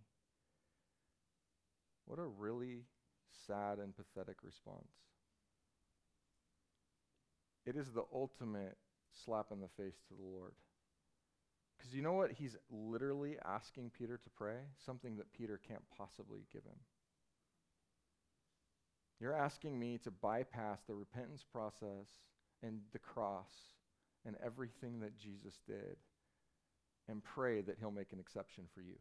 What 2.05 2.19
a 2.19 2.25
really 2.25 2.83
sad 3.47 3.79
and 3.79 3.95
pathetic 3.95 4.37
response. 4.43 4.91
It 7.65 7.75
is 7.75 7.91
the 7.91 8.05
ultimate 8.13 8.77
slap 9.25 9.47
in 9.51 9.59
the 9.59 9.69
face 9.75 9.97
to 10.07 10.13
the 10.13 10.23
Lord. 10.23 10.53
Because 11.77 11.93
you 11.95 12.03
know 12.03 12.13
what 12.13 12.31
he's 12.31 12.55
literally 12.69 13.37
asking 13.43 13.91
Peter 13.97 14.17
to 14.17 14.29
pray? 14.29 14.57
Something 14.85 15.17
that 15.17 15.33
Peter 15.33 15.59
can't 15.67 15.83
possibly 15.97 16.41
give 16.53 16.63
him. 16.63 16.79
You're 19.19 19.35
asking 19.35 19.79
me 19.79 19.97
to 20.03 20.11
bypass 20.11 20.81
the 20.87 20.93
repentance 20.93 21.43
process 21.51 22.07
and 22.61 22.81
the 22.93 22.99
cross 22.99 23.49
and 24.25 24.35
everything 24.43 24.99
that 25.01 25.17
Jesus 25.17 25.59
did 25.67 25.97
and 27.07 27.23
pray 27.23 27.61
that 27.61 27.77
he'll 27.79 27.91
make 27.91 28.11
an 28.13 28.19
exception 28.19 28.65
for 28.73 28.81
you. 28.81 28.95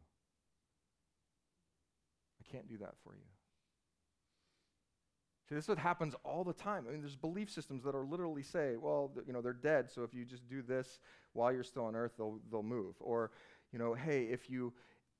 I 2.39 2.51
can't 2.51 2.67
do 2.67 2.77
that 2.77 2.93
for 3.03 3.15
you. 3.15 3.25
See, 5.47 5.55
this 5.55 5.65
is 5.65 5.69
what 5.69 5.77
happens 5.77 6.15
all 6.23 6.43
the 6.43 6.53
time. 6.53 6.85
I 6.87 6.91
mean, 6.91 7.01
there's 7.01 7.15
belief 7.15 7.51
systems 7.51 7.83
that 7.83 7.93
are 7.93 8.05
literally 8.05 8.41
say, 8.41 8.77
well, 8.77 9.11
th- 9.13 9.27
you 9.27 9.33
know, 9.33 9.41
they're 9.41 9.53
dead, 9.53 9.91
so 9.91 10.03
if 10.03 10.13
you 10.13 10.25
just 10.25 10.47
do 10.49 10.63
this 10.63 10.99
while 11.33 11.53
you're 11.53 11.63
still 11.63 11.85
on 11.85 11.95
earth, 11.95 12.13
they'll, 12.17 12.39
they'll 12.51 12.63
move. 12.63 12.95
Or, 12.99 13.31
you 13.71 13.77
know, 13.77 13.93
hey, 13.93 14.23
if 14.23 14.49
you 14.49 14.73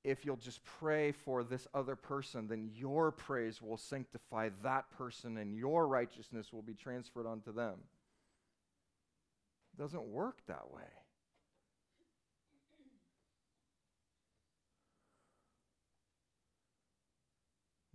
if 0.06 0.24
you'll 0.24 0.38
just 0.38 0.64
pray 0.64 1.12
for 1.12 1.44
this 1.44 1.68
other 1.74 1.96
person, 1.96 2.48
then 2.48 2.70
your 2.72 3.12
praise 3.12 3.60
will 3.60 3.76
sanctify 3.76 4.50
that 4.62 4.88
person 4.92 5.38
and 5.38 5.56
your 5.56 5.88
righteousness 5.88 6.54
will 6.54 6.62
be 6.62 6.76
transferred 6.76 7.26
onto 7.26 7.52
them. 7.52 7.80
Doesn't 9.78 10.04
work 10.04 10.38
that 10.48 10.72
way. 10.72 10.84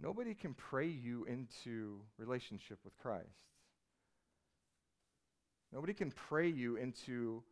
Nobody 0.02 0.34
can 0.34 0.54
pray 0.54 0.88
you 0.88 1.24
into 1.24 2.00
relationship 2.16 2.78
with 2.84 2.96
Christ. 2.96 3.26
Nobody 5.72 5.92
can 5.92 6.10
pray 6.10 6.48
you 6.48 6.76
into 6.76 7.42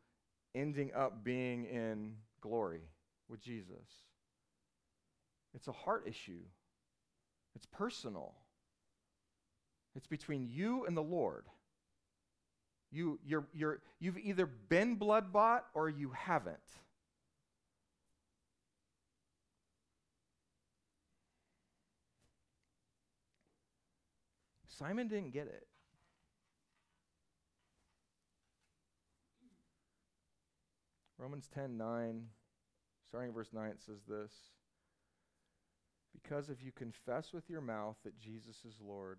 ending 0.55 0.91
up 0.95 1.23
being 1.23 1.67
in 1.67 2.15
glory 2.41 2.81
with 3.29 3.41
Jesus. 3.41 3.87
It's 5.55 5.69
a 5.69 5.73
heart 5.73 6.05
issue, 6.07 6.43
it's 7.55 7.67
personal. 7.67 8.35
It's 9.97 10.07
between 10.07 10.47
you 10.49 10.85
and 10.85 10.97
the 10.97 11.03
Lord. 11.03 11.47
You, 12.91 13.19
you're, 13.25 13.47
you're, 13.53 13.81
you've 14.01 14.19
either 14.19 14.47
been 14.47 14.95
blood 14.95 15.33
bought 15.33 15.67
or 15.75 15.89
you 15.91 16.11
haven't. 16.11 16.57
Simon 24.69 25.09
didn't 25.09 25.33
get 25.33 25.49
it. 25.49 25.67
Romans 31.19 31.49
10 31.53 31.77
9, 31.77 32.23
starting 33.09 33.31
at 33.31 33.35
verse 33.35 33.51
9, 33.53 33.71
it 33.71 33.83
says 33.85 34.05
this 34.07 34.33
Because 36.13 36.49
if 36.49 36.63
you 36.63 36.71
confess 36.71 37.33
with 37.33 37.51
your 37.51 37.61
mouth 37.61 37.97
that 38.05 38.19
Jesus 38.21 38.65
is 38.65 38.77
Lord 38.81 39.19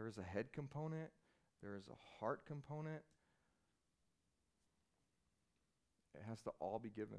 There 0.00 0.08
is 0.08 0.16
a 0.16 0.22
head 0.22 0.50
component, 0.54 1.10
there 1.62 1.76
is 1.76 1.86
a 1.88 2.18
heart 2.18 2.46
component. 2.46 3.02
It 6.14 6.22
has 6.26 6.40
to 6.44 6.52
all 6.58 6.78
be 6.78 6.88
given. 6.88 7.18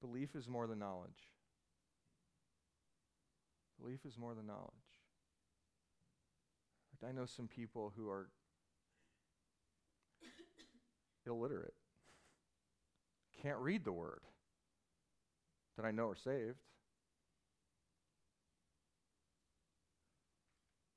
Belief 0.00 0.34
is 0.34 0.48
more 0.48 0.66
than 0.66 0.80
knowledge. 0.80 1.28
Belief 3.80 4.04
is 4.04 4.18
more 4.18 4.34
than 4.34 4.48
knowledge. 4.48 4.72
I 7.08 7.12
know 7.12 7.26
some 7.26 7.46
people 7.46 7.92
who 7.96 8.10
are 8.10 8.30
illiterate, 11.24 11.74
can't 13.40 13.58
read 13.58 13.84
the 13.84 13.92
word 13.92 14.22
that 15.78 15.86
I 15.86 15.92
know 15.92 16.08
are 16.08 16.16
saved. 16.16 16.58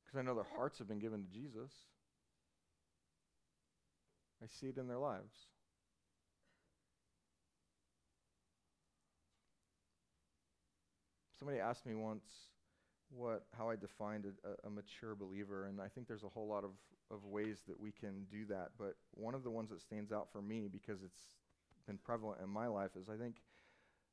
Because 0.03 0.19
I 0.19 0.23
know 0.23 0.33
their 0.33 0.47
hearts 0.57 0.79
have 0.79 0.87
been 0.87 0.99
given 0.99 1.23
to 1.23 1.29
Jesus. 1.29 1.71
I 4.43 4.47
see 4.47 4.67
it 4.67 4.77
in 4.77 4.87
their 4.87 4.97
lives. 4.97 5.31
Somebody 11.37 11.59
asked 11.59 11.85
me 11.85 11.93
once 11.93 12.25
what 13.09 13.45
how 13.57 13.69
I 13.69 13.75
defined 13.75 14.25
a, 14.25 14.67
a, 14.67 14.69
mature 14.69 15.15
believer, 15.15 15.65
and 15.65 15.81
I 15.81 15.87
think 15.87 16.07
there's 16.07 16.23
a 16.23 16.29
whole 16.29 16.47
lot 16.47 16.63
of, 16.63 16.71
of 17.09 17.25
ways 17.25 17.57
that 17.67 17.79
we 17.79 17.91
can 17.91 18.25
do 18.31 18.45
that. 18.45 18.69
But 18.79 18.95
one 19.13 19.35
of 19.35 19.43
the 19.43 19.49
ones 19.49 19.69
that 19.69 19.81
stands 19.81 20.11
out 20.11 20.29
for 20.31 20.41
me 20.41 20.69
because 20.71 21.03
it's 21.03 21.21
been 21.87 21.97
prevalent 21.97 22.41
in 22.41 22.49
my 22.49 22.67
life 22.67 22.91
is 22.99 23.09
I 23.09 23.17
think 23.17 23.35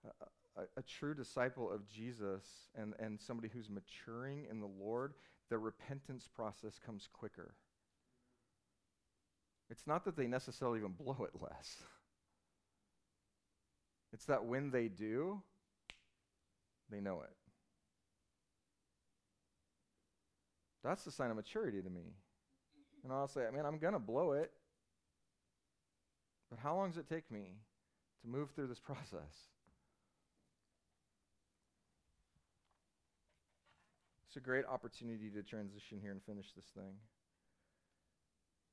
uh, 0.06 0.24
a, 0.58 0.80
a, 0.80 0.82
true 0.82 1.14
disciple 1.14 1.70
of 1.70 1.88
Jesus 1.88 2.44
and, 2.76 2.94
and 2.98 3.20
somebody 3.20 3.48
who's 3.52 3.70
maturing 3.70 4.46
in 4.50 4.60
the 4.60 4.66
Lord, 4.66 5.14
the 5.48 5.58
repentance 5.58 6.28
process 6.28 6.78
comes 6.84 7.08
quicker. 7.12 7.54
It's 9.70 9.86
not 9.86 10.04
that 10.04 10.16
they 10.16 10.26
necessarily 10.26 10.78
even 10.78 10.92
blow 10.98 11.24
it 11.24 11.40
less. 11.40 11.76
It's 14.12 14.24
that 14.26 14.44
when 14.44 14.70
they 14.70 14.88
do, 14.88 15.42
they 16.90 17.00
know 17.00 17.22
it. 17.22 17.30
That's 20.82 21.04
the 21.04 21.10
sign 21.10 21.30
of 21.30 21.36
maturity 21.36 21.82
to 21.82 21.90
me. 21.90 22.14
And 23.04 23.12
I'll 23.12 23.28
say, 23.28 23.46
I 23.46 23.50
mean, 23.50 23.66
I'm 23.66 23.78
going 23.78 23.92
to 23.92 23.98
blow 23.98 24.32
it. 24.32 24.50
But 26.50 26.58
how 26.58 26.76
long 26.76 26.88
does 26.88 26.98
it 26.98 27.08
take 27.08 27.30
me 27.30 27.58
to 28.22 28.28
move 28.28 28.50
through 28.50 28.68
this 28.68 28.80
process? 28.84 29.50
It's 34.28 34.36
a 34.36 34.40
great 34.40 34.66
opportunity 34.66 35.30
to 35.30 35.42
transition 35.42 36.00
here 36.02 36.10
and 36.12 36.22
finish 36.22 36.52
this 36.54 36.66
thing. 36.74 36.92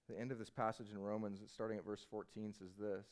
The 0.09 0.19
end 0.19 0.33
of 0.33 0.37
this 0.37 0.49
passage 0.49 0.87
in 0.91 0.99
Romans, 0.99 1.39
starting 1.47 1.77
at 1.77 1.85
verse 1.85 2.05
14, 2.11 2.53
says 2.59 2.75
this 2.77 3.07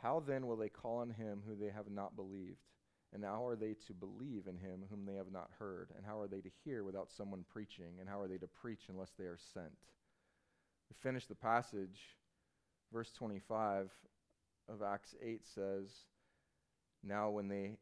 How 0.00 0.20
then 0.26 0.46
will 0.46 0.56
they 0.56 0.70
call 0.70 0.98
on 0.98 1.10
him 1.10 1.42
who 1.46 1.54
they 1.54 1.70
have 1.70 1.90
not 1.90 2.16
believed? 2.16 2.64
And 3.12 3.24
how 3.24 3.46
are 3.46 3.56
they 3.56 3.74
to 3.88 3.92
believe 3.92 4.46
in 4.46 4.56
him 4.56 4.84
whom 4.88 5.04
they 5.04 5.16
have 5.16 5.30
not 5.30 5.50
heard? 5.58 5.90
And 5.96 6.06
how 6.06 6.18
are 6.18 6.28
they 6.28 6.40
to 6.40 6.50
hear 6.64 6.82
without 6.82 7.10
someone 7.10 7.44
preaching? 7.52 7.98
And 8.00 8.08
how 8.08 8.20
are 8.20 8.28
they 8.28 8.38
to 8.38 8.46
preach 8.46 8.84
unless 8.88 9.10
they 9.18 9.24
are 9.24 9.38
sent? 9.52 9.66
We 10.88 10.96
finish 11.02 11.26
the 11.26 11.34
passage. 11.34 12.00
Verse 12.90 13.10
25 13.18 13.90
of 14.68 14.82
Acts 14.82 15.14
8 15.22 15.42
says, 15.54 15.90
Now 17.02 17.28
when 17.28 17.48
they 17.48 17.76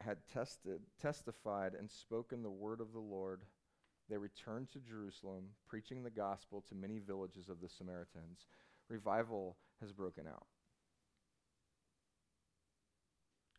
had 0.00 0.18
tested, 0.32 0.80
testified, 1.00 1.74
and 1.78 1.90
spoken 1.90 2.42
the 2.42 2.50
word 2.50 2.80
of 2.80 2.92
the 2.92 3.00
Lord, 3.00 3.42
they 4.08 4.16
returned 4.16 4.70
to 4.72 4.78
Jerusalem, 4.80 5.44
preaching 5.66 6.02
the 6.02 6.10
gospel 6.10 6.62
to 6.68 6.74
many 6.74 6.98
villages 6.98 7.48
of 7.48 7.60
the 7.60 7.68
Samaritans. 7.68 8.48
Revival 8.88 9.56
has 9.80 9.92
broken 9.92 10.26
out. 10.26 10.46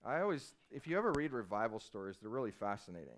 I 0.05 0.21
always, 0.21 0.53
if 0.69 0.85
you 0.85 0.97
ever 0.97 1.11
read 1.13 1.31
revival 1.31 1.79
stories, 1.79 2.17
they're 2.21 2.29
really 2.29 2.51
fascinating. 2.51 3.17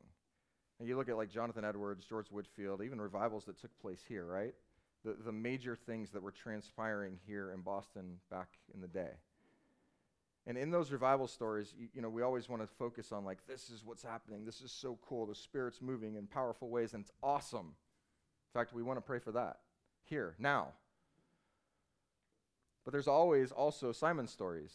And 0.80 0.88
you 0.88 0.96
look 0.96 1.10
at 1.10 1.18
like 1.18 1.30
Jonathan 1.30 1.66
Edwards, 1.66 2.06
George 2.06 2.28
Whitefield, 2.30 2.82
even 2.82 3.02
revivals 3.02 3.46
that 3.46 3.60
took 3.60 3.78
place 3.82 4.04
here, 4.08 4.26
right? 4.26 4.54
The, 5.04 5.16
the 5.26 5.32
major 5.32 5.76
things 5.76 6.12
that 6.12 6.24
were 6.24 6.32
transpiring 6.32 7.20
here 7.26 7.52
in 7.52 7.62
Boston 7.62 8.20
back 8.32 8.48
in 8.74 8.80
the 8.80 8.88
day. 8.88 9.12
And 10.48 10.58
in 10.58 10.72
those 10.72 10.94
revival 10.94 11.28
stories, 11.28 11.74
you, 11.78 11.90
you 11.94 12.02
know, 12.02 12.10
we 12.10 12.22
always 12.22 12.48
want 12.48 12.62
to 12.62 12.68
focus 12.68 13.12
on 13.12 13.26
like, 13.26 13.46
this 13.48 13.70
is 13.70 13.84
what's 13.84 14.02
happening. 14.02 14.46
This 14.46 14.62
is 14.62 14.72
so 14.72 14.98
cool. 15.08 15.26
The 15.26 15.36
Spirit's 15.36 15.82
moving 15.82 16.16
in 16.16 16.26
powerful 16.26 16.70
ways, 16.70 16.94
and 16.94 17.04
it's 17.04 17.12
awesome. 17.22 17.76
In 18.56 18.60
fact, 18.60 18.74
we 18.74 18.82
want 18.82 18.98
to 18.98 19.02
pray 19.02 19.20
for 19.20 19.34
that 19.34 19.58
here, 20.06 20.36
now. 20.40 20.70
But 22.86 22.94
there's 22.94 23.10
always 23.10 23.52
also 23.52 23.92
Simon 23.92 24.26
stories. 24.26 24.72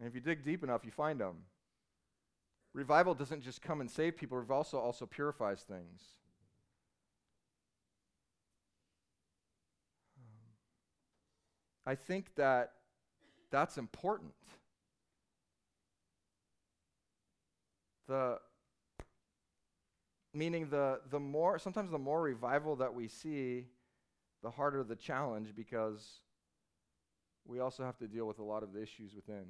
And 0.00 0.08
if 0.08 0.14
you 0.16 0.20
dig 0.20 0.44
deep 0.44 0.64
enough, 0.64 0.84
you 0.84 0.90
find 0.90 1.20
them. 1.20 1.36
Revival 2.72 3.14
doesn't 3.14 3.42
just 3.42 3.62
come 3.62 3.80
and 3.80 3.88
save 3.88 4.16
people, 4.16 4.36
revival 4.36 4.56
also, 4.56 4.78
also 4.78 5.06
purifies 5.06 5.62
things. 5.62 6.02
Um, 10.18 10.24
I 11.86 11.94
think 11.94 12.34
that 12.34 12.72
that's 13.50 13.78
important. 13.78 14.32
The 18.06 18.38
meaning 20.34 20.68
the 20.70 21.00
the 21.10 21.20
more 21.20 21.58
sometimes 21.58 21.90
the 21.90 21.98
more 21.98 22.22
revival 22.22 22.76
that 22.76 22.94
we 22.94 23.08
see, 23.08 23.66
the 24.42 24.50
harder 24.50 24.82
the 24.82 24.96
challenge 24.96 25.54
because 25.54 26.20
we 27.46 27.60
also 27.60 27.84
have 27.84 27.98
to 27.98 28.06
deal 28.06 28.26
with 28.26 28.38
a 28.38 28.44
lot 28.44 28.62
of 28.62 28.72
the 28.72 28.82
issues 28.82 29.14
within. 29.14 29.46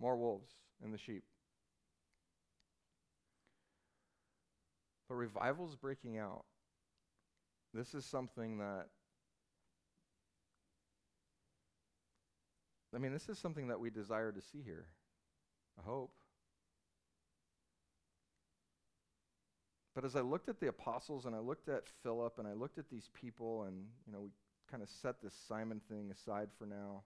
More 0.00 0.16
wolves 0.16 0.50
in 0.82 0.90
the 0.90 0.98
sheep. 0.98 1.24
But 5.08 5.16
revival 5.16 5.68
is 5.68 5.74
breaking 5.74 6.18
out. 6.18 6.44
This 7.74 7.94
is 7.94 8.04
something 8.04 8.58
that 8.58 8.86
I 12.94 12.98
mean, 12.98 13.12
this 13.12 13.28
is 13.28 13.38
something 13.38 13.68
that 13.68 13.80
we 13.80 13.90
desire 13.90 14.32
to 14.32 14.40
see 14.40 14.62
here. 14.64 14.86
I 15.78 15.82
hope. 15.82 16.12
But 19.94 20.04
as 20.04 20.16
I 20.16 20.20
looked 20.20 20.48
at 20.48 20.60
the 20.60 20.68
apostles 20.68 21.26
and 21.26 21.34
I 21.34 21.40
looked 21.40 21.68
at 21.68 21.88
Philip 22.02 22.38
and 22.38 22.46
I 22.46 22.52
looked 22.52 22.78
at 22.78 22.88
these 22.88 23.10
people, 23.20 23.64
and, 23.64 23.84
you 24.06 24.12
know, 24.12 24.20
we 24.20 24.28
kind 24.70 24.82
of 24.82 24.88
set 24.88 25.20
this 25.22 25.34
Simon 25.48 25.80
thing 25.88 26.10
aside 26.10 26.48
for 26.58 26.66
now. 26.66 27.02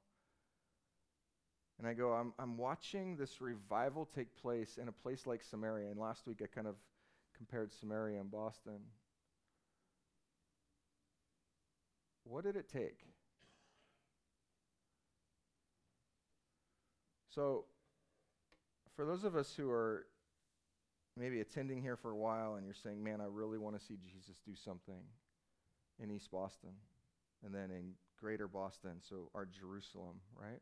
And 1.79 1.89
I 1.89 1.95
go, 1.95 2.13
I'm, 2.13 2.33
I'm 2.39 2.59
watching 2.59 3.17
this 3.17 3.41
revival 3.41 4.09
take 4.15 4.37
place 4.37 4.79
in 4.81 4.89
a 4.89 4.93
place 4.93 5.27
like 5.27 5.43
Samaria. 5.43 5.91
And 5.91 5.99
last 5.99 6.27
week 6.27 6.43
I 6.43 6.47
kind 6.47 6.67
of 6.67 6.77
compared 7.37 7.73
Samaria 7.73 8.21
and 8.21 8.31
Boston. 8.31 8.79
What 12.25 12.45
did 12.45 12.57
it 12.57 12.69
take? 12.69 13.01
So, 17.35 17.65
for 18.95 19.07
those 19.07 19.25
of 19.25 19.37
us 19.37 19.55
who 19.55 19.71
are 19.71 20.07
maybe 21.17 21.41
attending 21.41 21.81
here 21.81 21.97
for 21.97 22.11
a 22.11 22.17
while 22.17 22.57
and 22.57 22.65
you're 22.67 22.75
saying, 22.75 23.03
man, 23.03 23.21
I 23.23 23.25
really 23.25 23.57
want 23.57 23.79
to 23.79 23.85
see 23.85 23.97
Jesus 23.97 24.37
do 24.45 24.55
something 24.55 25.03
in 25.99 26.11
East 26.11 26.31
Boston 26.31 26.71
and 27.45 27.55
then 27.55 27.71
in 27.71 27.93
greater 28.21 28.47
Boston, 28.47 28.97
so 29.01 29.31
our 29.35 29.47
Jerusalem, 29.47 30.17
right? 30.39 30.61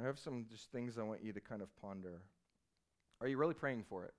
I 0.00 0.06
have 0.06 0.18
some 0.18 0.46
just 0.50 0.72
things 0.72 0.96
I 0.96 1.02
want 1.02 1.22
you 1.22 1.32
to 1.32 1.40
kind 1.40 1.60
of 1.60 1.68
ponder. 1.76 2.22
Are 3.20 3.28
you 3.28 3.36
really 3.36 3.54
praying 3.54 3.84
for 3.88 4.04
it? 4.04 4.14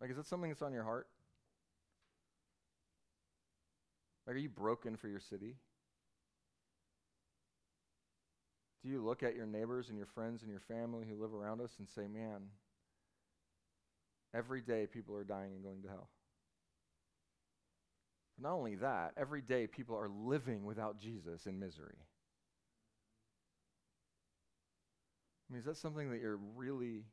Like, 0.00 0.10
is 0.10 0.18
it 0.18 0.26
something 0.26 0.50
that's 0.50 0.62
on 0.62 0.72
your 0.72 0.84
heart? 0.84 1.06
Are 4.28 4.36
you 4.36 4.50
broken 4.50 4.96
for 4.96 5.08
your 5.08 5.20
city? 5.20 5.56
Do 8.84 8.90
you 8.90 9.02
look 9.04 9.22
at 9.22 9.34
your 9.34 9.46
neighbors 9.46 9.88
and 9.88 9.96
your 9.96 10.06
friends 10.06 10.42
and 10.42 10.50
your 10.50 10.60
family 10.60 11.06
who 11.08 11.20
live 11.20 11.32
around 11.34 11.62
us 11.62 11.72
and 11.78 11.88
say, 11.88 12.06
man, 12.06 12.42
every 14.34 14.60
day 14.60 14.86
people 14.86 15.16
are 15.16 15.24
dying 15.24 15.52
and 15.54 15.64
going 15.64 15.82
to 15.82 15.88
hell? 15.88 16.10
But 18.36 18.48
not 18.48 18.54
only 18.54 18.76
that, 18.76 19.12
every 19.16 19.40
day 19.40 19.66
people 19.66 19.96
are 19.96 20.08
living 20.08 20.64
without 20.64 21.00
Jesus 21.00 21.46
in 21.46 21.58
misery. 21.58 21.96
I 25.48 25.52
mean, 25.52 25.60
is 25.60 25.64
that 25.64 25.78
something 25.78 26.10
that 26.10 26.20
you're 26.20 26.38
really 26.54 27.04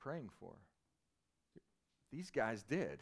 praying 0.00 0.28
for? 0.38 0.54
These 2.12 2.30
guys 2.30 2.62
did. 2.62 3.00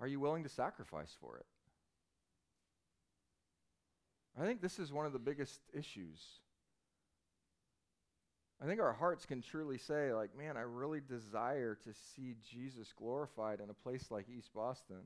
Are 0.00 0.06
you 0.06 0.20
willing 0.20 0.44
to 0.44 0.48
sacrifice 0.48 1.14
for 1.20 1.36
it? 1.38 1.46
I 4.40 4.46
think 4.46 4.60
this 4.60 4.78
is 4.78 4.92
one 4.92 5.06
of 5.06 5.12
the 5.12 5.18
biggest 5.18 5.60
issues. 5.72 6.20
I 8.62 8.66
think 8.66 8.80
our 8.80 8.92
hearts 8.92 9.24
can 9.24 9.40
truly 9.40 9.78
say, 9.78 10.12
like, 10.12 10.36
man, 10.36 10.56
I 10.56 10.60
really 10.60 11.00
desire 11.00 11.76
to 11.84 11.90
see 12.14 12.34
Jesus 12.50 12.92
glorified 12.96 13.60
in 13.60 13.70
a 13.70 13.74
place 13.74 14.10
like 14.10 14.26
East 14.28 14.50
Boston. 14.54 15.02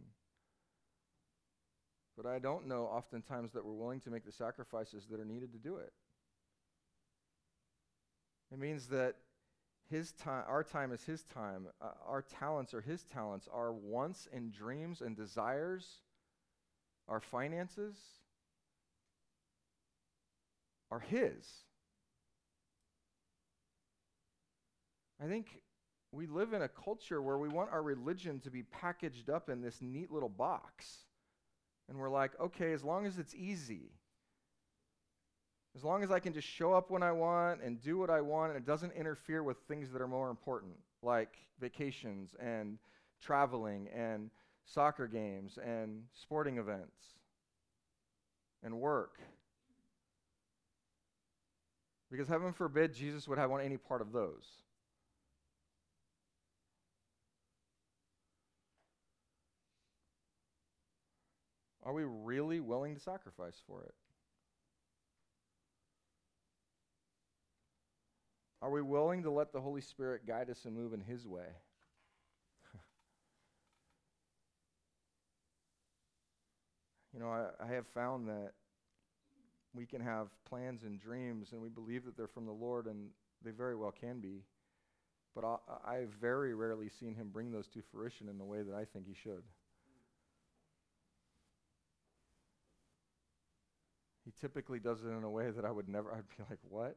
But 2.17 2.27
I 2.27 2.39
don't 2.39 2.67
know 2.67 2.85
oftentimes 2.85 3.53
that 3.53 3.65
we're 3.65 3.73
willing 3.73 4.01
to 4.01 4.11
make 4.11 4.25
the 4.25 4.33
sacrifices 4.33 5.07
that 5.11 5.21
are 5.21 5.25
needed 5.25 5.53
to 5.53 5.59
do 5.59 5.77
it. 5.77 5.93
It 8.53 8.59
means 8.59 8.89
that 8.89 9.17
his 9.93 10.13
time, 10.13 10.45
our 10.49 10.65
time 10.65 10.91
is 10.91 11.05
his 11.05 11.23
time. 11.25 11.67
Uh, 11.81 11.89
our 12.09 12.23
talents 12.23 12.73
are 12.73 12.81
his 12.81 13.05
talents. 13.05 13.47
Our 13.53 13.73
wants 13.73 14.27
and 14.33 14.51
dreams 14.51 15.03
and 15.03 15.15
desires, 15.15 15.87
our 17.09 17.21
finances 17.21 17.97
are 20.91 21.01
his. 21.01 21.47
I 25.23 25.29
think 25.29 25.61
we 26.11 26.27
live 26.27 26.55
in 26.55 26.63
a 26.63 26.69
culture 26.69 27.21
where 27.21 27.39
we 27.39 27.49
want 27.51 27.71
our 27.71 27.83
religion 27.83 28.41
to 28.41 28.51
be 28.51 28.63
packaged 28.63 29.29
up 29.29 29.51
in 29.51 29.61
this 29.61 29.83
neat 29.83 30.11
little 30.11 30.31
box. 30.31 31.01
And 31.89 31.99
we're 31.99 32.09
like, 32.09 32.33
okay, 32.41 32.73
as 32.73 32.83
long 32.83 33.05
as 33.05 33.19
it's 33.19 33.35
easy, 33.35 33.93
as 35.75 35.85
long 35.85 36.03
as 36.03 36.11
I 36.11 36.19
can 36.19 36.33
just 36.33 36.49
show 36.49 36.75
up 36.75 36.91
when 36.91 37.03
I 37.03 37.13
want 37.13 37.63
and 37.63 37.81
do 37.81 37.99
what 37.99 38.11
I 38.11 38.21
want 38.21 38.53
and 38.53 38.59
it 38.59 38.67
doesn't 38.67 38.93
interfere 38.93 39.43
with 39.43 39.57
things 39.69 39.91
that 39.93 40.03
are 40.03 40.09
more 40.09 40.29
important, 40.29 40.75
like 41.03 41.35
vacations 41.61 42.35
and 42.39 42.79
traveling 43.21 43.89
and 43.95 44.31
soccer 44.65 45.07
games 45.07 45.59
and 45.65 46.03
sporting 46.13 46.59
events 46.59 47.15
and 48.63 48.79
work. 48.79 49.19
Because 52.11 52.29
heaven 52.29 52.53
forbid 52.53 52.93
Jesus 52.93 53.27
would 53.27 53.39
have 53.39 53.51
want 53.51 53.65
any 53.65 53.79
part 53.79 54.03
of 54.03 54.13
those. 54.13 54.45
Are 61.85 61.95
we 61.95 62.05
really 62.05 62.61
willing 62.61 62.95
to 62.95 63.01
sacrifice 63.01 63.61
for 63.67 63.83
it? 63.83 63.95
Are 68.63 68.71
we 68.71 68.81
willing 68.81 69.25
to 69.25 69.31
let 69.31 69.53
the 69.53 69.61
Holy 69.61 69.81
Spirit 69.81 70.25
guide 70.25 70.49
us 70.49 70.65
and 70.65 70.73
move 70.77 70.93
in 70.93 71.01
His 71.01 71.27
way? 71.27 71.49
you 77.13 77.19
know, 77.19 77.29
I, 77.29 77.49
I, 77.61 77.67
have 77.67 77.89
found 77.89 78.29
that 78.29 78.53
we 79.75 79.85
can 79.85 80.01
have 80.01 80.29
plans 80.49 80.85
and 80.85 81.01
dreams, 81.01 81.49
and 81.51 81.61
we 81.61 81.71
believe 81.71 82.05
that 82.05 82.17
they're 82.17 82.29
from 82.29 82.47
the 82.47 82.53
Lord, 82.53 82.87
and 82.87 83.09
they 83.45 83.51
very 83.51 83.75
well 83.75 83.91
can 83.91 84.21
be. 84.21 84.45
But 85.35 85.45
I, 85.45 85.57
I've 85.85 86.11
very 86.21 86.55
rarely 86.55 86.89
seen 86.89 87.17
Him 87.17 87.31
bring 87.33 87.51
those 87.51 87.67
to 87.71 87.83
fruition 87.91 88.29
in 88.29 88.39
the 88.39 88.45
way 88.45 88.63
that 88.63 88.77
I 88.77 88.85
think 88.85 89.09
He 89.09 89.15
should. 89.15 89.43
He 94.25 94.31
typically 94.41 94.79
does 94.79 95.03
it 95.03 95.09
in 95.09 95.25
a 95.25 95.31
way 95.31 95.51
that 95.51 95.65
I 95.65 95.73
would 95.73 95.89
never, 95.89 96.13
I'd 96.15 96.29
be 96.29 96.45
like, 96.49 96.61
what? 96.69 96.97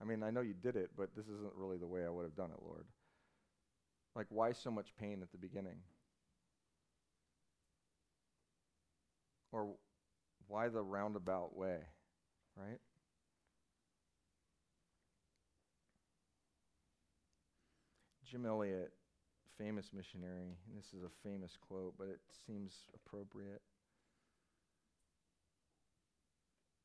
I 0.00 0.04
mean, 0.04 0.22
I 0.22 0.30
know 0.30 0.40
you 0.40 0.54
did 0.54 0.76
it, 0.76 0.90
but 0.96 1.10
this 1.16 1.26
isn't 1.26 1.54
really 1.54 1.76
the 1.76 1.86
way 1.86 2.04
I 2.04 2.10
would 2.10 2.24
have 2.24 2.36
done 2.36 2.50
it, 2.50 2.62
Lord. 2.64 2.84
Like, 4.14 4.26
why 4.30 4.52
so 4.52 4.70
much 4.70 4.94
pain 4.98 5.20
at 5.22 5.30
the 5.32 5.38
beginning? 5.38 5.76
Or 9.52 9.74
why 10.48 10.68
the 10.68 10.82
roundabout 10.82 11.56
way, 11.56 11.78
right? 12.56 12.78
Jim 18.24 18.46
Elliot, 18.46 18.92
famous 19.58 19.90
missionary, 19.92 20.56
and 20.66 20.78
this 20.78 20.94
is 20.94 21.02
a 21.04 21.28
famous 21.28 21.56
quote, 21.60 21.94
but 21.98 22.08
it 22.08 22.20
seems 22.46 22.72
appropriate. 22.94 23.60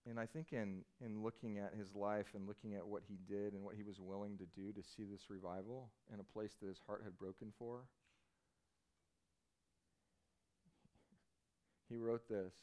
And 0.10 0.18
I 0.20 0.26
think 0.26 0.54
in, 0.54 0.84
in 1.04 1.22
looking 1.22 1.58
at 1.58 1.74
his 1.78 1.94
life 1.94 2.28
and 2.34 2.48
looking 2.48 2.76
at 2.76 2.88
what 2.88 3.04
he 3.08 3.18
did 3.28 3.54
and 3.54 3.64
what 3.64 3.76
he 3.76 3.84
was 3.84 4.00
willing 4.00 4.38
to 4.38 4.46
do 4.56 4.72
to 4.72 4.82
see 4.82 5.04
this 5.04 5.30
revival 5.30 5.90
in 6.14 6.20
a 6.20 6.24
place 6.24 6.52
that 6.62 6.68
his 6.68 6.80
heart 6.88 7.02
had 7.04 7.18
broken 7.18 7.52
for, 7.60 7.82
he 11.90 11.98
wrote 11.98 12.30
this 12.30 12.54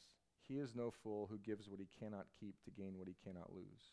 He 0.48 0.54
is 0.54 0.74
no 0.74 0.90
fool 1.02 1.28
who 1.30 1.38
gives 1.38 1.68
what 1.68 1.80
he 1.80 1.88
cannot 2.00 2.26
keep 2.40 2.54
to 2.64 2.70
gain 2.70 2.96
what 2.96 3.08
he 3.08 3.16
cannot 3.22 3.52
lose. 3.52 3.92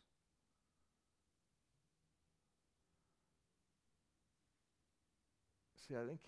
See, 5.88 5.96
I 5.96 6.08
think 6.08 6.22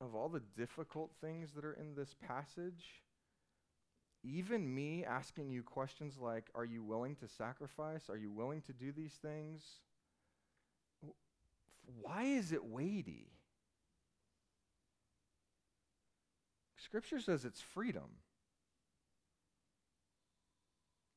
of 0.00 0.14
all 0.14 0.28
the 0.30 0.42
difficult 0.56 1.10
things 1.20 1.50
that 1.54 1.64
are 1.64 1.74
in 1.74 1.94
this 1.94 2.14
passage, 2.26 3.02
even 4.24 4.74
me 4.74 5.04
asking 5.04 5.50
you 5.50 5.62
questions 5.62 6.18
like, 6.20 6.46
Are 6.54 6.64
you 6.64 6.82
willing 6.82 7.16
to 7.16 7.28
sacrifice? 7.28 8.08
Are 8.08 8.16
you 8.16 8.30
willing 8.30 8.62
to 8.62 8.72
do 8.72 8.92
these 8.92 9.14
things? 9.22 9.62
Why 12.00 12.24
is 12.24 12.52
it 12.52 12.64
weighty? 12.64 13.28
Scripture 16.76 17.20
says 17.20 17.44
it's 17.44 17.60
freedom. 17.60 18.08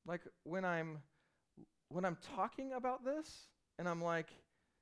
Like 0.05 0.22
when 0.43 0.66
I'm 0.66 0.99
when 1.89 2.05
I'm 2.05 2.18
talking 2.36 2.74
about 2.74 3.05
this 3.05 3.47
and 3.78 3.88
I'm 3.88 4.01
like 4.01 4.30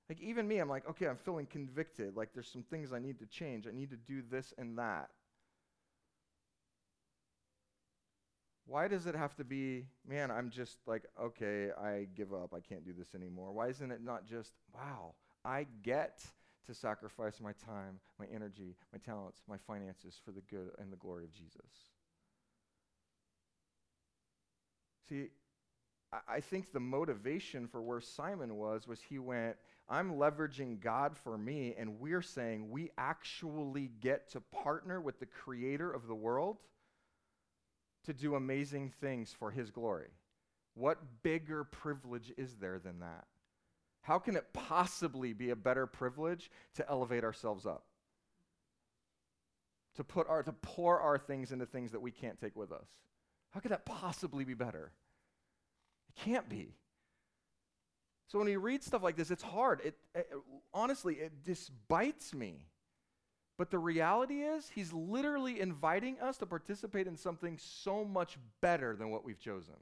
like 0.08 0.22
even 0.22 0.48
me 0.48 0.60
I'm 0.60 0.70
like 0.70 0.88
okay 0.90 1.08
I'm 1.08 1.18
feeling 1.18 1.48
convicted 1.48 2.16
like 2.16 2.30
there's 2.34 2.52
some 2.52 2.64
things 2.64 2.94
I 2.94 3.00
need 3.00 3.20
to 3.20 3.26
change. 3.26 3.68
I 3.68 3.72
need 3.72 3.90
to 3.90 3.98
do 3.98 4.22
this 4.30 4.54
and 4.58 4.78
that. 4.78 5.10
Why 8.68 8.88
does 8.88 9.06
it 9.06 9.16
have 9.16 9.36
to 9.36 9.44
be, 9.44 9.86
man, 10.08 10.32
I'm 10.32 10.50
just 10.50 10.78
like, 10.88 11.04
okay, 11.22 11.70
I 11.72 12.08
give 12.16 12.34
up. 12.34 12.54
I 12.54 12.60
can't 12.60 12.84
do 12.84 12.94
this 12.98 13.14
anymore? 13.14 13.52
Why 13.52 13.68
isn't 13.68 13.92
it 13.92 14.04
not 14.04 14.26
just, 14.26 14.54
wow, 14.74 15.14
I 15.44 15.68
get 15.84 16.26
to 16.66 16.74
sacrifice 16.74 17.40
my 17.40 17.52
time, 17.54 18.00
my 18.20 18.26
energy, 18.34 18.76
my 18.92 18.98
talents, 18.98 19.44
my 19.48 19.58
finances 19.68 20.20
for 20.24 20.32
the 20.32 20.42
good 20.42 20.72
and 20.80 20.92
the 20.92 20.98
glory 20.98 21.26
of 21.26 21.34
Jesus? 21.34 21.70
See, 25.08 25.28
I, 26.28 26.40
think 26.40 26.72
the 26.72 26.80
motivation 26.80 27.68
for 27.68 27.82
where 27.82 28.02
Simon 28.02 28.56
was 28.56 28.88
was 28.88 29.00
he 29.02 29.20
went, 29.20 29.58
I'm 29.88 30.14
leveraging 30.14 30.80
God 30.80 31.16
for 31.16 31.38
me, 31.38 31.76
and 31.78 32.00
we're 32.00 32.22
saying 32.24 32.72
we 32.72 32.90
actually 32.98 33.92
get 34.00 34.32
to 34.32 34.42
partner 34.42 35.00
with 35.02 35.20
the 35.20 35.28
creator 35.28 35.92
of 35.92 36.08
the 36.08 36.16
world 36.16 36.58
to 38.06 38.14
do 38.14 38.36
amazing 38.36 38.92
things 39.02 39.36
for 39.38 39.52
His 39.52 39.72
glory. 39.72 40.10
What 40.74 41.24
bigger 41.24 41.64
privilege 41.64 42.34
is 42.38 42.56
there 42.56 42.80
than 42.80 43.00
that? 43.00 43.26
How 44.02 44.20
can 44.20 44.36
it 44.36 44.54
possibly 44.54 45.34
be 45.34 45.50
a 45.50 45.56
better 45.56 45.88
privilege 45.88 46.52
to 46.76 46.88
elevate 46.90 47.24
ourselves 47.24 47.66
up? 47.66 47.86
To 49.96 50.04
put 50.04 50.28
our 50.28 50.44
to 50.44 50.52
pour 50.52 51.00
our 51.00 51.18
things 51.18 51.52
into 51.52 51.66
things 51.66 51.92
that 51.92 52.02
we 52.02 52.12
can't 52.12 52.40
take 52.40 52.56
with 52.56 52.72
us. 52.72 52.88
How 53.52 53.62
could 53.62 53.72
that 53.72 53.86
possibly 53.86 54.44
be 54.44 54.54
better? 54.54 54.92
It 56.10 56.22
can't 56.22 56.50
be. 56.50 56.76
So 58.28 58.38
when 58.40 58.48
you 58.48 58.60
read 58.60 58.84
stuff 58.84 59.02
like 59.02 59.16
this, 59.16 59.32
it's 59.32 59.44
hard. 59.44 59.82
It, 59.84 59.96
it 60.14 60.30
honestly, 60.74 61.16
it 61.16 61.32
just 61.46 61.72
bites 61.88 62.34
me. 62.34 62.66
But 63.58 63.72
the 63.72 63.80
reality 63.80 64.42
is, 64.42 64.70
he's 64.74 64.92
literally 64.92 65.62
inviting 65.62 66.20
us 66.20 66.38
to 66.38 66.46
participate 66.46 67.08
in 67.08 67.16
something 67.16 67.58
so 67.58 68.04
much 68.04 68.38
better 68.62 68.96
than 68.96 69.12
what 69.12 69.24
we've 69.24 69.40
chosen. 69.40 69.76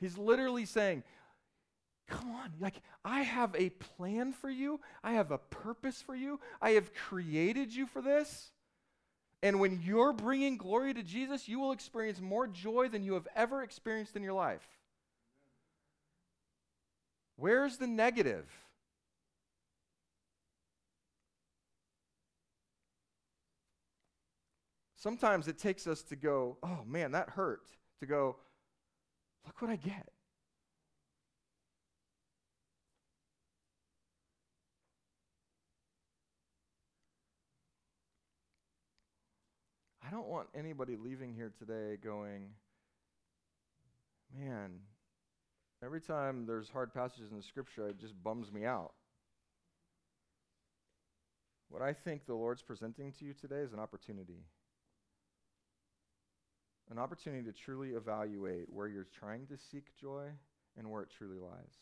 He's 0.00 0.18
literally 0.18 0.64
saying, 0.64 1.04
Come 2.08 2.30
on, 2.30 2.52
like, 2.58 2.80
I 3.04 3.20
have 3.20 3.54
a 3.54 3.68
plan 3.68 4.32
for 4.32 4.48
you, 4.48 4.80
I 5.04 5.12
have 5.12 5.30
a 5.30 5.36
purpose 5.36 6.00
for 6.00 6.14
you, 6.14 6.40
I 6.60 6.70
have 6.70 6.94
created 6.94 7.74
you 7.74 7.86
for 7.86 8.00
this. 8.00 8.50
And 9.42 9.60
when 9.60 9.80
you're 9.84 10.14
bringing 10.14 10.56
glory 10.56 10.94
to 10.94 11.02
Jesus, 11.02 11.48
you 11.48 11.60
will 11.60 11.72
experience 11.72 12.20
more 12.20 12.46
joy 12.46 12.88
than 12.88 13.04
you 13.04 13.12
have 13.14 13.28
ever 13.36 13.62
experienced 13.62 14.16
in 14.16 14.22
your 14.22 14.32
life. 14.32 14.66
Where's 17.36 17.76
the 17.76 17.86
negative? 17.86 18.46
Sometimes 24.98 25.46
it 25.46 25.58
takes 25.58 25.86
us 25.86 26.02
to 26.02 26.16
go, 26.16 26.56
oh 26.60 26.80
man, 26.84 27.12
that 27.12 27.30
hurt, 27.30 27.70
to 28.00 28.06
go, 28.06 28.34
look 29.46 29.62
what 29.62 29.70
I 29.70 29.76
get. 29.76 30.08
I 40.04 40.10
don't 40.10 40.26
want 40.26 40.48
anybody 40.52 40.96
leaving 40.96 41.32
here 41.32 41.52
today 41.56 41.96
going, 42.02 42.48
man, 44.36 44.80
every 45.84 46.00
time 46.00 46.44
there's 46.44 46.70
hard 46.70 46.92
passages 46.92 47.30
in 47.30 47.36
the 47.36 47.42
scripture, 47.44 47.88
it 47.88 48.00
just 48.00 48.20
bums 48.24 48.50
me 48.50 48.64
out. 48.64 48.94
What 51.68 51.82
I 51.82 51.92
think 51.92 52.26
the 52.26 52.34
Lord's 52.34 52.62
presenting 52.62 53.12
to 53.12 53.24
you 53.24 53.32
today 53.32 53.60
is 53.60 53.72
an 53.72 53.78
opportunity 53.78 54.42
an 56.90 56.98
opportunity 56.98 57.42
to 57.44 57.52
truly 57.52 57.90
evaluate 57.90 58.66
where 58.68 58.88
you're 58.88 59.08
trying 59.18 59.46
to 59.46 59.58
seek 59.58 59.94
joy 60.00 60.26
and 60.76 60.90
where 60.90 61.02
it 61.02 61.10
truly 61.16 61.38
lies. 61.38 61.78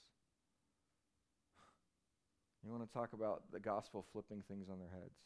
You 2.64 2.72
want 2.72 2.84
to 2.86 2.92
talk 2.92 3.12
about 3.12 3.42
the 3.52 3.60
gospel 3.60 4.04
flipping 4.12 4.42
things 4.48 4.68
on 4.68 4.78
their 4.80 4.90
heads. 4.90 5.20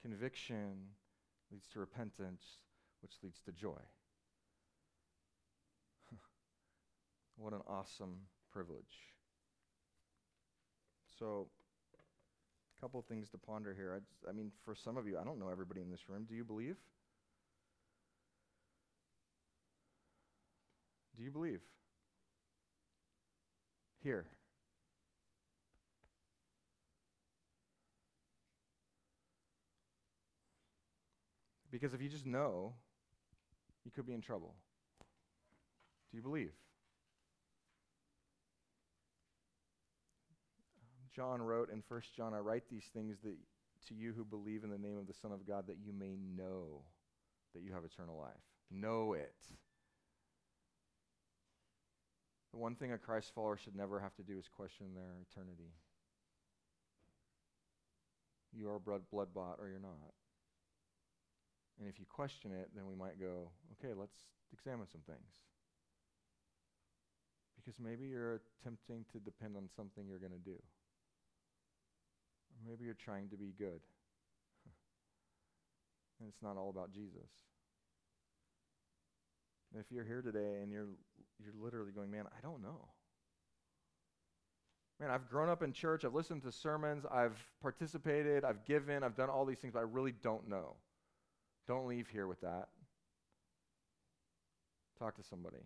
Conviction 0.00 0.76
leads 1.52 1.66
to 1.68 1.80
repentance, 1.80 2.42
which 3.02 3.12
leads 3.22 3.40
to 3.42 3.52
joy. 3.52 3.80
what 7.36 7.52
an 7.52 7.60
awesome 7.68 8.20
privilege. 8.50 9.12
So, 11.18 11.48
couple 12.80 13.00
of 13.00 13.06
things 13.06 13.28
to 13.30 13.38
ponder 13.38 13.74
here. 13.74 13.92
I, 13.94 13.98
just, 13.98 14.18
I 14.28 14.32
mean, 14.32 14.52
for 14.64 14.74
some 14.74 14.96
of 14.96 15.06
you, 15.06 15.18
I 15.18 15.24
don't 15.24 15.38
know 15.38 15.48
everybody 15.50 15.80
in 15.80 15.90
this 15.90 16.08
room. 16.08 16.26
Do 16.28 16.34
you 16.34 16.44
believe? 16.44 16.76
Do 21.16 21.24
you 21.24 21.30
believe? 21.30 21.60
Here. 24.02 24.26
Because 31.70 31.92
if 31.92 32.00
you 32.00 32.08
just 32.08 32.26
know, 32.26 32.74
you 33.84 33.90
could 33.90 34.06
be 34.06 34.14
in 34.14 34.20
trouble. 34.20 34.54
Do 36.10 36.16
you 36.16 36.22
believe? 36.22 36.52
John 41.14 41.42
wrote 41.42 41.70
in 41.70 41.82
1 41.86 42.00
John, 42.16 42.34
I 42.34 42.38
write 42.38 42.64
these 42.70 42.88
things 42.92 43.16
that, 43.24 43.36
to 43.88 43.94
you 43.94 44.12
who 44.12 44.24
believe 44.24 44.64
in 44.64 44.70
the 44.70 44.78
name 44.78 44.98
of 44.98 45.06
the 45.06 45.14
Son 45.14 45.32
of 45.32 45.46
God 45.46 45.66
that 45.68 45.76
you 45.84 45.92
may 45.92 46.16
know 46.36 46.82
that 47.54 47.62
you 47.62 47.72
have 47.72 47.84
eternal 47.84 48.18
life. 48.18 48.32
Know 48.70 49.14
it. 49.14 49.34
The 52.52 52.58
one 52.58 52.74
thing 52.74 52.92
a 52.92 52.98
Christ 52.98 53.32
follower 53.34 53.56
should 53.56 53.76
never 53.76 54.00
have 54.00 54.14
to 54.16 54.22
do 54.22 54.38
is 54.38 54.48
question 54.48 54.86
their 54.94 55.16
eternity. 55.30 55.72
you 58.52 58.70
are 58.70 58.78
blood, 58.78 59.02
blood 59.10 59.28
bought 59.34 59.58
or 59.60 59.68
you're 59.68 59.78
not. 59.78 60.14
And 61.78 61.88
if 61.88 61.98
you 61.98 62.06
question 62.06 62.50
it, 62.50 62.70
then 62.74 62.86
we 62.86 62.94
might 62.94 63.20
go, 63.20 63.50
okay, 63.78 63.94
let's 63.94 64.18
examine 64.52 64.88
some 64.90 65.02
things. 65.06 65.30
Because 67.56 67.78
maybe 67.78 68.06
you're 68.06 68.40
attempting 68.60 69.04
to 69.12 69.18
depend 69.18 69.56
on 69.56 69.68
something 69.76 70.06
you're 70.08 70.18
going 70.18 70.32
to 70.32 70.50
do. 70.50 70.58
Maybe 72.66 72.84
you're 72.84 72.94
trying 72.94 73.28
to 73.30 73.36
be 73.36 73.52
good. 73.58 73.80
and 76.20 76.28
it's 76.28 76.42
not 76.42 76.56
all 76.56 76.70
about 76.70 76.92
Jesus. 76.92 77.30
And 79.72 79.82
if 79.82 79.90
you're 79.92 80.04
here 80.04 80.22
today 80.22 80.60
and 80.62 80.72
you're 80.72 80.88
you're 81.38 81.54
literally 81.62 81.92
going, 81.92 82.10
man, 82.10 82.24
I 82.26 82.40
don't 82.40 82.62
know. 82.62 82.88
Man, 85.00 85.10
I've 85.10 85.28
grown 85.28 85.48
up 85.48 85.62
in 85.62 85.72
church, 85.72 86.04
I've 86.04 86.14
listened 86.14 86.42
to 86.42 86.50
sermons, 86.50 87.04
I've 87.08 87.38
participated, 87.62 88.44
I've 88.44 88.64
given, 88.64 89.04
I've 89.04 89.14
done 89.14 89.30
all 89.30 89.44
these 89.44 89.58
things, 89.58 89.72
but 89.72 89.78
I 89.78 89.82
really 89.82 90.12
don't 90.22 90.48
know. 90.48 90.74
Don't 91.68 91.86
leave 91.86 92.08
here 92.08 92.26
with 92.26 92.40
that. 92.40 92.68
Talk 94.98 95.14
to 95.16 95.22
somebody. 95.22 95.62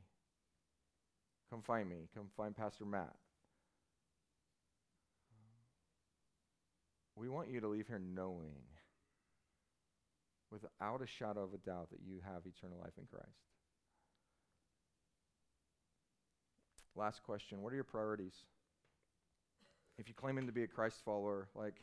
Come 1.48 1.62
find 1.62 1.88
me. 1.88 2.08
Come 2.14 2.26
find 2.36 2.54
Pastor 2.54 2.84
Matt. 2.84 3.14
We 7.16 7.28
want 7.28 7.50
you 7.50 7.60
to 7.60 7.68
leave 7.68 7.88
here 7.88 8.00
knowing, 8.00 8.54
without 10.50 11.02
a 11.02 11.06
shadow 11.06 11.42
of 11.42 11.54
a 11.54 11.58
doubt, 11.58 11.90
that 11.90 12.00
you 12.06 12.20
have 12.24 12.46
eternal 12.46 12.78
life 12.78 12.94
in 12.98 13.06
Christ. 13.06 13.26
Last 16.94 17.22
question 17.22 17.62
What 17.62 17.72
are 17.72 17.76
your 17.76 17.84
priorities? 17.84 18.34
If 19.98 20.08
you're 20.08 20.14
claiming 20.14 20.46
to 20.46 20.52
be 20.52 20.62
a 20.62 20.68
Christ 20.68 21.02
follower, 21.04 21.48
like 21.54 21.76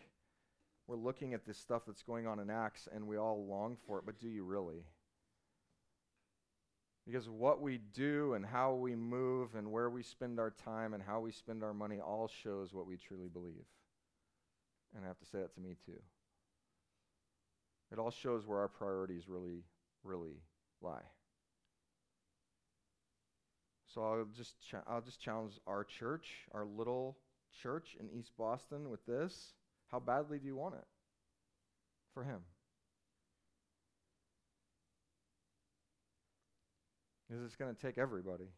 we're 0.88 0.96
looking 0.96 1.34
at 1.34 1.46
this 1.46 1.58
stuff 1.58 1.84
that's 1.86 2.02
going 2.02 2.26
on 2.26 2.40
in 2.40 2.50
Acts 2.50 2.88
and 2.94 3.08
we 3.08 3.18
all 3.18 3.46
long 3.48 3.78
for 3.86 4.00
it, 4.00 4.06
but 4.06 4.20
do 4.20 4.28
you 4.28 4.44
really? 4.44 4.84
Because 7.06 7.30
what 7.30 7.62
we 7.62 7.80
do 7.94 8.34
and 8.34 8.46
how 8.46 8.74
we 8.74 8.96
move 8.96 9.56
and 9.56 9.72
where 9.72 9.90
we 9.90 10.04
spend 10.04 10.40
our 10.40 10.52
time 10.52 10.94
and 10.94 11.02
how 11.02 11.20
we 11.20 11.32
spend 11.32 11.64
our 11.64 11.74
money 11.74 12.00
all 12.00 12.28
shows 12.28 12.74
what 12.74 12.88
we 12.88 12.98
truly 12.98 13.28
believe. 13.28 13.66
And 14.96 15.06
I 15.06 15.08
have 15.08 15.20
to 15.20 15.26
say 15.26 15.40
that 15.40 15.54
to 15.56 15.62
me 15.62 15.76
too. 15.86 16.02
It 17.92 18.00
all 18.00 18.12
shows 18.12 18.46
where 18.46 18.60
our 18.60 18.68
priorities 18.68 19.28
really, 19.28 19.64
really 20.04 20.42
lie. 20.82 21.06
So 23.94 24.04
I'll 24.04 24.26
just 24.36 24.54
I'll 24.88 25.02
just 25.02 25.20
challenge 25.20 25.54
our 25.66 25.84
church, 25.84 26.28
our 26.54 26.66
little 26.66 27.18
church 27.64 27.98
in 28.00 28.10
East 28.18 28.32
Boston 28.38 28.90
with 28.90 29.04
this. 29.08 29.54
How 29.92 30.00
badly 30.00 30.38
do 30.38 30.46
you 30.46 30.56
want 30.56 30.76
it 30.76 30.86
for 32.14 32.24
him? 32.24 32.42
Is 37.34 37.42
this 37.42 37.56
going 37.56 37.74
to 37.74 37.80
take 37.80 37.98
everybody? 37.98 38.50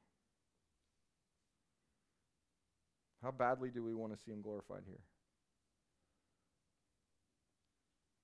How 3.21 3.32
badly 3.32 3.69
do 3.69 3.84
we 3.84 3.93
want 3.93 4.13
to 4.13 4.19
see 4.23 4.32
him 4.32 4.41
glorified 4.41 4.84
here? 4.88 4.99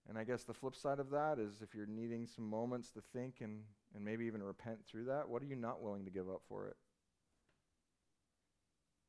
And 0.08 0.18
I 0.18 0.24
guess 0.24 0.44
the 0.44 0.54
flip 0.54 0.76
side 0.76 1.00
of 1.00 1.10
that 1.10 1.38
is 1.38 1.62
if 1.62 1.76
you're 1.76 1.86
needing 1.86 2.28
some 2.28 2.50
moments 2.50 2.92
to 2.92 3.02
think 3.14 3.42
and, 3.42 3.62
and 3.94 4.06
maybe 4.06 4.26
even 4.26 4.42
repent 4.42 4.80
through 4.90 5.06
that, 5.06 5.28
what 5.28 5.42
are 5.42 5.46
you 5.46 5.56
not 5.56 5.82
willing 5.82 6.06
to 6.06 6.12
give 6.12 6.30
up 6.30 6.42
for 6.48 6.68
it? 6.68 6.78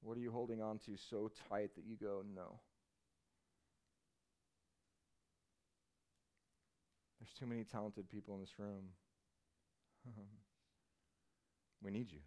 What 0.02 0.16
are 0.16 0.20
you 0.20 0.32
holding 0.32 0.60
on 0.60 0.78
to 0.86 0.96
so 0.96 1.30
tight 1.48 1.74
that 1.76 1.84
you 1.86 1.96
go, 1.96 2.22
no? 2.34 2.60
There's 7.20 7.32
too 7.38 7.46
many 7.46 7.64
talented 7.64 8.08
people 8.08 8.34
in 8.34 8.40
this 8.40 8.58
room. 8.58 8.84
Um, 10.06 10.24
we 11.82 11.90
need 11.90 12.10
you. 12.10 12.20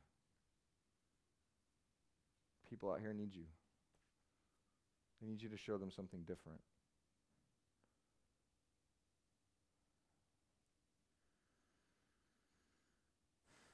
People 2.70 2.92
out 2.92 3.02
here 3.02 3.14
need 3.14 3.36
you. 3.36 3.46
They 5.22 5.28
need 5.28 5.42
you 5.42 5.50
to 5.50 5.58
show 5.58 5.78
them 5.78 5.92
something 5.92 6.22
different. 6.22 6.62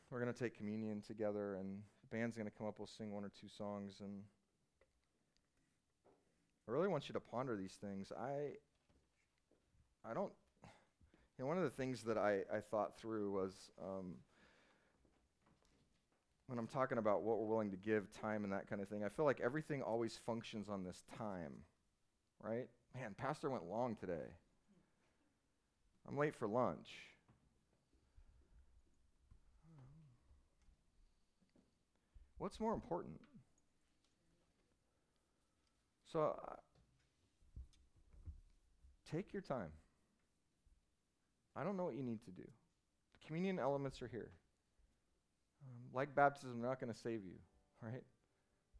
We're 0.09 0.21
going 0.21 0.33
to 0.33 0.39
take 0.39 0.57
communion 0.57 1.01
together, 1.05 1.55
and 1.55 1.81
the 2.01 2.15
band's 2.15 2.37
going 2.37 2.49
to 2.49 2.57
come 2.57 2.65
up. 2.65 2.75
We'll 2.77 2.87
sing 2.87 3.11
one 3.11 3.25
or 3.25 3.31
two 3.41 3.49
songs, 3.57 3.95
and 3.99 4.21
I 6.67 6.71
really 6.71 6.87
want 6.87 7.09
you 7.09 7.13
to 7.13 7.19
ponder 7.19 7.57
these 7.57 7.73
things. 7.81 8.11
I, 8.17 8.51
I 10.09 10.13
don't. 10.13 10.31
You 11.37 11.43
know, 11.43 11.47
one 11.47 11.57
of 11.57 11.63
the 11.63 11.69
things 11.69 12.03
that 12.03 12.17
I, 12.17 12.39
I 12.51 12.61
thought 12.71 12.97
through 12.97 13.31
was 13.31 13.53
um, 13.83 14.15
when 16.47 16.57
I'm 16.57 16.67
talking 16.67 16.97
about 16.97 17.21
what 17.23 17.37
we're 17.39 17.45
willing 17.45 17.71
to 17.71 17.77
give, 17.77 18.11
time, 18.21 18.45
and 18.45 18.53
that 18.53 18.69
kind 18.69 18.81
of 18.81 18.87
thing. 18.87 19.03
I 19.03 19.09
feel 19.09 19.25
like 19.25 19.41
everything 19.43 19.81
always 19.81 20.17
functions 20.25 20.69
on 20.69 20.83
this 20.85 21.03
time, 21.17 21.51
right? 22.41 22.67
Man, 22.95 23.13
Pastor 23.17 23.49
went 23.49 23.65
long 23.65 23.95
today. 23.95 24.33
I'm 26.07 26.17
late 26.17 26.33
for 26.33 26.47
lunch. 26.47 26.87
What's 32.37 32.59
more 32.59 32.73
important? 32.73 33.19
So 36.11 36.35
uh, 36.41 36.55
take 39.11 39.33
your 39.33 39.41
time. 39.41 39.71
I 41.55 41.63
don't 41.63 41.75
know 41.75 41.85
what 41.85 41.95
you 41.95 42.03
need 42.03 42.23
to 42.25 42.31
do. 42.31 42.43
The 42.43 43.27
communion 43.27 43.59
elements 43.59 44.01
are 44.01 44.07
here. 44.07 44.31
Um, 45.63 45.89
like 45.93 46.13
baptism, 46.15 46.61
they're 46.61 46.69
not 46.69 46.79
going 46.79 46.93
to 46.93 46.99
save 46.99 47.25
you, 47.25 47.37
right? 47.81 48.03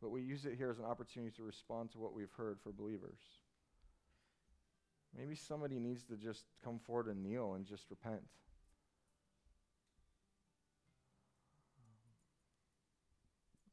But 0.01 0.09
we 0.09 0.21
use 0.21 0.45
it 0.45 0.53
here 0.55 0.69
as 0.69 0.77
an 0.77 0.85
opportunity 0.85 1.35
to 1.37 1.43
respond 1.43 1.91
to 1.91 1.99
what 1.99 2.13
we've 2.13 2.31
heard 2.37 2.59
for 2.63 2.71
believers. 2.71 3.19
Maybe 5.17 5.35
somebody 5.35 5.79
needs 5.79 6.03
to 6.05 6.15
just 6.15 6.43
come 6.63 6.79
forward 6.79 7.07
and 7.07 7.23
kneel 7.23 7.55
and 7.55 7.65
just 7.65 7.85
repent. 7.89 8.21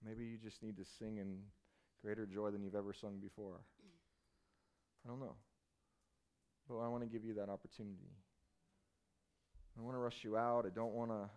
Maybe 0.07 0.24
you 0.24 0.36
just 0.42 0.62
need 0.62 0.76
to 0.76 0.84
sing 0.98 1.18
in 1.18 1.38
greater 2.02 2.26
joy 2.26 2.50
than 2.50 2.62
you've 2.62 2.74
ever 2.74 2.92
sung 2.92 3.18
before. 3.22 3.61
I 5.05 5.09
don't 5.09 5.20
know. 5.20 5.34
But 6.68 6.78
I 6.78 6.88
want 6.88 7.02
to 7.02 7.09
give 7.09 7.24
you 7.24 7.34
that 7.34 7.48
opportunity. 7.48 8.12
I 9.78 9.82
want 9.82 9.96
to 9.96 9.98
rush 9.98 10.22
you 10.22 10.36
out. 10.36 10.66
I 10.66 10.70
don't 10.74 10.92
want 10.92 11.11
to. 11.11 11.28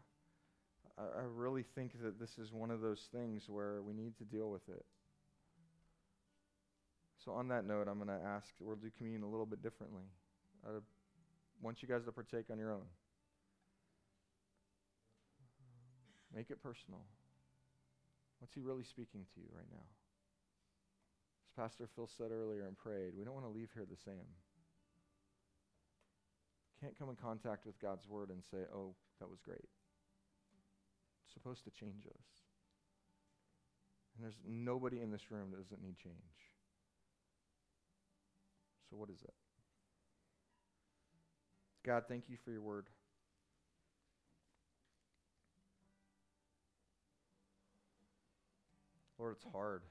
I, 0.97 1.22
I 1.22 1.24
really 1.24 1.63
think 1.76 1.91
that 2.03 2.20
this 2.20 2.38
is 2.38 2.51
one 2.51 2.72
of 2.72 2.82
those 2.82 3.07
things 3.11 3.43
where 3.47 3.82
we 3.82 3.93
need 3.93 4.18
to 4.18 4.24
deal 4.24 4.49
with 4.49 4.68
it. 4.70 4.86
So, 7.23 7.31
on 7.34 7.48
that 7.49 7.65
note, 7.65 7.88
I'm 7.89 7.98
going 7.98 8.07
to 8.07 8.26
ask, 8.26 8.48
we'll 8.60 8.77
do 8.77 8.89
communion 8.98 9.23
a 9.23 9.30
little 9.30 9.45
bit 9.45 9.61
differently. 9.61 10.03
I 10.65 10.69
want 11.61 11.81
you 11.81 11.88
guys 11.88 12.06
to 12.06 12.11
partake 12.11 12.45
on 12.52 12.57
your 12.57 12.72
own. 12.72 12.85
Make 16.34 16.52
it 16.52 16.61
personal. 16.61 17.02
What's 18.39 18.53
he 18.53 18.61
really 18.61 18.84
speaking 18.84 19.26
to 19.34 19.39
you 19.39 19.47
right 19.55 19.69
now? 19.72 19.88
As 21.45 21.51
Pastor 21.55 21.88
Phil 21.95 22.07
said 22.07 22.31
earlier 22.31 22.68
and 22.68 22.77
prayed, 22.77 23.14
we 23.18 23.23
don't 23.23 23.34
want 23.34 23.45
to 23.45 23.51
leave 23.51 23.69
here 23.73 23.85
the 23.89 23.97
same. 23.97 24.30
Can't 26.80 26.97
come 26.97 27.09
in 27.09 27.15
contact 27.15 27.65
with 27.65 27.80
God's 27.80 28.07
word 28.07 28.30
and 28.30 28.43
say, 28.43 28.69
oh, 28.73 28.93
that 29.19 29.30
was 29.30 29.39
great. 29.41 29.65
It's 31.26 31.34
supposed 31.34 31.64
to 31.64 31.72
change 31.72 32.05
us. 32.05 32.27
And 34.15 34.23
there's 34.23 34.38
nobody 34.47 35.01
in 35.01 35.11
this 35.11 35.31
room 35.31 35.49
that 35.51 35.57
doesn't 35.57 35.81
need 35.81 35.97
change. 35.97 36.15
So, 38.89 38.97
what 38.97 39.09
is 39.09 39.22
it? 39.23 39.34
God, 41.85 42.03
thank 42.07 42.26
you 42.30 42.38
for 42.43 42.51
your 42.51 42.61
word. 42.61 42.88
Lord, 49.18 49.35
it's 49.35 49.45
hard. 49.52 49.81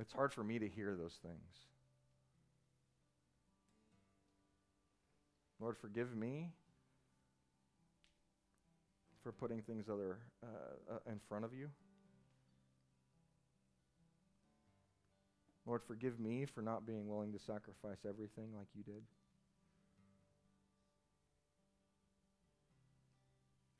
It's 0.00 0.12
hard 0.12 0.32
for 0.32 0.42
me 0.42 0.58
to 0.58 0.68
hear 0.68 0.96
those 0.96 1.18
things. 1.22 1.66
Lord, 5.60 5.76
forgive 5.78 6.16
me 6.16 6.50
for 9.22 9.32
putting 9.32 9.62
things 9.62 9.88
other 9.88 10.18
uh, 10.42 10.94
uh, 10.94 11.10
in 11.10 11.20
front 11.28 11.44
of 11.44 11.54
you. 11.54 11.70
Lord, 15.66 15.82
forgive 15.82 16.20
me 16.20 16.44
for 16.44 16.60
not 16.60 16.86
being 16.86 17.08
willing 17.08 17.32
to 17.32 17.38
sacrifice 17.38 18.04
everything 18.06 18.48
like 18.54 18.66
you 18.76 18.82
did. 18.82 19.02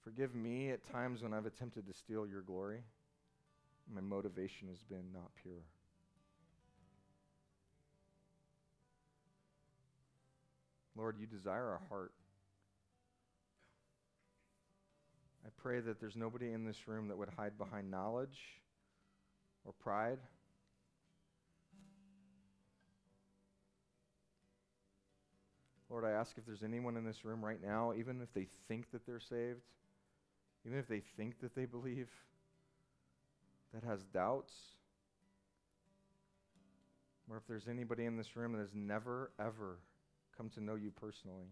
Forgive 0.04 0.34
me 0.34 0.70
at 0.70 0.86
times 0.92 1.22
when 1.22 1.32
I've 1.32 1.46
attempted 1.46 1.86
to 1.86 1.94
steal 1.94 2.26
your 2.26 2.42
glory. 2.42 2.80
My 3.92 4.02
motivation 4.02 4.68
has 4.68 4.82
been 4.82 5.12
not 5.14 5.30
pure. 5.42 5.62
Lord, 10.96 11.16
you 11.18 11.26
desire 11.26 11.64
our 11.64 11.80
heart. 11.88 12.12
I 15.44 15.48
pray 15.60 15.80
that 15.80 16.00
there's 16.00 16.16
nobody 16.16 16.52
in 16.52 16.64
this 16.64 16.86
room 16.86 17.08
that 17.08 17.16
would 17.16 17.30
hide 17.36 17.58
behind 17.58 17.90
knowledge 17.90 18.38
or 19.64 19.72
pride. 19.72 20.18
Lord, 25.90 26.04
I 26.04 26.10
ask 26.10 26.36
if 26.36 26.46
there's 26.46 26.62
anyone 26.62 26.96
in 26.96 27.04
this 27.04 27.24
room 27.24 27.44
right 27.44 27.62
now, 27.62 27.92
even 27.96 28.20
if 28.20 28.32
they 28.34 28.48
think 28.68 28.90
that 28.92 29.06
they're 29.06 29.20
saved, 29.20 29.60
even 30.66 30.78
if 30.78 30.88
they 30.88 31.02
think 31.16 31.40
that 31.40 31.54
they 31.54 31.66
believe, 31.66 32.08
that 33.72 33.84
has 33.84 34.04
doubts, 34.04 34.52
or 37.28 37.36
if 37.36 37.46
there's 37.46 37.68
anybody 37.68 38.04
in 38.04 38.16
this 38.16 38.36
room 38.36 38.52
that 38.52 38.60
has 38.60 38.74
never, 38.74 39.30
ever 39.40 39.78
come 40.36 40.48
to 40.50 40.62
know 40.62 40.74
you 40.74 40.90
personally, 40.90 41.48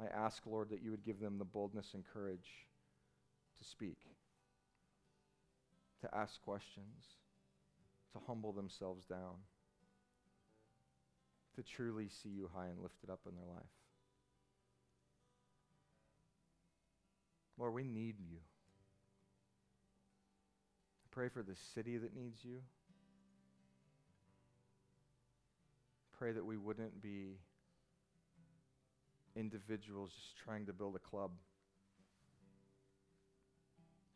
I 0.00 0.06
ask, 0.16 0.42
Lord, 0.46 0.70
that 0.70 0.82
you 0.82 0.90
would 0.90 1.04
give 1.04 1.20
them 1.20 1.38
the 1.38 1.44
boldness 1.44 1.94
and 1.94 2.04
courage 2.04 2.66
to 3.58 3.64
speak, 3.64 3.98
to 6.00 6.14
ask 6.14 6.40
questions, 6.42 7.16
to 8.12 8.20
humble 8.26 8.52
themselves 8.52 9.04
down, 9.04 9.34
to 11.56 11.62
truly 11.62 12.08
see 12.08 12.28
you 12.28 12.48
high 12.54 12.66
and 12.66 12.80
lifted 12.80 13.10
up 13.10 13.20
in 13.28 13.34
their 13.34 13.52
life. 13.52 13.77
Lord, 17.58 17.74
we 17.74 17.82
need 17.82 18.16
you. 18.20 18.36
I 21.04 21.08
pray 21.10 21.28
for 21.28 21.42
the 21.42 21.56
city 21.74 21.96
that 21.96 22.14
needs 22.14 22.38
you. 22.44 22.58
Pray 26.18 26.32
that 26.32 26.44
we 26.44 26.56
wouldn't 26.56 27.02
be 27.02 27.38
individuals 29.36 30.10
just 30.12 30.36
trying 30.44 30.66
to 30.66 30.72
build 30.72 30.96
a 30.96 30.98
club. 30.98 31.30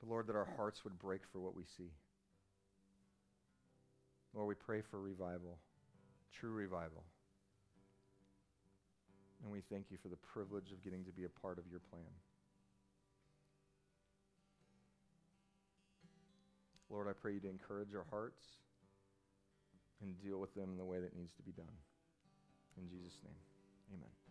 But 0.01 0.09
Lord, 0.09 0.27
that 0.29 0.37
our 0.37 0.49
hearts 0.57 0.85
would 0.85 0.99
break 0.99 1.23
for 1.33 1.41
what 1.41 1.57
we 1.57 1.63
see. 1.77 1.91
Lord, 4.35 4.49
we 4.49 4.55
pray 4.55 4.83
for 4.91 5.01
revival, 5.01 5.59
true 6.41 6.51
revival. 6.53 7.05
And 9.43 9.53
we 9.53 9.61
thank 9.71 9.87
you 9.91 9.99
for 10.01 10.09
the 10.09 10.17
privilege 10.17 10.73
of 10.73 10.83
getting 10.83 11.05
to 11.05 11.13
be 11.13 11.25
a 11.25 11.29
part 11.29 11.59
of 11.59 11.65
your 11.71 11.81
plan. 11.91 12.03
Lord, 16.93 17.09
I 17.09 17.15
pray 17.15 17.33
you 17.33 17.41
to 17.41 17.49
encourage 17.49 17.95
our 17.97 18.05
hearts 18.11 18.45
and 20.03 20.21
deal 20.21 20.39
with 20.39 20.55
them 20.55 20.71
in 20.73 20.77
the 20.77 20.85
way 20.85 21.01
that 21.01 21.17
needs 21.17 21.33
to 21.37 21.43
be 21.43 21.53
done. 21.53 21.73
In 22.77 22.87
Jesus' 22.87 23.19
name, 23.25 23.35
amen. 23.95 24.22